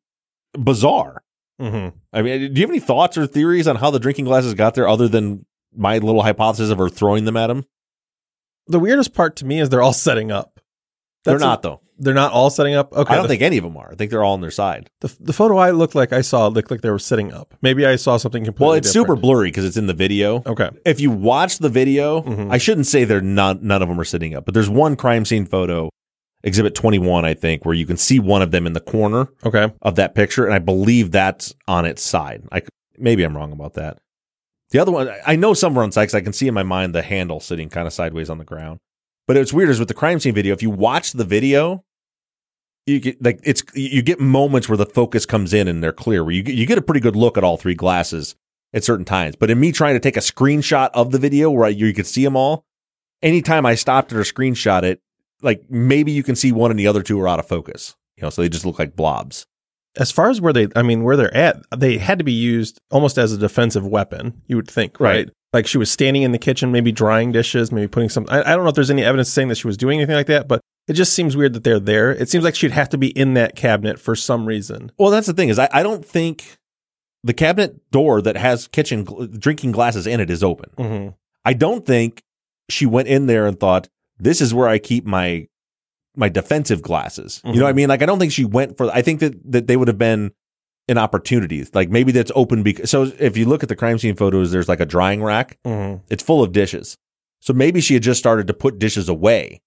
bizarre. 0.52 1.22
Mm-hmm. 1.60 1.96
I 2.12 2.22
mean, 2.22 2.52
do 2.52 2.60
you 2.60 2.66
have 2.66 2.70
any 2.70 2.80
thoughts 2.80 3.16
or 3.16 3.26
theories 3.26 3.66
on 3.66 3.76
how 3.76 3.90
the 3.90 3.98
drinking 3.98 4.26
glasses 4.26 4.54
got 4.54 4.74
there, 4.74 4.88
other 4.88 5.08
than 5.08 5.44
my 5.74 5.98
little 5.98 6.22
hypothesis 6.22 6.70
of 6.70 6.78
her 6.78 6.88
throwing 6.88 7.24
them 7.24 7.36
at 7.36 7.50
him? 7.50 7.64
The 8.68 8.78
weirdest 8.78 9.14
part 9.14 9.36
to 9.36 9.46
me 9.46 9.60
is 9.60 9.68
they're 9.68 9.82
all 9.82 9.92
setting 9.92 10.30
up. 10.30 10.60
That's 11.24 11.40
they're 11.40 11.48
not 11.48 11.60
a, 11.60 11.62
though. 11.62 11.80
They're 11.98 12.14
not 12.14 12.32
all 12.32 12.48
setting 12.50 12.74
up. 12.74 12.92
Okay, 12.92 13.12
I 13.12 13.16
don't 13.16 13.24
the, 13.24 13.28
think 13.28 13.42
any 13.42 13.58
of 13.58 13.64
them 13.64 13.76
are. 13.76 13.90
I 13.90 13.94
think 13.96 14.10
they're 14.10 14.22
all 14.22 14.34
on 14.34 14.40
their 14.40 14.50
side. 14.50 14.88
The, 15.00 15.14
the 15.20 15.32
photo 15.32 15.56
I 15.56 15.72
looked 15.72 15.94
like 15.94 16.12
I 16.12 16.20
saw 16.20 16.46
looked 16.46 16.70
like 16.70 16.80
they 16.80 16.90
were 16.90 16.98
sitting 16.98 17.32
up. 17.32 17.54
Maybe 17.60 17.84
I 17.84 17.96
saw 17.96 18.16
something 18.16 18.44
completely. 18.44 18.66
Well, 18.68 18.76
it's 18.76 18.92
different. 18.92 19.08
super 19.08 19.20
blurry 19.20 19.48
because 19.48 19.64
it's 19.64 19.76
in 19.76 19.88
the 19.88 19.94
video. 19.94 20.42
Okay. 20.46 20.70
If 20.84 21.00
you 21.00 21.10
watch 21.10 21.58
the 21.58 21.68
video, 21.68 22.22
mm-hmm. 22.22 22.52
I 22.52 22.58
shouldn't 22.58 22.86
say 22.86 23.04
they're 23.04 23.20
not. 23.20 23.62
None 23.62 23.82
of 23.82 23.88
them 23.88 24.00
are 24.00 24.04
sitting 24.04 24.34
up, 24.34 24.44
but 24.44 24.54
there's 24.54 24.70
one 24.70 24.96
crime 24.96 25.24
scene 25.24 25.44
photo 25.44 25.90
exhibit 26.44 26.72
21 26.74 27.24
i 27.24 27.34
think 27.34 27.64
where 27.64 27.74
you 27.74 27.84
can 27.84 27.96
see 27.96 28.20
one 28.20 28.42
of 28.42 28.52
them 28.52 28.64
in 28.64 28.72
the 28.72 28.80
corner 28.80 29.28
okay 29.44 29.72
of 29.82 29.96
that 29.96 30.14
picture 30.14 30.44
and 30.44 30.54
i 30.54 30.58
believe 30.60 31.10
that's 31.10 31.52
on 31.66 31.84
its 31.84 32.00
side 32.00 32.44
i 32.52 32.62
maybe 32.96 33.24
i'm 33.24 33.36
wrong 33.36 33.50
about 33.50 33.74
that 33.74 33.98
the 34.70 34.78
other 34.78 34.92
one 34.92 35.10
i 35.26 35.36
know 35.36 35.54
somewhere 35.54 35.84
on 35.84 35.92
site 35.92 36.14
i 36.14 36.20
can 36.20 36.32
see 36.32 36.48
in 36.48 36.54
my 36.54 36.62
mind 36.62 36.94
the 36.94 37.02
handle 37.02 37.40
sitting 37.40 37.68
kind 37.68 37.86
of 37.86 37.92
sideways 37.92 38.30
on 38.30 38.38
the 38.38 38.44
ground 38.44 38.78
but 39.26 39.36
it's 39.36 39.52
weird 39.52 39.68
is 39.68 39.78
with 39.78 39.88
the 39.88 39.94
crime 39.94 40.20
scene 40.20 40.34
video 40.34 40.52
if 40.52 40.62
you 40.62 40.70
watch 40.70 41.12
the 41.12 41.24
video 41.24 41.84
you 42.86 43.00
get 43.00 43.22
like 43.22 43.40
it's 43.44 43.62
you 43.74 44.02
get 44.02 44.18
moments 44.18 44.68
where 44.68 44.78
the 44.78 44.86
focus 44.86 45.26
comes 45.26 45.52
in 45.52 45.68
and 45.68 45.82
they're 45.82 45.92
clear 45.92 46.24
where 46.24 46.32
you 46.32 46.42
you 46.42 46.66
get 46.66 46.78
a 46.78 46.82
pretty 46.82 47.00
good 47.00 47.16
look 47.16 47.36
at 47.36 47.44
all 47.44 47.56
three 47.56 47.74
glasses 47.74 48.34
at 48.72 48.84
certain 48.84 49.04
times. 49.04 49.36
But 49.36 49.50
in 49.50 49.60
me 49.60 49.72
trying 49.72 49.94
to 49.94 50.00
take 50.00 50.16
a 50.16 50.20
screenshot 50.20 50.90
of 50.94 51.10
the 51.10 51.18
video 51.18 51.50
where 51.50 51.68
you 51.70 51.92
could 51.92 52.06
see 52.06 52.24
them 52.24 52.36
all, 52.36 52.64
anytime 53.22 53.66
I 53.66 53.74
stopped 53.74 54.12
it 54.12 54.16
or 54.16 54.22
screenshot 54.22 54.82
it, 54.82 55.00
like 55.42 55.62
maybe 55.68 56.12
you 56.12 56.22
can 56.22 56.36
see 56.36 56.52
one 56.52 56.70
and 56.70 56.78
the 56.78 56.86
other 56.86 57.02
two 57.02 57.20
are 57.20 57.28
out 57.28 57.38
of 57.38 57.48
focus. 57.48 57.96
You 58.16 58.24
know, 58.24 58.30
so 58.30 58.42
they 58.42 58.48
just 58.48 58.66
look 58.66 58.78
like 58.78 58.96
blobs. 58.96 59.46
As 59.98 60.10
far 60.10 60.30
as 60.30 60.40
where 60.40 60.52
they, 60.52 60.68
I 60.76 60.82
mean, 60.82 61.02
where 61.02 61.16
they're 61.16 61.36
at, 61.36 61.60
they 61.76 61.98
had 61.98 62.18
to 62.18 62.24
be 62.24 62.32
used 62.32 62.78
almost 62.90 63.18
as 63.18 63.32
a 63.32 63.38
defensive 63.38 63.86
weapon. 63.86 64.40
You 64.46 64.56
would 64.56 64.70
think, 64.70 65.00
right? 65.00 65.26
Right. 65.26 65.30
Like 65.52 65.66
she 65.66 65.78
was 65.78 65.90
standing 65.90 66.22
in 66.22 66.32
the 66.32 66.38
kitchen, 66.38 66.70
maybe 66.72 66.92
drying 66.92 67.32
dishes, 67.32 67.72
maybe 67.72 67.88
putting 67.88 68.08
some. 68.08 68.26
I, 68.28 68.40
I 68.40 68.54
don't 68.54 68.64
know 68.64 68.68
if 68.68 68.74
there's 68.74 68.90
any 68.90 69.02
evidence 69.02 69.30
saying 69.30 69.48
that 69.48 69.56
she 69.56 69.66
was 69.66 69.76
doing 69.76 69.98
anything 69.98 70.14
like 70.14 70.26
that, 70.26 70.46
but 70.46 70.60
it 70.86 70.92
just 70.92 71.14
seems 71.14 71.36
weird 71.36 71.52
that 71.54 71.64
they're 71.64 71.80
there. 71.80 72.10
It 72.10 72.28
seems 72.28 72.44
like 72.44 72.54
she'd 72.54 72.70
have 72.70 72.90
to 72.90 72.98
be 72.98 73.08
in 73.08 73.34
that 73.34 73.56
cabinet 73.56 73.98
for 73.98 74.14
some 74.14 74.46
reason. 74.46 74.92
Well, 74.98 75.10
that's 75.10 75.26
the 75.26 75.32
thing 75.32 75.48
is 75.48 75.58
I, 75.58 75.68
I 75.72 75.82
don't 75.82 76.04
think 76.04 76.56
the 77.24 77.34
cabinet 77.34 77.90
door 77.90 78.22
that 78.22 78.36
has 78.36 78.68
kitchen 78.68 79.04
gl- 79.04 79.38
drinking 79.38 79.72
glasses 79.72 80.06
in 80.06 80.20
it 80.20 80.30
is 80.30 80.44
open. 80.44 80.70
Mm-hmm. 80.78 81.08
I 81.44 81.52
don't 81.54 81.84
think 81.84 82.22
she 82.70 82.86
went 82.86 83.08
in 83.08 83.26
there 83.26 83.46
and 83.46 83.58
thought 83.58 83.88
this 84.18 84.40
is 84.40 84.52
where 84.54 84.68
I 84.68 84.78
keep 84.78 85.04
my 85.04 85.48
my 86.18 86.28
defensive 86.28 86.82
glasses. 86.82 87.40
You 87.44 87.54
know 87.54 87.62
what 87.62 87.70
I 87.70 87.72
mean? 87.72 87.88
Like 87.88 88.02
I 88.02 88.06
don't 88.06 88.18
think 88.18 88.32
she 88.32 88.44
went 88.44 88.76
for. 88.76 88.90
I 88.90 89.02
think 89.02 89.20
that 89.20 89.52
that 89.52 89.66
they 89.66 89.76
would 89.76 89.88
have 89.88 89.98
been 89.98 90.32
an 90.88 90.98
opportunity. 90.98 91.66
Like 91.72 91.90
maybe 91.90 92.12
that's 92.12 92.32
open 92.34 92.62
because. 92.62 92.90
So 92.90 93.10
if 93.18 93.36
you 93.36 93.46
look 93.46 93.62
at 93.62 93.68
the 93.68 93.76
crime 93.76 93.98
scene 93.98 94.16
photos, 94.16 94.50
there's 94.50 94.68
like 94.68 94.80
a 94.80 94.86
drying 94.86 95.22
rack. 95.22 95.58
Mm-hmm. 95.64 96.04
It's 96.10 96.22
full 96.22 96.42
of 96.42 96.52
dishes. 96.52 96.96
So 97.40 97.52
maybe 97.52 97.80
she 97.80 97.94
had 97.94 98.02
just 98.02 98.18
started 98.18 98.48
to 98.48 98.54
put 98.54 98.78
dishes 98.78 99.08
away, 99.08 99.62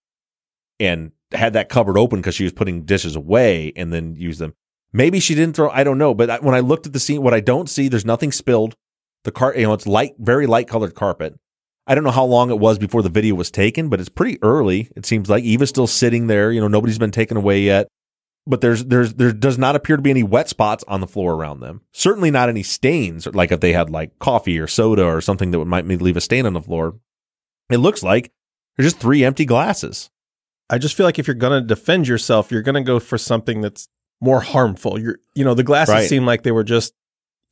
and 0.79 1.11
had 1.31 1.53
that 1.53 1.69
cupboard 1.69 1.97
open 1.97 2.19
because 2.19 2.35
she 2.35 2.43
was 2.43 2.53
putting 2.53 2.83
dishes 2.83 3.15
away 3.15 3.71
and 3.75 3.93
then 3.93 4.15
use 4.15 4.37
them. 4.37 4.53
Maybe 4.91 5.21
she 5.21 5.35
didn't 5.35 5.55
throw. 5.55 5.69
I 5.69 5.83
don't 5.83 5.97
know. 5.97 6.13
But 6.13 6.29
I, 6.29 6.39
when 6.39 6.55
I 6.55 6.59
looked 6.59 6.85
at 6.85 6.93
the 6.93 6.99
scene, 6.99 7.21
what 7.21 7.33
I 7.33 7.39
don't 7.39 7.69
see, 7.69 7.87
there's 7.87 8.05
nothing 8.05 8.31
spilled. 8.31 8.75
The 9.23 9.31
car, 9.31 9.55
you 9.55 9.63
know, 9.63 9.73
it's 9.73 9.87
light, 9.87 10.15
very 10.19 10.47
light 10.47 10.67
colored 10.67 10.95
carpet. 10.95 11.39
I 11.91 11.95
don't 11.95 12.05
know 12.05 12.11
how 12.11 12.23
long 12.23 12.49
it 12.51 12.57
was 12.57 12.79
before 12.79 13.01
the 13.01 13.09
video 13.09 13.35
was 13.35 13.51
taken, 13.51 13.89
but 13.89 13.99
it's 13.99 14.07
pretty 14.07 14.41
early. 14.41 14.89
It 14.95 15.05
seems 15.05 15.29
like 15.29 15.43
Eva's 15.43 15.67
still 15.67 15.87
sitting 15.87 16.27
there. 16.27 16.49
You 16.49 16.61
know, 16.61 16.69
nobody's 16.69 16.97
been 16.97 17.11
taken 17.11 17.35
away 17.35 17.59
yet. 17.63 17.89
But 18.47 18.61
there's 18.61 18.85
there's 18.85 19.15
there 19.15 19.33
does 19.33 19.57
not 19.57 19.75
appear 19.75 19.97
to 19.97 20.01
be 20.01 20.09
any 20.09 20.23
wet 20.23 20.47
spots 20.47 20.85
on 20.87 21.01
the 21.01 21.05
floor 21.07 21.33
around 21.33 21.59
them. 21.59 21.81
Certainly 21.91 22.31
not 22.31 22.47
any 22.47 22.63
stains, 22.63 23.27
like 23.27 23.51
if 23.51 23.59
they 23.59 23.73
had 23.73 23.89
like 23.89 24.17
coffee 24.19 24.57
or 24.57 24.67
soda 24.67 25.03
or 25.03 25.19
something 25.19 25.51
that 25.51 25.59
would 25.59 25.67
might 25.67 25.85
leave 25.85 26.15
a 26.15 26.21
stain 26.21 26.45
on 26.45 26.53
the 26.53 26.61
floor. 26.61 26.95
It 27.69 27.79
looks 27.79 28.01
like 28.03 28.31
there's 28.77 28.93
just 28.93 29.01
three 29.01 29.25
empty 29.25 29.43
glasses. 29.43 30.09
I 30.69 30.77
just 30.77 30.95
feel 30.95 31.05
like 31.05 31.19
if 31.19 31.27
you're 31.27 31.35
going 31.35 31.61
to 31.61 31.67
defend 31.67 32.07
yourself, 32.07 32.53
you're 32.53 32.61
going 32.61 32.75
to 32.75 32.81
go 32.81 33.01
for 33.01 33.17
something 33.17 33.59
that's 33.59 33.89
more 34.21 34.39
harmful. 34.39 34.97
You're, 34.97 35.17
you 35.35 35.43
know, 35.43 35.53
the 35.53 35.63
glasses 35.63 35.93
Right. 35.93 36.07
seem 36.09 36.25
like 36.25 36.43
they 36.43 36.51
were 36.53 36.63
just 36.63 36.93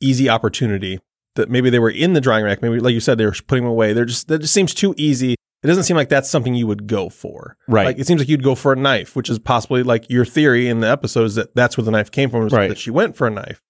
easy 0.00 0.30
opportunity. 0.30 0.98
That 1.36 1.48
maybe 1.48 1.70
they 1.70 1.78
were 1.78 1.90
in 1.90 2.12
the 2.12 2.20
drying 2.20 2.44
rack. 2.44 2.60
Maybe, 2.60 2.80
like 2.80 2.92
you 2.92 3.00
said, 3.00 3.18
they 3.18 3.24
were 3.24 3.34
putting 3.46 3.64
them 3.64 3.70
away. 3.70 3.92
They're 3.92 4.04
just 4.04 4.28
that 4.28 4.40
just 4.40 4.54
seems 4.54 4.74
too 4.74 4.94
easy. 4.96 5.36
It 5.62 5.66
doesn't 5.66 5.84
seem 5.84 5.96
like 5.96 6.08
that's 6.08 6.30
something 6.30 6.54
you 6.54 6.66
would 6.66 6.86
go 6.86 7.08
for. 7.08 7.56
Right. 7.68 7.86
Like 7.86 7.98
it 7.98 8.06
seems 8.06 8.20
like 8.20 8.28
you'd 8.28 8.42
go 8.42 8.54
for 8.54 8.72
a 8.72 8.76
knife, 8.76 9.14
which 9.14 9.28
is 9.28 9.38
possibly 9.38 9.82
like 9.82 10.08
your 10.08 10.24
theory 10.24 10.68
in 10.68 10.80
the 10.80 10.88
episodes 10.88 11.34
that 11.34 11.54
that's 11.54 11.76
where 11.76 11.84
the 11.84 11.90
knife 11.90 12.10
came 12.10 12.30
from. 12.30 12.48
Right. 12.48 12.68
That 12.68 12.78
she 12.78 12.90
went 12.90 13.16
for 13.16 13.26
a 13.26 13.30
knife. 13.30 13.60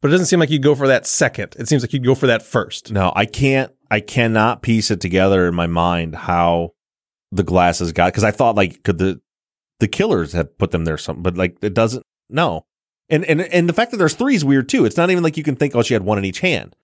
But 0.00 0.08
it 0.08 0.12
doesn't 0.12 0.26
seem 0.26 0.40
like 0.40 0.50
you'd 0.50 0.62
go 0.62 0.74
for 0.74 0.88
that 0.88 1.06
second. 1.06 1.54
It 1.58 1.68
seems 1.68 1.82
like 1.82 1.92
you'd 1.92 2.04
go 2.04 2.14
for 2.14 2.26
that 2.26 2.42
first. 2.42 2.90
No, 2.90 3.12
I 3.14 3.26
can't. 3.26 3.72
I 3.90 4.00
cannot 4.00 4.62
piece 4.62 4.90
it 4.90 5.00
together 5.00 5.46
in 5.46 5.54
my 5.54 5.66
mind 5.66 6.14
how 6.14 6.72
the 7.32 7.42
glasses 7.42 7.92
got 7.92 8.06
because 8.06 8.24
I 8.24 8.30
thought 8.30 8.56
like 8.56 8.82
could 8.82 8.98
the 8.98 9.20
the 9.78 9.88
killers 9.88 10.32
have 10.32 10.56
put 10.58 10.70
them 10.70 10.84
there 10.84 10.98
something, 10.98 11.22
but 11.22 11.36
like 11.36 11.58
it 11.62 11.74
doesn't. 11.74 12.04
No, 12.28 12.66
and 13.08 13.24
and 13.24 13.40
and 13.40 13.68
the 13.68 13.72
fact 13.72 13.90
that 13.90 13.98
there's 13.98 14.14
three 14.14 14.34
is 14.34 14.44
weird 14.44 14.68
too. 14.68 14.84
It's 14.84 14.96
not 14.96 15.10
even 15.10 15.22
like 15.22 15.36
you 15.36 15.42
can 15.42 15.56
think 15.56 15.74
oh 15.74 15.82
she 15.82 15.94
had 15.94 16.02
one 16.02 16.18
in 16.18 16.24
each 16.24 16.40
hand 16.40 16.74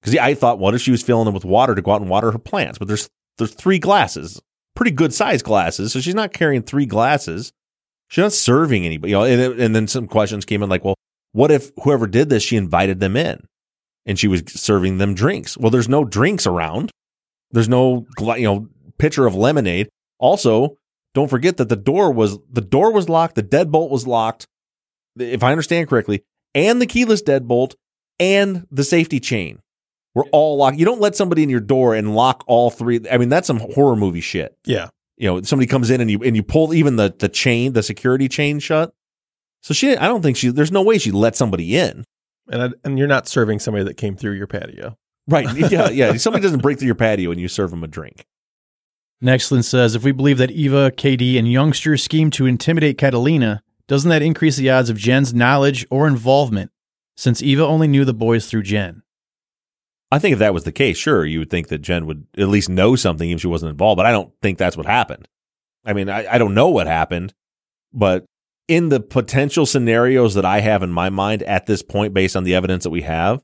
because 0.00 0.16
I 0.16 0.34
thought 0.34 0.58
what 0.58 0.74
if 0.74 0.80
she 0.80 0.90
was 0.90 1.02
filling 1.02 1.26
them 1.26 1.34
with 1.34 1.44
water 1.44 1.74
to 1.74 1.82
go 1.82 1.92
out 1.92 2.00
and 2.00 2.10
water 2.10 2.30
her 2.30 2.38
plants, 2.38 2.78
but 2.78 2.88
there's 2.88 3.08
there's 3.38 3.54
three 3.54 3.78
glasses, 3.78 4.40
pretty 4.74 4.90
good 4.90 5.14
sized 5.14 5.44
glasses, 5.44 5.92
so 5.92 6.00
she's 6.00 6.14
not 6.14 6.32
carrying 6.32 6.62
three 6.62 6.86
glasses. 6.86 7.52
She's 8.08 8.22
not 8.22 8.32
serving 8.32 8.84
anybody. 8.84 9.12
You 9.12 9.18
know, 9.18 9.24
and, 9.24 9.60
and 9.60 9.74
then 9.74 9.86
some 9.86 10.08
questions 10.08 10.44
came 10.44 10.62
in 10.62 10.68
like, 10.68 10.84
well, 10.84 10.96
what 11.32 11.52
if 11.52 11.70
whoever 11.84 12.06
did 12.08 12.28
this 12.28 12.42
she 12.42 12.56
invited 12.56 12.98
them 12.98 13.16
in? 13.16 13.40
and 14.06 14.18
she 14.18 14.28
was 14.28 14.42
serving 14.46 14.98
them 14.98 15.14
drinks. 15.14 15.56
Well, 15.56 15.70
there's 15.70 15.88
no 15.88 16.04
drinks 16.04 16.46
around. 16.46 16.90
There's 17.50 17.68
no 17.68 18.06
you 18.18 18.42
know 18.42 18.68
pitcher 18.98 19.26
of 19.26 19.34
lemonade. 19.34 19.88
Also, 20.18 20.76
don't 21.14 21.28
forget 21.30 21.56
that 21.56 21.68
the 21.68 21.76
door 21.76 22.12
was 22.12 22.38
the 22.50 22.60
door 22.60 22.92
was 22.92 23.08
locked, 23.08 23.34
the 23.34 23.42
deadbolt 23.42 23.90
was 23.90 24.06
locked, 24.06 24.46
if 25.18 25.42
I 25.42 25.50
understand 25.50 25.88
correctly, 25.88 26.24
and 26.54 26.80
the 26.80 26.86
keyless 26.86 27.22
deadbolt 27.22 27.74
and 28.18 28.66
the 28.70 28.84
safety 28.84 29.20
chain 29.20 29.60
were 30.14 30.26
all 30.32 30.56
locked. 30.56 30.78
You 30.78 30.84
don't 30.84 31.00
let 31.00 31.16
somebody 31.16 31.42
in 31.42 31.50
your 31.50 31.60
door 31.60 31.94
and 31.94 32.14
lock 32.14 32.44
all 32.46 32.70
three. 32.70 33.00
I 33.10 33.18
mean, 33.18 33.28
that's 33.28 33.46
some 33.46 33.60
horror 33.60 33.96
movie 33.96 34.20
shit. 34.20 34.56
Yeah. 34.64 34.88
You 35.16 35.28
know, 35.28 35.42
somebody 35.42 35.66
comes 35.66 35.90
in 35.90 36.00
and 36.00 36.10
you 36.10 36.18
and 36.22 36.34
you 36.34 36.42
pull 36.42 36.72
even 36.72 36.96
the 36.96 37.14
the 37.16 37.28
chain, 37.28 37.72
the 37.74 37.82
security 37.82 38.28
chain 38.28 38.58
shut. 38.58 38.92
So 39.62 39.74
she, 39.74 39.96
I 39.96 40.06
don't 40.08 40.22
think 40.22 40.36
she. 40.36 40.48
There's 40.48 40.72
no 40.72 40.82
way 40.82 40.98
she 40.98 41.10
let 41.10 41.36
somebody 41.36 41.76
in. 41.76 42.04
And 42.48 42.62
I, 42.62 42.68
and 42.84 42.98
you're 42.98 43.06
not 43.06 43.28
serving 43.28 43.58
somebody 43.58 43.84
that 43.84 43.96
came 43.96 44.16
through 44.16 44.32
your 44.32 44.46
patio. 44.46 44.96
Right. 45.28 45.46
Yeah. 45.70 45.90
Yeah. 45.90 46.16
Somebody 46.16 46.42
doesn't 46.42 46.62
break 46.62 46.78
through 46.78 46.86
your 46.86 46.94
patio 46.94 47.30
and 47.30 47.40
you 47.40 47.48
serve 47.48 47.70
them 47.70 47.84
a 47.84 47.86
drink. 47.86 48.26
Nextland 49.22 49.64
says 49.64 49.94
if 49.94 50.02
we 50.02 50.12
believe 50.12 50.38
that 50.38 50.50
Eva, 50.50 50.90
KD, 50.90 51.38
and 51.38 51.50
Youngster 51.50 51.96
schemed 51.98 52.32
to 52.32 52.46
intimidate 52.46 52.96
Catalina, 52.96 53.62
doesn't 53.86 54.08
that 54.08 54.22
increase 54.22 54.56
the 54.56 54.70
odds 54.70 54.88
of 54.88 54.96
Jen's 54.96 55.34
knowledge 55.34 55.86
or 55.90 56.06
involvement, 56.06 56.70
since 57.16 57.42
Eva 57.42 57.62
only 57.66 57.86
knew 57.86 58.06
the 58.06 58.14
boys 58.14 58.46
through 58.46 58.62
Jen? 58.62 59.02
I 60.12 60.18
think 60.18 60.32
if 60.32 60.38
that 60.40 60.54
was 60.54 60.64
the 60.64 60.72
case, 60.72 60.96
sure, 60.96 61.24
you 61.24 61.38
would 61.38 61.50
think 61.50 61.68
that 61.68 61.78
Jen 61.78 62.06
would 62.06 62.26
at 62.36 62.48
least 62.48 62.68
know 62.68 62.96
something 62.96 63.28
even 63.28 63.36
if 63.36 63.42
she 63.42 63.46
wasn't 63.46 63.70
involved. 63.70 63.96
But 63.96 64.06
I 64.06 64.12
don't 64.12 64.32
think 64.42 64.58
that's 64.58 64.76
what 64.76 64.86
happened. 64.86 65.28
I 65.84 65.92
mean, 65.92 66.08
I, 66.08 66.34
I 66.34 66.38
don't 66.38 66.54
know 66.54 66.68
what 66.68 66.86
happened, 66.86 67.32
but 67.92 68.24
in 68.68 68.88
the 68.88 69.00
potential 69.00 69.66
scenarios 69.66 70.34
that 70.34 70.44
I 70.44 70.60
have 70.60 70.82
in 70.82 70.90
my 70.90 71.10
mind 71.10 71.42
at 71.44 71.66
this 71.66 71.82
point, 71.82 72.14
based 72.14 72.36
on 72.36 72.44
the 72.44 72.54
evidence 72.54 72.84
that 72.84 72.90
we 72.90 73.02
have, 73.02 73.42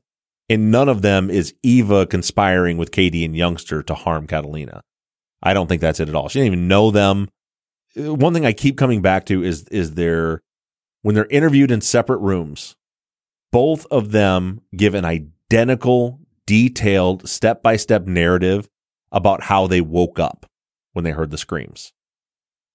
in 0.49 0.71
none 0.71 0.87
of 0.87 1.01
them 1.01 1.29
is 1.29 1.53
Eva 1.63 2.05
conspiring 2.05 2.77
with 2.77 2.91
KD 2.91 3.25
and 3.25 3.35
Youngster 3.35 3.83
to 3.83 3.93
harm 3.93 4.27
Catalina. 4.27 4.81
I 5.43 5.53
don't 5.53 5.67
think 5.67 5.81
that's 5.81 5.99
it 5.99 6.09
at 6.09 6.15
all. 6.15 6.29
She 6.29 6.39
didn't 6.39 6.53
even 6.53 6.67
know 6.67 6.91
them. 6.91 7.29
Uh, 7.97 8.13
One 8.13 8.33
thing 8.33 8.45
I 8.45 8.53
keep 8.53 8.77
coming 8.77 9.01
back 9.01 9.25
to 9.25 9.43
is 9.43 9.63
is 9.69 9.95
their 9.95 10.41
when 11.01 11.15
they're 11.15 11.25
interviewed 11.27 11.71
in 11.71 11.81
separate 11.81 12.19
rooms, 12.19 12.75
both 13.51 13.85
of 13.91 14.11
them 14.11 14.61
give 14.75 14.93
an 14.93 15.05
identical, 15.05 16.19
detailed, 16.47 17.29
step 17.29 17.61
by 17.61 17.75
step 17.75 18.07
narrative 18.07 18.67
about 19.11 19.43
how 19.43 19.67
they 19.67 19.81
woke 19.81 20.19
up 20.19 20.47
when 20.93 21.03
they 21.03 21.11
heard 21.11 21.29
the 21.29 21.37
screams. 21.37 21.93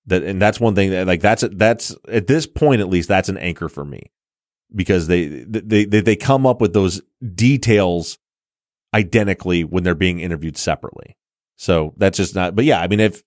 That 0.06 0.22
and 0.22 0.40
that's 0.40 0.60
one 0.60 0.76
thing 0.76 0.90
that 0.90 1.06
like 1.06 1.20
that's 1.20 1.44
that's 1.52 1.96
at 2.08 2.28
this 2.28 2.46
point 2.46 2.80
at 2.80 2.88
least 2.88 3.08
that's 3.08 3.28
an 3.28 3.38
anchor 3.38 3.68
for 3.68 3.84
me 3.84 4.12
because 4.74 5.06
they 5.06 5.26
they 5.26 5.84
they 5.84 6.00
they 6.00 6.16
come 6.16 6.46
up 6.46 6.60
with 6.60 6.72
those 6.72 7.02
details 7.34 8.18
identically 8.94 9.64
when 9.64 9.84
they're 9.84 9.94
being 9.94 10.20
interviewed 10.20 10.56
separately. 10.56 11.16
So 11.56 11.94
that's 11.96 12.16
just 12.16 12.34
not. 12.34 12.54
But 12.54 12.64
yeah, 12.64 12.80
I 12.80 12.88
mean 12.88 13.00
if 13.00 13.22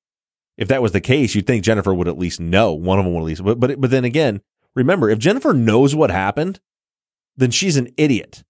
if 0.58 0.68
that 0.68 0.82
was 0.82 0.92
the 0.92 1.02
case, 1.02 1.34
you'd 1.34 1.48
think 1.48 1.64
Jennifer 1.64 1.94
would 1.94 2.08
at 2.08 2.18
least 2.18 2.40
know 2.40 2.74
one 2.74 3.00
of 3.00 3.06
them 3.06 3.14
would 3.14 3.22
at 3.22 3.26
least. 3.26 3.44
But 3.44 3.60
but 3.60 3.80
but 3.80 3.90
then 3.90 4.06
again, 4.06 4.42
remember 4.76 5.10
if 5.10 5.20
Jennifer 5.20 5.54
knows 5.54 5.96
what 5.96 6.12
happened, 6.12 6.60
then 7.38 7.52
she's 7.52 7.78
an 7.78 7.90
idiot. 7.98 8.44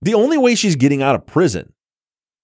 The 0.00 0.14
only 0.14 0.38
way 0.38 0.54
she's 0.54 0.76
getting 0.76 1.02
out 1.02 1.14
of 1.14 1.26
prison 1.26 1.72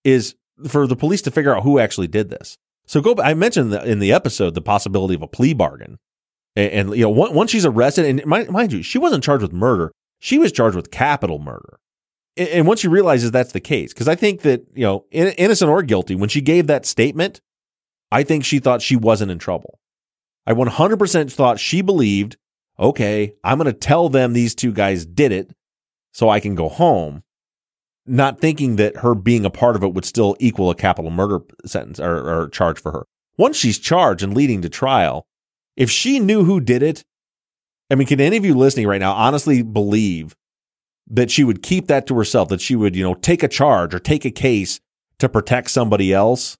is 0.03 0.35
for 0.67 0.87
the 0.87 0.97
police 0.97 1.23
to 1.23 1.31
figure 1.31 1.57
out 1.57 1.63
who 1.63 1.79
actually 1.79 2.09
did 2.09 2.31
this. 2.31 2.59
So 2.87 3.01
go. 3.01 3.15
I 3.23 3.35
mentioned 3.35 3.73
in 3.73 3.99
the 3.99 4.13
episode 4.13 4.55
the 4.55 4.61
possibility 4.61 5.15
of 5.15 5.23
a 5.23 5.29
plea 5.29 5.55
bargain, 5.55 5.99
and, 6.55 6.71
and 6.71 6.91
you 6.97 7.03
know 7.03 7.11
once 7.11 7.51
she's 7.51 7.65
arrested, 7.65 8.05
and 8.05 8.25
mind, 8.27 8.51
mind 8.51 8.73
you, 8.73 8.83
she 8.83 8.99
wasn't 8.99 9.25
charged 9.25 9.43
with 9.43 9.53
murder; 9.53 9.91
she 10.21 10.39
was 10.39 10.53
charged 10.53 10.77
with 10.77 10.91
capital 10.91 11.39
murder. 11.39 11.79
And, 12.37 12.49
and 12.49 12.67
once 12.67 12.81
she 12.81 12.89
realizes 12.89 13.31
that's 13.31 13.53
the 13.53 13.61
case, 13.61 13.95
because 13.95 14.09
I 14.09 14.15
think 14.15 14.43
that 14.43 14.67
you 14.75 14.85
know, 14.85 15.07
in, 15.11 15.29
innocent 15.29 15.71
or 15.71 15.83
guilty, 15.83 16.15
when 16.15 16.29
she 16.29 16.43
gave 16.43 16.67
that 16.67 16.85
statement, 16.85 17.41
I 18.13 18.23
think 18.23 18.45
she 18.45 18.59
thought 18.59 18.83
she 18.83 18.97
wasn't 18.97 19.31
in 19.31 19.39
trouble. 19.39 19.79
I 20.47 20.53
100% 20.53 21.33
thought 21.33 21.59
she 21.59 21.81
believed, 21.81 22.37
okay, 22.79 23.33
I'm 23.43 23.57
going 23.57 23.73
to 23.73 23.73
tell 23.73 24.11
them 24.11 24.35
these 24.35 24.55
two 24.55 24.73
guys 24.73 25.07
did 25.07 25.33
it, 25.33 25.57
so 26.13 26.29
I 26.29 26.39
can 26.39 26.55
go 26.55 26.69
home 26.69 27.24
not 28.07 28.41
thinking 28.41 28.77
that 28.77 28.99
her 28.99 29.15
being 29.15 29.45
a 29.45 29.51
part 29.51 29.77
of 29.77 29.83
it 29.83 29.95
would 29.95 30.05
still 30.05 30.37
equal 30.39 30.71
a 30.71 30.75
capital 30.75 31.11
murder 31.11 31.41
sentence 31.65 31.99
or, 31.99 32.43
or 32.43 32.49
charge 32.49 32.79
for 32.81 32.93
her. 32.93 33.07
Once 33.37 33.57
she's 33.57 33.79
charged 33.79 34.23
and 34.23 34.35
leading 34.35 34.63
to 34.63 34.69
trial, 34.69 35.27
if 35.77 35.91
she 35.91 36.21
knew 36.21 36.45
who 36.45 36.61
did 36.61 36.83
it, 36.83 37.05
I 37.91 37.95
mean, 37.95 38.07
can 38.07 38.21
any 38.21 38.37
of 38.37 38.45
you 38.45 38.55
listening 38.55 38.87
right 38.87 39.01
now 39.01 39.13
honestly 39.13 39.63
believe 39.63 40.37
that 41.09 41.31
she 41.31 41.45
would 41.45 41.63
keep 41.63 41.87
that 41.89 42.07
to 42.07 42.17
herself, 42.17 42.49
that 42.49 42.61
she 42.61 42.77
would, 42.77 42.95
you 42.97 43.03
know, 43.03 43.15
take 43.15 43.43
a 43.43 43.49
charge 43.49 43.95
or 43.95 43.99
take 43.99 44.25
a 44.25 44.31
case 44.31 44.81
to 45.19 45.29
protect 45.29 45.71
somebody 45.71 46.13
else? 46.13 46.57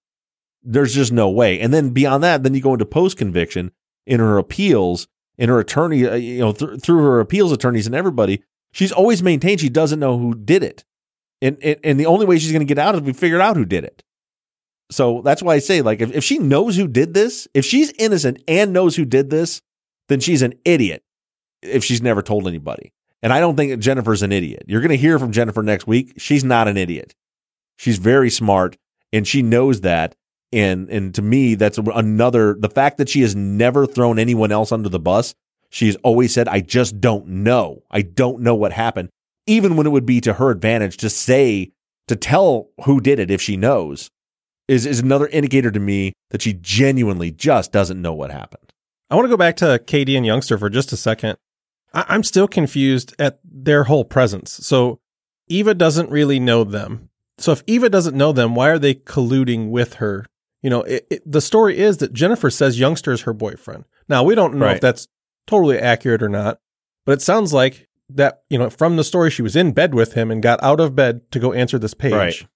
There's 0.63 0.95
just 0.95 1.13
no 1.13 1.31
way. 1.31 1.61
And 1.61 1.73
then 1.73 1.91
beyond 1.91 2.25
that, 2.25 2.43
then 2.43 2.55
you 2.55 2.61
go 2.61 2.73
into 2.73 2.87
post 2.87 3.17
conviction 3.17 3.71
in 4.07 4.21
her 4.21 4.39
appeals. 4.39 5.09
in 5.37 5.49
her 5.49 5.59
attorney, 5.59 6.07
uh, 6.07 6.15
you 6.15 6.39
know, 6.39 6.53
th- 6.53 6.81
through 6.81 7.03
her 7.03 7.21
appeals 7.21 7.53
attorneys 7.53 7.87
and 7.87 7.95
everybody, 7.95 8.43
she's 8.73 8.93
always 8.93 9.23
maintained 9.23 9.61
she 9.61 9.69
doesn't 9.69 10.01
know 10.01 10.19
who 10.19 10.35
did 10.35 10.63
it. 10.63 10.85
And, 11.45 11.59
and, 11.63 11.77
and 11.85 12.01
the 12.01 12.07
only 12.07 12.25
way 12.25 12.39
she's 12.39 12.53
going 12.53 12.67
to 12.67 12.75
get 12.75 12.79
out 12.79 12.95
is 12.95 13.03
we 13.03 13.13
figure 13.13 13.41
out 13.41 13.57
who 13.57 13.67
did 13.67 13.85
it. 13.85 14.03
So 14.91 15.21
that's 15.23 15.43
why 15.43 15.55
I 15.55 15.59
say, 15.59 15.83
like, 15.83 16.01
if, 16.01 16.11
if 16.13 16.25
she 16.25 16.39
knows 16.39 16.77
who 16.77 16.89
did 16.89 17.13
this, 17.13 17.47
if 17.53 17.67
she's 17.67 17.93
innocent 17.99 18.43
and 18.49 18.73
knows 18.73 18.97
who 18.97 19.05
did 19.05 19.29
this, 19.29 19.61
then 20.09 20.21
she's 20.21 20.41
an 20.41 20.55
idiot 20.65 21.03
if 21.61 21.85
she's 21.85 22.01
never 22.01 22.23
told 22.23 22.49
anybody. 22.49 22.93
And 23.23 23.31
I 23.31 23.41
don't 23.41 23.57
think 23.57 23.79
Jennifer's 23.81 24.23
an 24.23 24.33
idiot. 24.33 24.65
You're 24.67 24.81
going 24.81 24.91
to 24.91 24.97
hear 24.97 25.19
from 25.19 25.33
Jennifer 25.33 25.63
next 25.63 25.87
week. 25.87 26.15
She's 26.17 26.45
not 26.45 26.67
an 26.67 26.79
idiot. 26.79 27.15
She's 27.77 27.99
very 27.99 28.31
smart 28.31 28.79
and 29.13 29.29
she 29.29 29.43
knows 29.43 29.83
that. 29.83 30.15
And, 30.51 30.89
and 30.89 31.15
to 31.15 31.23
me, 31.23 31.57
that's 31.57 31.77
another, 31.79 32.55
the 32.59 32.71
fact 32.71 32.99
that 32.99 33.09
she 33.09 33.21
has 33.23 33.35
never 33.37 33.87
thrown 33.87 34.19
anyone 34.19 34.53
else 34.53 34.73
under 34.73 34.89
the 34.89 35.01
bus. 35.01 35.35
She's 35.69 35.97
always 35.97 36.33
said, 36.33 36.49
I 36.49 36.61
just 36.61 37.01
don't 37.01 37.27
know. 37.27 37.83
I 37.91 38.03
don't 38.03 38.41
know 38.41 38.55
what 38.55 38.73
happened. 38.73 39.09
Even 39.47 39.77
when 39.77 39.87
it 39.87 39.91
would 39.91 40.07
be 40.07 40.21
to 40.23 40.35
her 40.35 40.51
advantage 40.51 40.97
to 40.99 41.11
say, 41.11 41.73
to 42.09 42.17
tell 42.17 42.71
who 42.85 43.01
did 43.01 43.19
it 43.19 43.31
if 43.31 43.41
she 43.41 43.57
knows 43.57 44.11
is, 44.69 44.87
is 44.87 45.01
another 45.01 45.27
indicator 45.29 45.71
to 45.71 45.81
me 45.81 46.13
that 46.31 46.43
she 46.43 46.55
genuinely 46.55 47.31
just 47.31 47.73
doesn't 47.73 48.01
know 48.01 48.15
what 48.15 48.31
happened. 48.31 48.73
I 49.11 49.15
want 49.17 49.27
to 49.27 49.31
go 49.31 49.37
back 49.37 49.57
to 49.57 49.79
KD 49.85 50.17
and 50.17 50.25
Youngster 50.27 50.57
for 50.59 50.71
just 50.71 50.93
a 50.93 50.97
second. 50.97 51.37
I- 51.93 52.07
I'm 52.09 52.23
still 52.23 52.49
confused 52.49 53.15
at 53.19 53.39
their 53.45 53.85
whole 53.85 54.05
presence. 54.05 54.53
So 54.67 54.99
Eva 55.49 55.75
doesn't 55.75 56.11
really 56.11 56.41
know 56.41 56.65
them. 56.65 57.11
So 57.37 57.53
if 57.53 57.63
Eva 57.67 57.89
doesn't 57.91 58.17
know 58.17 58.33
them, 58.33 58.55
why 58.55 58.71
are 58.71 58.79
they 58.79 58.95
colluding 58.95 59.69
with 59.71 59.95
her? 59.95 60.25
You 60.63 60.71
know, 60.71 60.83
it, 60.83 61.07
it, 61.11 61.23
the 61.31 61.43
story 61.43 61.77
is 61.79 61.99
that 61.99 62.15
Jennifer 62.15 62.49
says 62.49 62.81
Youngster 62.81 63.13
is 63.13 63.23
her 63.23 63.35
boyfriend. 63.35 63.85
Now 64.09 64.23
we 64.25 64.35
don't 64.35 64.55
know 64.55 64.67
Right. 64.67 64.77
if 64.77 64.81
that's 64.81 65.07
totally 65.47 65.79
accurate 65.79 66.23
or 66.23 66.29
not, 66.31 66.59
but 67.05 67.13
it 67.13 67.23
sounds 67.23 67.53
like 67.53 67.87
that. 68.09 68.43
You 68.51 68.59
know, 68.59 68.71
from 68.71 68.97
the 68.97 69.05
story, 69.05 69.31
she 69.31 69.43
was 69.43 69.57
in 69.57 69.73
bed 69.73 69.95
with 69.95 70.15
him 70.15 70.31
and 70.31 70.43
got 70.43 70.63
out 70.63 70.81
of 70.81 70.95
bed 70.95 71.31
to 71.33 71.39
go 71.39 71.53
answer 71.53 71.79
this 71.79 71.95
page. 71.95 72.13
Right. 72.13 72.47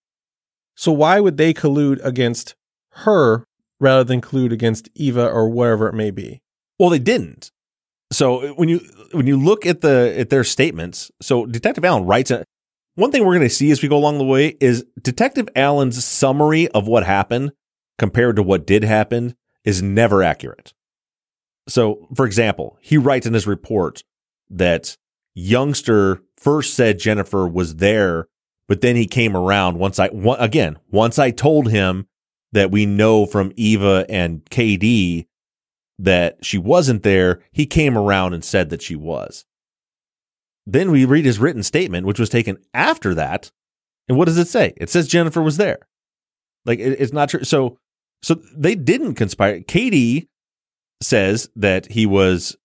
So 0.77 0.93
why 0.93 1.21
would 1.21 1.37
they 1.37 1.53
collude 1.53 2.05
against 2.05 2.55
her 2.91 3.45
rather 3.81 4.05
than 4.05 4.21
collude 4.21 4.53
against 4.53 4.89
Eva 4.95 5.29
or 5.29 5.49
wherever 5.49 5.89
it 5.89 5.95
may 5.95 6.11
be? 6.11 6.41
Well, 6.79 6.91
they 6.91 6.99
didn't. 6.99 7.51
So 8.13 8.49
uh, 8.49 8.49
when 8.55 8.69
you 8.69 8.81
when 9.13 9.27
you 9.27 9.37
look 9.37 9.67
at 9.67 9.81
the 9.81 10.15
at 10.17 10.31
their 10.31 10.45
statements, 10.45 11.11
so 11.21 11.47
Detective 11.47 11.85
Allen 11.85 12.05
writes 12.05 12.31
a 12.31 12.45
one 12.95 13.13
thing 13.13 13.25
we're 13.25 13.37
going 13.37 13.49
to 13.49 13.55
see 13.55 13.71
as 13.71 13.83
we 13.83 13.89
go 13.89 13.97
along 13.97 14.19
the 14.19 14.25
way 14.25 14.57
is 14.61 14.85
Detective 15.01 15.49
Allen's 15.55 16.05
summary 16.05 16.69
of 16.69 16.89
what 16.89 17.05
happened 17.05 17.53
compared 17.99 18.37
to 18.37 18.43
what 18.43 18.67
did 18.67 18.83
happen 18.83 19.37
is 19.65 19.83
never 19.83 20.23
accurate. 20.23 20.73
So, 21.69 22.09
for 22.15 22.25
example, 22.27 22.79
he 22.81 22.97
writes 22.97 23.27
in 23.27 23.35
his 23.35 23.47
report 23.47 24.03
that 24.51 24.97
youngster 25.39 26.23
first 26.37 26.75
said 26.75 26.99
Jennifer 26.99 27.47
was 27.47 27.77
there, 27.77 28.29
but 28.67 28.81
then 28.81 28.97
he 28.97 29.07
came 29.07 29.37
around 29.37 29.79
once 29.79 29.99
I 29.99 30.09
one, 30.09 30.39
again 30.41 30.79
once 30.91 31.19
I 31.19 31.31
told 31.31 31.71
him 31.71 32.07
that 32.53 32.71
we 32.71 32.87
know 32.87 33.27
from 33.27 33.53
Eva 33.57 34.05
and 34.09 34.45
KD 34.47 35.27
that 35.99 36.45
she 36.45 36.59
wasn't 36.59 37.03
there, 37.03 37.41
he 37.53 37.67
came 37.67 37.97
around 37.97 38.33
and 38.35 38.45
said 38.45 38.71
that 38.71 38.83
she 38.83 38.97
was. 38.97 39.45
Then 40.67 40.91
we 40.91 41.05
read 41.05 41.25
his 41.25 41.39
written 41.39 41.63
statement, 41.63 42.07
which 42.07 42.19
was 42.21 42.29
taken 42.29 42.59
after 42.75 43.15
that. 43.15 43.51
And 44.09 44.17
what 44.17 44.27
does 44.27 44.39
it 44.39 44.49
say? 44.49 44.75
It 44.77 44.91
says 44.91 45.09
Jennifer 45.09 45.43
was 45.43 45.57
there. 45.57 45.79
Like 46.65 46.79
it- 46.79 47.01
it's 47.01 47.13
not 47.13 47.29
true. 47.31 47.45
So, 47.45 47.79
so 48.23 48.35
they 48.57 48.75
didn't 48.75 49.15
conspire. 49.15 49.61
KD 49.61 50.27
says 51.03 51.49
that 51.57 51.87
he 51.93 52.07
was, 52.07 52.57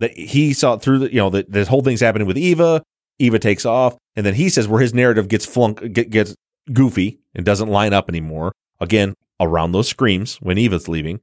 that 0.00 0.12
he 0.16 0.52
saw 0.52 0.76
through 0.76 1.00
the, 1.00 1.12
you 1.12 1.18
know, 1.18 1.30
that 1.30 1.50
this 1.50 1.68
whole 1.68 1.82
thing's 1.82 2.00
happening 2.00 2.26
with 2.26 2.38
Eva. 2.38 2.82
Eva 3.18 3.38
takes 3.38 3.64
off. 3.64 3.96
And 4.16 4.24
then 4.24 4.34
he 4.34 4.48
says 4.48 4.68
where 4.68 4.80
his 4.80 4.94
narrative 4.94 5.28
gets 5.28 5.46
flunk, 5.46 5.92
get, 5.92 6.10
gets 6.10 6.34
goofy 6.72 7.20
and 7.34 7.44
doesn't 7.44 7.68
line 7.68 7.92
up 7.92 8.08
anymore. 8.08 8.52
Again, 8.80 9.14
around 9.40 9.72
those 9.72 9.88
screams 9.88 10.36
when 10.36 10.58
Eva's 10.58 10.88
leaving. 10.88 11.20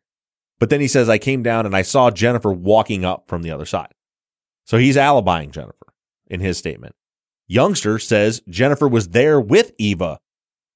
But 0.60 0.70
then 0.70 0.80
he 0.80 0.88
says, 0.88 1.10
I 1.10 1.18
came 1.18 1.44
down 1.44 1.66
and 1.66 1.76
I 1.76 1.82
saw 1.82 2.12
Jennifer 2.12 2.52
walking 2.52 3.04
up 3.04 3.26
from 3.28 3.42
the 3.42 3.52
other 3.52 3.66
side. 3.66 3.94
So 4.66 4.78
he's 4.78 4.96
alibying 4.96 5.52
Jennifer 5.52 5.94
in 6.28 6.40
his 6.40 6.58
statement. 6.58 6.96
Youngster 7.48 8.00
says 8.00 8.42
Jennifer 8.48 8.88
was 8.88 9.10
there 9.10 9.40
with 9.40 9.74
Eva 9.78 10.20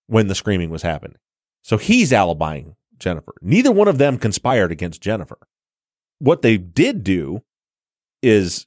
when 0.07 0.27
the 0.27 0.35
screaming 0.35 0.69
was 0.69 0.81
happening. 0.81 1.17
So 1.61 1.77
he's 1.77 2.11
alibying 2.11 2.75
Jennifer. 2.97 3.33
Neither 3.41 3.71
one 3.71 3.87
of 3.87 3.97
them 3.97 4.17
conspired 4.17 4.71
against 4.71 5.01
Jennifer. 5.01 5.37
What 6.19 6.41
they 6.41 6.57
did 6.57 7.03
do 7.03 7.43
is 8.25 8.65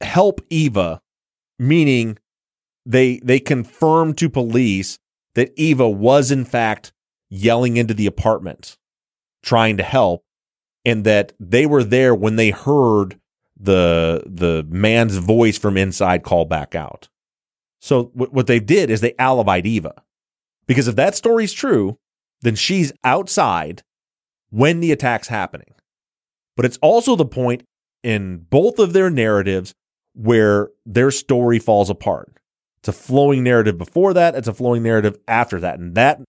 help 0.00 0.40
Eva, 0.50 1.00
meaning 1.58 2.18
they 2.86 3.18
they 3.18 3.40
confirmed 3.40 4.18
to 4.18 4.28
police 4.28 4.98
that 5.34 5.52
Eva 5.56 5.88
was 5.88 6.30
in 6.30 6.44
fact 6.44 6.92
yelling 7.30 7.76
into 7.76 7.94
the 7.94 8.06
apartment 8.06 8.76
trying 9.42 9.76
to 9.76 9.82
help 9.82 10.22
and 10.84 11.04
that 11.04 11.32
they 11.38 11.66
were 11.66 11.84
there 11.84 12.14
when 12.14 12.36
they 12.36 12.50
heard 12.50 13.18
the 13.58 14.22
the 14.26 14.66
man's 14.68 15.16
voice 15.16 15.58
from 15.58 15.76
inside 15.76 16.22
call 16.22 16.44
back 16.44 16.74
out. 16.74 17.08
So 17.80 18.10
what 18.14 18.32
what 18.32 18.46
they 18.46 18.60
did 18.60 18.90
is 18.90 19.00
they 19.00 19.12
alibied 19.12 19.66
Eva. 19.66 20.02
Because 20.66 20.88
if 20.88 20.96
that 20.96 21.16
story's 21.16 21.52
true, 21.52 21.98
then 22.42 22.54
she's 22.54 22.92
outside 23.04 23.82
when 24.50 24.80
the 24.80 24.92
attack's 24.92 25.28
happening. 25.28 25.74
But 26.56 26.66
it's 26.66 26.78
also 26.82 27.16
the 27.16 27.24
point 27.24 27.64
in 28.02 28.46
both 28.50 28.78
of 28.78 28.92
their 28.92 29.10
narratives 29.10 29.74
where 30.14 30.70
their 30.84 31.10
story 31.10 31.58
falls 31.58 31.90
apart. 31.90 32.32
It's 32.80 32.88
a 32.88 32.92
flowing 32.92 33.44
narrative 33.44 33.78
before 33.78 34.12
that, 34.14 34.34
it's 34.34 34.48
a 34.48 34.54
flowing 34.54 34.82
narrative 34.82 35.18
after 35.28 35.60
that. 35.60 35.78
And 35.78 35.94
that 35.94 36.20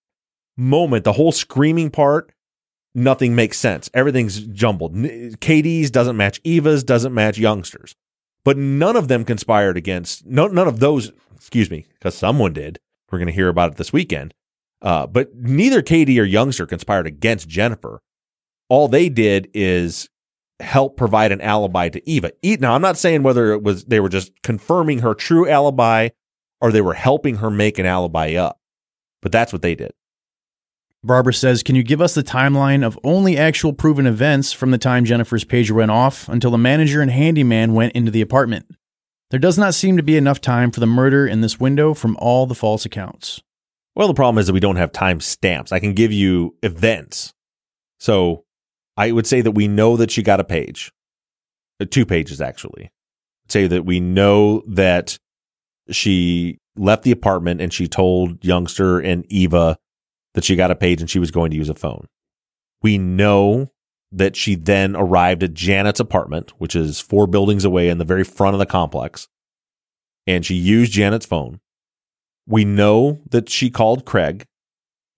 moment, 0.55 1.03
the 1.03 1.13
whole 1.13 1.31
screaming 1.31 1.89
part, 1.89 2.31
nothing 2.93 3.35
makes 3.35 3.57
sense. 3.57 3.89
Everything's 3.93 4.41
jumbled. 4.41 4.93
KD's 4.93 5.89
doesn't 5.91 6.17
match 6.17 6.39
Eva's, 6.43 6.83
doesn't 6.83 7.13
match 7.13 7.37
Youngster's. 7.37 7.93
But 8.45 8.57
none 8.57 8.95
of 8.95 9.07
them 9.07 9.25
conspired 9.25 9.77
against, 9.77 10.25
no, 10.25 10.47
none 10.47 10.67
of 10.67 10.79
those, 10.79 11.11
excuse 11.35 11.71
me, 11.71 11.85
because 11.93 12.15
someone 12.15 12.53
did. 12.53 12.77
We're 13.11 13.19
going 13.19 13.27
to 13.27 13.33
hear 13.33 13.49
about 13.49 13.71
it 13.71 13.77
this 13.77 13.93
weekend. 13.93 14.33
Uh, 14.81 15.07
but 15.07 15.33
neither 15.35 15.81
Katie 15.81 16.19
or 16.19 16.25
Youngster 16.25 16.65
conspired 16.65 17.07
against 17.07 17.47
Jennifer. 17.47 18.01
All 18.69 18.87
they 18.87 19.07
did 19.07 19.49
is 19.53 20.09
help 20.59 20.97
provide 20.97 21.31
an 21.31 21.41
alibi 21.41 21.89
to 21.89 22.09
Eva. 22.09 22.31
Now, 22.59 22.73
I'm 22.73 22.81
not 22.81 22.97
saying 22.97 23.23
whether 23.23 23.53
it 23.53 23.63
was 23.63 23.85
they 23.85 23.99
were 23.99 24.09
just 24.09 24.31
confirming 24.43 24.99
her 24.99 25.13
true 25.13 25.49
alibi 25.49 26.09
or 26.61 26.71
they 26.71 26.81
were 26.81 26.93
helping 26.93 27.37
her 27.37 27.49
make 27.49 27.77
an 27.79 27.85
alibi 27.85 28.35
up, 28.35 28.59
but 29.21 29.31
that's 29.31 29.51
what 29.51 29.61
they 29.61 29.75
did. 29.75 29.91
Barbara 31.03 31.33
says, 31.33 31.63
Can 31.63 31.75
you 31.75 31.83
give 31.83 32.01
us 32.01 32.15
the 32.15 32.23
timeline 32.23 32.85
of 32.85 32.97
only 33.03 33.37
actual 33.37 33.73
proven 33.73 34.07
events 34.07 34.53
from 34.53 34.71
the 34.71 34.77
time 34.77 35.03
Jennifer's 35.03 35.43
pager 35.43 35.71
went 35.71 35.91
off 35.91 36.29
until 36.29 36.51
the 36.51 36.57
manager 36.57 37.01
and 37.01 37.11
handyman 37.11 37.73
went 37.73 37.93
into 37.93 38.11
the 38.11 38.21
apartment? 38.21 38.65
There 39.29 39.39
does 39.39 39.57
not 39.57 39.73
seem 39.73 39.97
to 39.97 40.03
be 40.03 40.15
enough 40.15 40.39
time 40.39 40.71
for 40.71 40.79
the 40.79 40.85
murder 40.85 41.27
in 41.27 41.41
this 41.41 41.59
window 41.59 41.93
from 41.93 42.15
all 42.19 42.45
the 42.45 42.55
false 42.55 42.85
accounts. 42.85 43.41
Well, 43.95 44.07
the 44.07 44.13
problem 44.13 44.39
is 44.39 44.47
that 44.47 44.53
we 44.53 44.59
don't 44.59 44.77
have 44.77 44.91
time 44.91 45.19
stamps. 45.19 45.71
I 45.71 45.79
can 45.79 45.93
give 45.93 46.13
you 46.13 46.55
events. 46.63 47.33
So 47.99 48.45
I 48.95 49.11
would 49.11 49.27
say 49.27 49.41
that 49.41 49.51
we 49.51 49.67
know 49.67 49.97
that 49.97 50.11
she 50.11 50.21
got 50.21 50.39
a 50.39 50.43
page, 50.43 50.91
Uh, 51.79 51.85
two 51.89 52.05
pages 52.05 52.41
actually. 52.41 52.91
Say 53.49 53.67
that 53.67 53.85
we 53.85 53.99
know 53.99 54.63
that 54.67 55.17
she 55.89 56.59
left 56.75 57.03
the 57.03 57.11
apartment 57.11 57.61
and 57.61 57.73
she 57.73 57.87
told 57.87 58.43
Youngster 58.43 58.99
and 58.99 59.25
Eva 59.29 59.77
that 60.33 60.43
she 60.43 60.55
got 60.55 60.71
a 60.71 60.75
page 60.75 61.01
and 61.01 61.09
she 61.09 61.19
was 61.19 61.31
going 61.31 61.51
to 61.51 61.57
use 61.57 61.69
a 61.69 61.75
phone. 61.75 62.07
We 62.81 62.97
know 62.97 63.71
that 64.11 64.35
she 64.35 64.55
then 64.55 64.95
arrived 64.95 65.43
at 65.43 65.53
Janet's 65.53 65.99
apartment, 65.99 66.53
which 66.59 66.75
is 66.75 66.99
four 66.99 67.27
buildings 67.27 67.65
away 67.65 67.89
in 67.89 67.97
the 67.97 68.05
very 68.05 68.23
front 68.23 68.53
of 68.53 68.59
the 68.59 68.65
complex, 68.65 69.27
and 70.27 70.45
she 70.45 70.55
used 70.55 70.93
Janet's 70.93 71.25
phone. 71.25 71.59
We 72.47 72.63
know 72.63 73.21
that 73.29 73.49
she 73.49 73.69
called 73.69 74.05
Craig, 74.05 74.45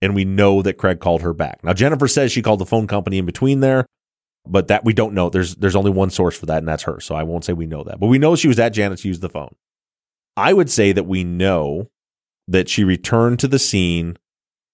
and 0.02 0.14
we 0.14 0.24
know 0.24 0.62
that 0.62 0.74
Craig 0.74 1.00
called 1.00 1.22
her 1.22 1.32
back. 1.32 1.62
Now 1.64 1.72
Jennifer 1.72 2.08
says 2.08 2.32
she 2.32 2.42
called 2.42 2.60
the 2.60 2.66
phone 2.66 2.86
company 2.86 3.18
in 3.18 3.26
between 3.26 3.60
there, 3.60 3.86
but 4.46 4.68
that 4.68 4.84
we 4.84 4.92
don't 4.92 5.14
know. 5.14 5.30
There's 5.30 5.56
there's 5.56 5.76
only 5.76 5.90
one 5.90 6.10
source 6.10 6.36
for 6.36 6.46
that, 6.46 6.58
and 6.58 6.68
that's 6.68 6.84
her. 6.84 7.00
So 7.00 7.14
I 7.14 7.22
won't 7.22 7.44
say 7.44 7.52
we 7.52 7.66
know 7.66 7.84
that, 7.84 8.00
but 8.00 8.06
we 8.06 8.18
know 8.18 8.36
she 8.36 8.48
was 8.48 8.58
at 8.58 8.72
Janet's 8.72 9.04
used 9.04 9.20
the 9.20 9.28
phone. 9.28 9.54
I 10.36 10.52
would 10.52 10.70
say 10.70 10.92
that 10.92 11.04
we 11.04 11.24
know 11.24 11.88
that 12.46 12.68
she 12.68 12.84
returned 12.84 13.38
to 13.40 13.48
the 13.48 13.58
scene 13.58 14.16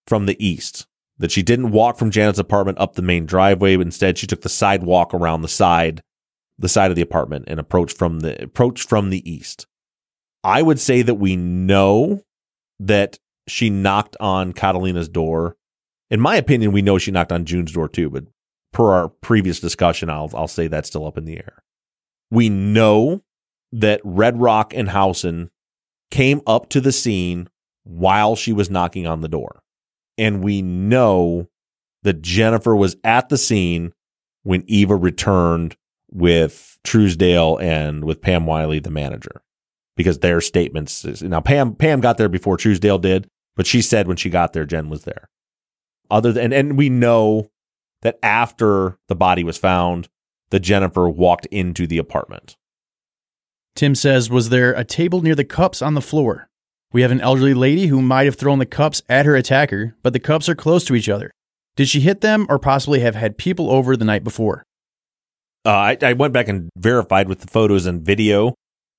from 0.06 0.26
the 0.26 0.44
east. 0.44 0.86
That 1.18 1.30
she 1.30 1.42
didn't 1.42 1.70
walk 1.70 1.98
from 1.98 2.10
Janet's 2.10 2.38
apartment 2.38 2.78
up 2.78 2.94
the 2.94 3.02
main 3.02 3.26
driveway, 3.26 3.76
but 3.76 3.86
instead 3.86 4.18
she 4.18 4.26
took 4.26 4.40
the 4.40 4.48
sidewalk 4.48 5.14
around 5.14 5.42
the 5.42 5.48
side, 5.48 6.02
the 6.58 6.68
side 6.68 6.90
of 6.90 6.96
the 6.96 7.02
apartment, 7.02 7.44
and 7.46 7.60
approached 7.60 7.96
from 7.96 8.20
the 8.20 8.42
approached 8.42 8.88
from 8.88 9.10
the 9.10 9.30
east. 9.30 9.66
I 10.42 10.62
would 10.62 10.80
say 10.80 11.02
that 11.02 11.14
we 11.14 11.36
know 11.36 12.22
that 12.80 13.18
she 13.48 13.70
knocked 13.70 14.16
on 14.20 14.52
Catalina's 14.52 15.08
door. 15.08 15.56
In 16.10 16.20
my 16.20 16.36
opinion, 16.36 16.72
we 16.72 16.82
know 16.82 16.98
she 16.98 17.10
knocked 17.10 17.32
on 17.32 17.44
June's 17.44 17.72
door 17.72 17.88
too, 17.88 18.10
but 18.10 18.24
per 18.72 18.92
our 18.92 19.08
previous 19.08 19.60
discussion, 19.60 20.10
I'll 20.10 20.30
I'll 20.34 20.48
say 20.48 20.68
that's 20.68 20.88
still 20.88 21.06
up 21.06 21.18
in 21.18 21.24
the 21.24 21.36
air. 21.36 21.62
We 22.30 22.48
know 22.48 23.22
that 23.72 24.00
Red 24.04 24.40
Rock 24.40 24.72
and 24.74 24.88
Housen 24.88 25.50
came 26.10 26.42
up 26.46 26.68
to 26.70 26.80
the 26.80 26.92
scene 26.92 27.48
while 27.84 28.36
she 28.36 28.52
was 28.52 28.70
knocking 28.70 29.06
on 29.06 29.20
the 29.20 29.28
door. 29.28 29.62
And 30.18 30.42
we 30.42 30.62
know 30.62 31.48
that 32.02 32.22
Jennifer 32.22 32.76
was 32.76 32.96
at 33.02 33.28
the 33.28 33.38
scene 33.38 33.92
when 34.42 34.64
Eva 34.66 34.94
returned 34.96 35.76
with 36.10 36.78
Truesdale 36.84 37.56
and 37.58 38.04
with 38.04 38.20
Pam 38.20 38.44
Wiley, 38.44 38.78
the 38.78 38.90
manager, 38.90 39.42
because 39.96 40.18
their 40.18 40.40
statements. 40.40 41.22
Now, 41.22 41.40
Pam 41.40 41.74
Pam 41.74 42.00
got 42.00 42.18
there 42.18 42.28
before 42.28 42.56
Truesdale 42.56 42.98
did, 42.98 43.28
but 43.56 43.66
she 43.66 43.82
said 43.82 44.06
when 44.06 44.16
she 44.16 44.30
got 44.30 44.52
there, 44.52 44.66
Jen 44.66 44.88
was 44.88 45.04
there. 45.04 45.28
Other 46.10 46.32
than, 46.32 46.52
and 46.52 46.76
we 46.76 46.88
know 46.88 47.50
that 48.02 48.18
after 48.22 48.98
the 49.08 49.14
body 49.14 49.44
was 49.44 49.58
found, 49.58 50.08
that 50.50 50.60
Jennifer 50.60 51.08
walked 51.08 51.46
into 51.46 51.86
the 51.86 51.98
apartment. 51.98 52.56
Tim 53.74 53.94
says, 53.94 54.28
Was 54.28 54.50
there 54.50 54.72
a 54.74 54.84
table 54.84 55.22
near 55.22 55.34
the 55.34 55.44
cups 55.44 55.80
on 55.80 55.94
the 55.94 56.02
floor? 56.02 56.48
We 56.92 57.02
have 57.02 57.10
an 57.10 57.22
elderly 57.22 57.54
lady 57.54 57.86
who 57.86 58.02
might 58.02 58.24
have 58.24 58.36
thrown 58.36 58.58
the 58.58 58.66
cups 58.66 59.02
at 59.08 59.24
her 59.24 59.34
attacker, 59.34 59.96
but 60.02 60.12
the 60.12 60.20
cups 60.20 60.48
are 60.48 60.54
close 60.54 60.84
to 60.84 60.94
each 60.94 61.08
other. 61.08 61.30
Did 61.76 61.88
she 61.88 62.00
hit 62.00 62.20
them 62.20 62.46
or 62.50 62.58
possibly 62.58 63.00
have 63.00 63.14
had 63.14 63.38
people 63.38 63.70
over 63.70 63.96
the 63.96 64.04
night 64.04 64.24
before? 64.24 64.62
Uh, 65.64 65.70
I, 65.70 65.98
I 66.02 66.12
went 66.12 66.34
back 66.34 66.48
and 66.48 66.68
verified 66.76 67.28
with 67.28 67.40
the 67.40 67.46
photos 67.46 67.86
and 67.86 68.02
video 68.02 68.54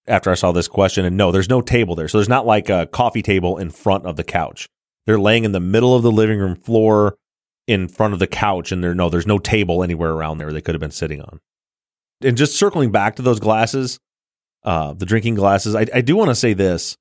after 0.08 0.32
I 0.32 0.36
saw 0.36 0.52
this 0.52 0.68
question, 0.68 1.06
and 1.06 1.18
no, 1.18 1.32
there's 1.32 1.50
no 1.50 1.62
table 1.62 1.96
there. 1.96 2.08
So 2.08 2.18
there's 2.18 2.30
not 2.30 2.46
like 2.46 2.70
a 2.70 2.88
coffee 2.88 3.22
table 3.22 3.58
in 3.58 3.70
front 3.70 4.06
of 4.06 4.16
the 4.16 4.24
couch. 4.24 4.68
They're 5.06 5.20
laying 5.20 5.44
in 5.44 5.52
the 5.52 5.60
middle 5.60 5.96
of 5.96 6.04
the 6.04 6.12
living 6.12 6.40
room 6.40 6.56
floor 6.56 7.18
in 7.68 7.88
front 7.88 8.14
of 8.14 8.20
the 8.20 8.28
couch, 8.28 8.72
and 8.72 8.84
there 8.84 8.94
no, 8.94 9.10
there's 9.10 9.28
no 9.28 9.40
table 9.40 9.84
anywhere 9.84 10.12
around 10.12 10.38
there 10.38 10.52
they 10.52 10.62
could 10.62 10.76
have 10.76 10.82
been 10.82 10.92
sitting 10.92 11.22
on. 11.22 11.40
And 12.22 12.38
just 12.38 12.58
circling 12.58 12.92
back 12.92 13.16
to 13.18 13.22
those 13.22 13.40
glasses, 13.40 14.00
uh, 14.64 14.94
the 14.94 15.06
drinking 15.06 15.36
glasses, 15.36 15.76
I, 15.76 15.86
I 15.94 16.02
do 16.02 16.16
want 16.16 16.30
to 16.30 16.36
say 16.36 16.54
this: 16.54 16.98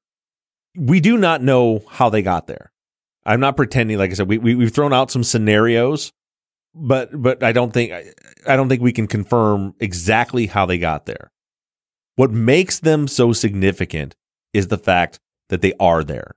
we 0.76 1.00
do 1.00 1.16
not 1.16 1.42
know 1.42 1.84
how 1.88 2.08
they 2.10 2.22
got 2.22 2.46
there. 2.46 2.72
I'm 3.24 3.40
not 3.40 3.56
pretending. 3.56 3.98
Like 3.98 4.10
I 4.10 4.14
said, 4.14 4.28
we, 4.28 4.38
we 4.38 4.54
we've 4.54 4.72
thrown 4.72 4.92
out 4.92 5.10
some 5.10 5.24
scenarios, 5.24 6.12
but 6.74 7.10
but 7.20 7.42
I 7.42 7.52
don't 7.52 7.72
think 7.72 7.92
I, 7.92 8.06
I 8.46 8.56
don't 8.56 8.68
think 8.68 8.82
we 8.82 8.92
can 8.92 9.06
confirm 9.06 9.74
exactly 9.80 10.46
how 10.46 10.66
they 10.66 10.78
got 10.78 11.06
there. 11.06 11.30
What 12.16 12.30
makes 12.30 12.80
them 12.80 13.08
so 13.08 13.32
significant 13.32 14.16
is 14.52 14.68
the 14.68 14.78
fact 14.78 15.18
that 15.48 15.62
they 15.62 15.72
are 15.80 16.04
there. 16.04 16.32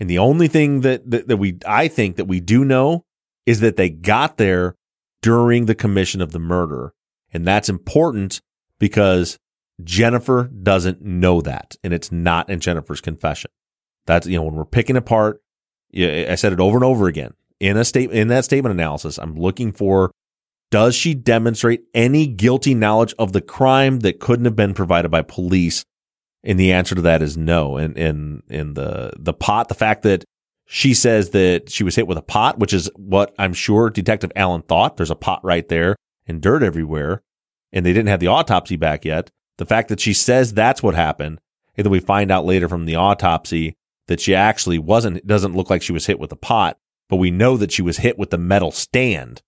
And 0.00 0.08
the 0.08 0.18
only 0.18 0.48
thing 0.48 0.80
that, 0.80 1.08
that, 1.10 1.28
that 1.28 1.36
we 1.36 1.58
I 1.66 1.88
think 1.88 2.16
that 2.16 2.24
we 2.24 2.40
do 2.40 2.64
know 2.64 3.04
is 3.46 3.60
that 3.60 3.76
they 3.76 3.90
got 3.90 4.36
there 4.36 4.76
during 5.20 5.66
the 5.66 5.74
commission 5.74 6.20
of 6.20 6.32
the 6.32 6.38
murder. 6.38 6.92
And 7.32 7.46
that's 7.46 7.68
important 7.68 8.40
because 8.78 9.38
Jennifer 9.82 10.50
doesn't 10.62 11.02
know 11.02 11.40
that. 11.42 11.76
And 11.84 11.92
it's 11.92 12.10
not 12.10 12.50
in 12.50 12.60
Jennifer's 12.60 13.00
confession. 13.00 13.50
That's, 14.06 14.26
you 14.26 14.36
know, 14.36 14.42
when 14.42 14.54
we're 14.54 14.64
picking 14.64 14.96
apart, 14.96 15.40
I 15.94 16.34
said 16.34 16.52
it 16.52 16.60
over 16.60 16.76
and 16.76 16.84
over 16.84 17.06
again 17.06 17.34
in 17.62 17.76
a 17.76 17.84
state, 17.84 18.10
in 18.10 18.26
that 18.28 18.44
statement 18.44 18.72
analysis, 18.72 19.18
I'm 19.18 19.36
looking 19.36 19.70
for 19.70 20.10
does 20.72 20.94
she 20.94 21.12
demonstrate 21.12 21.84
any 21.92 22.26
guilty 22.26 22.74
knowledge 22.74 23.14
of 23.18 23.32
the 23.32 23.42
crime 23.42 24.00
that 24.00 24.20
couldn't 24.20 24.46
have 24.46 24.56
been 24.56 24.72
provided 24.72 25.10
by 25.10 25.20
police? 25.20 25.84
And 26.42 26.58
the 26.58 26.72
answer 26.72 26.94
to 26.94 27.02
that 27.02 27.20
is 27.22 27.36
no. 27.36 27.76
And 27.76 27.96
in 27.96 28.42
in 28.48 28.72
the 28.72 29.12
the 29.18 29.34
pot, 29.34 29.68
the 29.68 29.74
fact 29.74 30.02
that 30.02 30.24
she 30.64 30.94
says 30.94 31.30
that 31.30 31.70
she 31.70 31.84
was 31.84 31.94
hit 31.94 32.06
with 32.06 32.16
a 32.16 32.22
pot, 32.22 32.58
which 32.58 32.72
is 32.72 32.90
what 32.96 33.34
I'm 33.38 33.52
sure 33.52 33.90
Detective 33.90 34.32
Allen 34.34 34.62
thought. 34.62 34.96
There's 34.96 35.10
a 35.10 35.14
pot 35.14 35.44
right 35.44 35.68
there 35.68 35.94
and 36.26 36.40
dirt 36.40 36.62
everywhere, 36.62 37.22
and 37.70 37.84
they 37.84 37.92
didn't 37.92 38.08
have 38.08 38.20
the 38.20 38.28
autopsy 38.28 38.76
back 38.76 39.04
yet. 39.04 39.30
The 39.58 39.66
fact 39.66 39.90
that 39.90 40.00
she 40.00 40.14
says 40.14 40.54
that's 40.54 40.82
what 40.82 40.94
happened, 40.94 41.38
and 41.76 41.84
then 41.84 41.92
we 41.92 42.00
find 42.00 42.30
out 42.30 42.46
later 42.46 42.68
from 42.68 42.86
the 42.86 42.96
autopsy 42.96 43.74
that 44.06 44.20
she 44.20 44.34
actually 44.34 44.78
wasn't. 44.78 45.18
It 45.18 45.26
doesn't 45.26 45.54
look 45.54 45.68
like 45.68 45.82
she 45.82 45.92
was 45.92 46.06
hit 46.06 46.18
with 46.18 46.32
a 46.32 46.36
pot, 46.36 46.78
but 47.10 47.16
we 47.16 47.30
know 47.30 47.58
that 47.58 47.72
she 47.72 47.82
was 47.82 47.98
hit 47.98 48.18
with 48.18 48.30
the 48.30 48.38
metal 48.38 48.72
stand. 48.72 49.42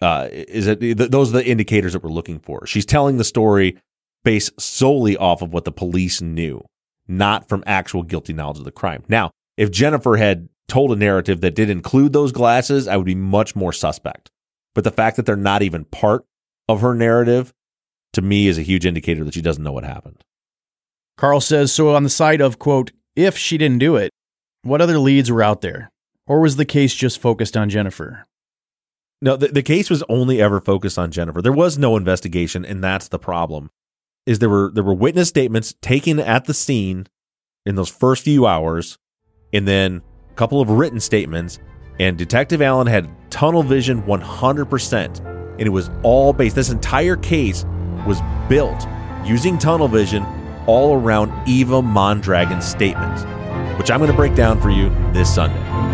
Uh, 0.00 0.28
is 0.30 0.66
it 0.66 0.80
those 1.10 1.30
are 1.30 1.38
the 1.38 1.46
indicators 1.46 1.92
that 1.92 2.02
we're 2.02 2.10
looking 2.10 2.38
for? 2.38 2.66
She's 2.66 2.86
telling 2.86 3.16
the 3.16 3.24
story 3.24 3.78
based 4.24 4.58
solely 4.60 5.16
off 5.16 5.42
of 5.42 5.52
what 5.52 5.64
the 5.64 5.72
police 5.72 6.20
knew, 6.20 6.64
not 7.06 7.48
from 7.48 7.62
actual 7.66 8.02
guilty 8.02 8.32
knowledge 8.32 8.58
of 8.58 8.64
the 8.64 8.72
crime. 8.72 9.04
Now, 9.08 9.30
if 9.56 9.70
Jennifer 9.70 10.16
had 10.16 10.48
told 10.66 10.92
a 10.92 10.96
narrative 10.96 11.40
that 11.42 11.54
did 11.54 11.70
include 11.70 12.12
those 12.12 12.32
glasses, 12.32 12.88
I 12.88 12.96
would 12.96 13.06
be 13.06 13.14
much 13.14 13.54
more 13.54 13.72
suspect. 13.72 14.30
But 14.74 14.84
the 14.84 14.90
fact 14.90 15.16
that 15.16 15.26
they're 15.26 15.36
not 15.36 15.62
even 15.62 15.84
part 15.84 16.24
of 16.68 16.80
her 16.80 16.94
narrative 16.94 17.52
to 18.14 18.22
me 18.22 18.46
is 18.46 18.58
a 18.58 18.62
huge 18.62 18.86
indicator 18.86 19.24
that 19.24 19.34
she 19.34 19.42
doesn't 19.42 19.62
know 19.62 19.72
what 19.72 19.84
happened. 19.84 20.24
Carl 21.16 21.40
says 21.40 21.72
so 21.72 21.94
on 21.94 22.02
the 22.02 22.08
side 22.08 22.40
of, 22.40 22.58
quote, 22.58 22.90
if 23.14 23.36
she 23.36 23.58
didn't 23.58 23.78
do 23.78 23.96
it, 23.96 24.10
what 24.62 24.80
other 24.80 24.98
leads 24.98 25.30
were 25.30 25.42
out 25.42 25.60
there? 25.60 25.90
Or 26.26 26.40
was 26.40 26.56
the 26.56 26.64
case 26.64 26.94
just 26.94 27.20
focused 27.20 27.56
on 27.56 27.70
Jennifer? 27.70 28.24
No, 29.24 29.36
the, 29.36 29.48
the 29.48 29.62
case 29.62 29.88
was 29.88 30.04
only 30.10 30.42
ever 30.42 30.60
focused 30.60 30.98
on 30.98 31.10
Jennifer. 31.10 31.40
There 31.40 31.50
was 31.50 31.78
no 31.78 31.96
investigation, 31.96 32.62
and 32.62 32.84
that's 32.84 33.08
the 33.08 33.18
problem. 33.18 33.70
Is 34.26 34.38
there 34.38 34.50
were 34.50 34.70
there 34.70 34.84
were 34.84 34.92
witness 34.92 35.30
statements 35.30 35.74
taken 35.80 36.20
at 36.20 36.44
the 36.44 36.52
scene 36.52 37.06
in 37.64 37.74
those 37.74 37.88
first 37.88 38.24
few 38.24 38.46
hours, 38.46 38.98
and 39.54 39.66
then 39.66 40.02
a 40.30 40.34
couple 40.34 40.60
of 40.60 40.68
written 40.68 41.00
statements, 41.00 41.58
and 41.98 42.18
Detective 42.18 42.60
Allen 42.60 42.86
had 42.86 43.08
tunnel 43.30 43.62
vision 43.62 44.02
100%. 44.02 45.20
And 45.56 45.60
it 45.62 45.70
was 45.70 45.90
all 46.02 46.34
based, 46.34 46.54
this 46.54 46.68
entire 46.68 47.16
case 47.16 47.64
was 48.06 48.20
built 48.50 48.86
using 49.24 49.56
tunnel 49.56 49.88
vision 49.88 50.26
all 50.66 50.96
around 50.96 51.32
Eva 51.48 51.80
Mondragon's 51.80 52.66
statements, 52.66 53.22
which 53.78 53.90
I'm 53.90 54.00
going 54.00 54.10
to 54.10 54.16
break 54.16 54.34
down 54.34 54.60
for 54.60 54.68
you 54.68 54.90
this 55.14 55.34
Sunday. 55.34 55.93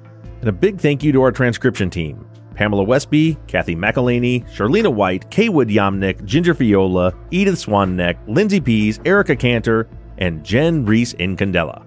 And 0.41 0.49
a 0.49 0.51
big 0.51 0.79
thank 0.79 1.03
you 1.03 1.11
to 1.11 1.21
our 1.21 1.31
transcription 1.31 1.89
team 1.89 2.27
Pamela 2.55 2.83
Westby, 2.83 3.37
Kathy 3.47 3.75
McElhaney, 3.75 4.43
Charlena 4.51 4.93
White, 4.93 5.29
Kaywood 5.31 5.71
Yamnick, 5.73 6.23
Ginger 6.25 6.53
Fiola, 6.53 7.15
Edith 7.31 7.55
Swanneck, 7.55 8.17
Lindsay 8.27 8.59
Pease, 8.59 8.99
Erica 9.05 9.35
Cantor, 9.35 9.87
and 10.17 10.43
Jen 10.43 10.85
Reese 10.85 11.13
Incandela. 11.13 11.85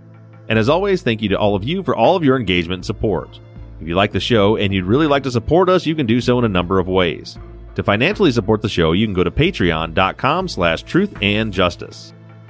And 0.48 0.58
as 0.58 0.68
always, 0.68 1.02
thank 1.02 1.20
you 1.20 1.28
to 1.30 1.38
all 1.38 1.54
of 1.54 1.64
you 1.64 1.82
for 1.82 1.96
all 1.96 2.16
of 2.16 2.24
your 2.24 2.36
engagement 2.36 2.78
and 2.78 2.86
support. 2.86 3.40
If 3.80 3.88
you 3.88 3.94
like 3.96 4.12
the 4.12 4.20
show 4.20 4.56
and 4.56 4.72
you'd 4.72 4.84
really 4.84 5.06
like 5.06 5.24
to 5.24 5.30
support 5.30 5.68
us, 5.68 5.84
you 5.84 5.94
can 5.94 6.06
do 6.06 6.20
so 6.20 6.38
in 6.38 6.44
a 6.44 6.48
number 6.48 6.78
of 6.78 6.88
ways. 6.88 7.38
To 7.74 7.82
financially 7.82 8.30
support 8.30 8.62
the 8.62 8.68
show, 8.68 8.92
you 8.92 9.06
can 9.06 9.14
go 9.14 9.24
to 9.24 9.30
patreon.com 9.30 10.48
slash 10.48 10.84
truth 10.84 11.12
and 11.20 11.52
justice. 11.52 12.13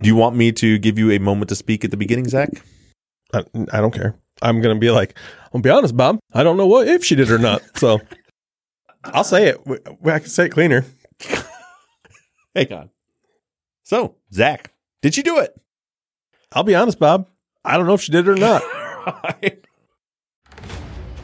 Do 0.00 0.08
you 0.08 0.16
want 0.16 0.36
me 0.36 0.52
to 0.52 0.78
give 0.78 0.98
you 0.98 1.10
a 1.10 1.18
moment 1.18 1.48
to 1.48 1.54
speak 1.54 1.84
at 1.84 1.90
the 1.90 1.96
beginning, 1.96 2.28
Zach? 2.28 2.50
I, 3.32 3.44
I 3.72 3.80
don't 3.80 3.94
care. 3.94 4.14
I'm 4.42 4.60
going 4.60 4.76
to 4.76 4.80
be 4.80 4.90
like, 4.90 5.16
I'll 5.54 5.60
be 5.60 5.70
honest, 5.70 5.96
Bob. 5.96 6.18
I 6.32 6.42
don't 6.42 6.56
know 6.56 6.66
what 6.66 6.86
if 6.86 7.04
she 7.04 7.14
did 7.14 7.30
or 7.30 7.38
not. 7.38 7.62
So 7.76 8.00
I'll 9.04 9.24
say 9.24 9.48
it. 9.48 9.60
I 10.04 10.18
can 10.18 10.28
say 10.28 10.46
it 10.46 10.50
cleaner. 10.50 10.84
Hang 12.54 12.72
on. 12.72 12.90
So, 13.82 14.16
Zach, 14.32 14.72
did 15.02 15.14
she 15.14 15.22
do 15.22 15.38
it? 15.38 15.54
I'll 16.52 16.64
be 16.64 16.74
honest, 16.74 16.98
Bob. 16.98 17.28
I 17.64 17.76
don't 17.76 17.86
know 17.86 17.94
if 17.94 18.02
she 18.02 18.12
did 18.12 18.28
or 18.28 18.36
not. 18.36 18.62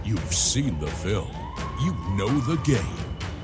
You've 0.04 0.34
seen 0.34 0.78
the 0.80 0.88
film. 0.88 1.30
You 1.80 1.92
know 2.16 2.28
the 2.40 2.56
game. 2.62 2.82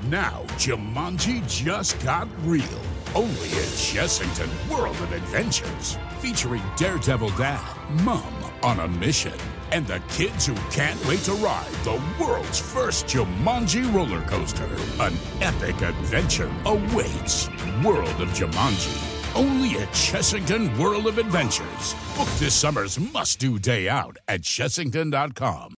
Now, 0.09 0.43
Jumanji 0.57 1.47
just 1.49 2.01
got 2.03 2.27
real. 2.45 2.63
Only 3.15 3.29
at 3.29 3.73
Chessington 3.75 4.49
World 4.69 4.95
of 4.97 5.11
Adventures. 5.13 5.97
Featuring 6.19 6.61
Daredevil 6.77 7.31
Dad, 7.31 7.75
Mom 8.03 8.33
on 8.61 8.79
a 8.81 8.87
mission, 8.87 9.33
and 9.71 9.85
the 9.87 9.99
kids 10.09 10.45
who 10.45 10.55
can't 10.71 11.03
wait 11.07 11.19
to 11.21 11.33
ride 11.33 11.71
the 11.83 12.01
world's 12.21 12.59
first 12.59 13.07
Jumanji 13.07 13.91
roller 13.93 14.21
coaster. 14.21 14.69
An 14.99 15.13
epic 15.41 15.81
adventure 15.81 16.51
awaits. 16.65 17.49
World 17.83 18.21
of 18.21 18.29
Jumanji. 18.29 19.35
Only 19.35 19.79
at 19.79 19.89
Chessington 19.89 20.77
World 20.77 21.07
of 21.07 21.17
Adventures. 21.17 21.95
Book 22.15 22.29
this 22.37 22.53
summer's 22.53 22.99
must 22.99 23.39
do 23.39 23.57
day 23.57 23.89
out 23.89 24.17
at 24.27 24.41
Chessington.com. 24.41 25.67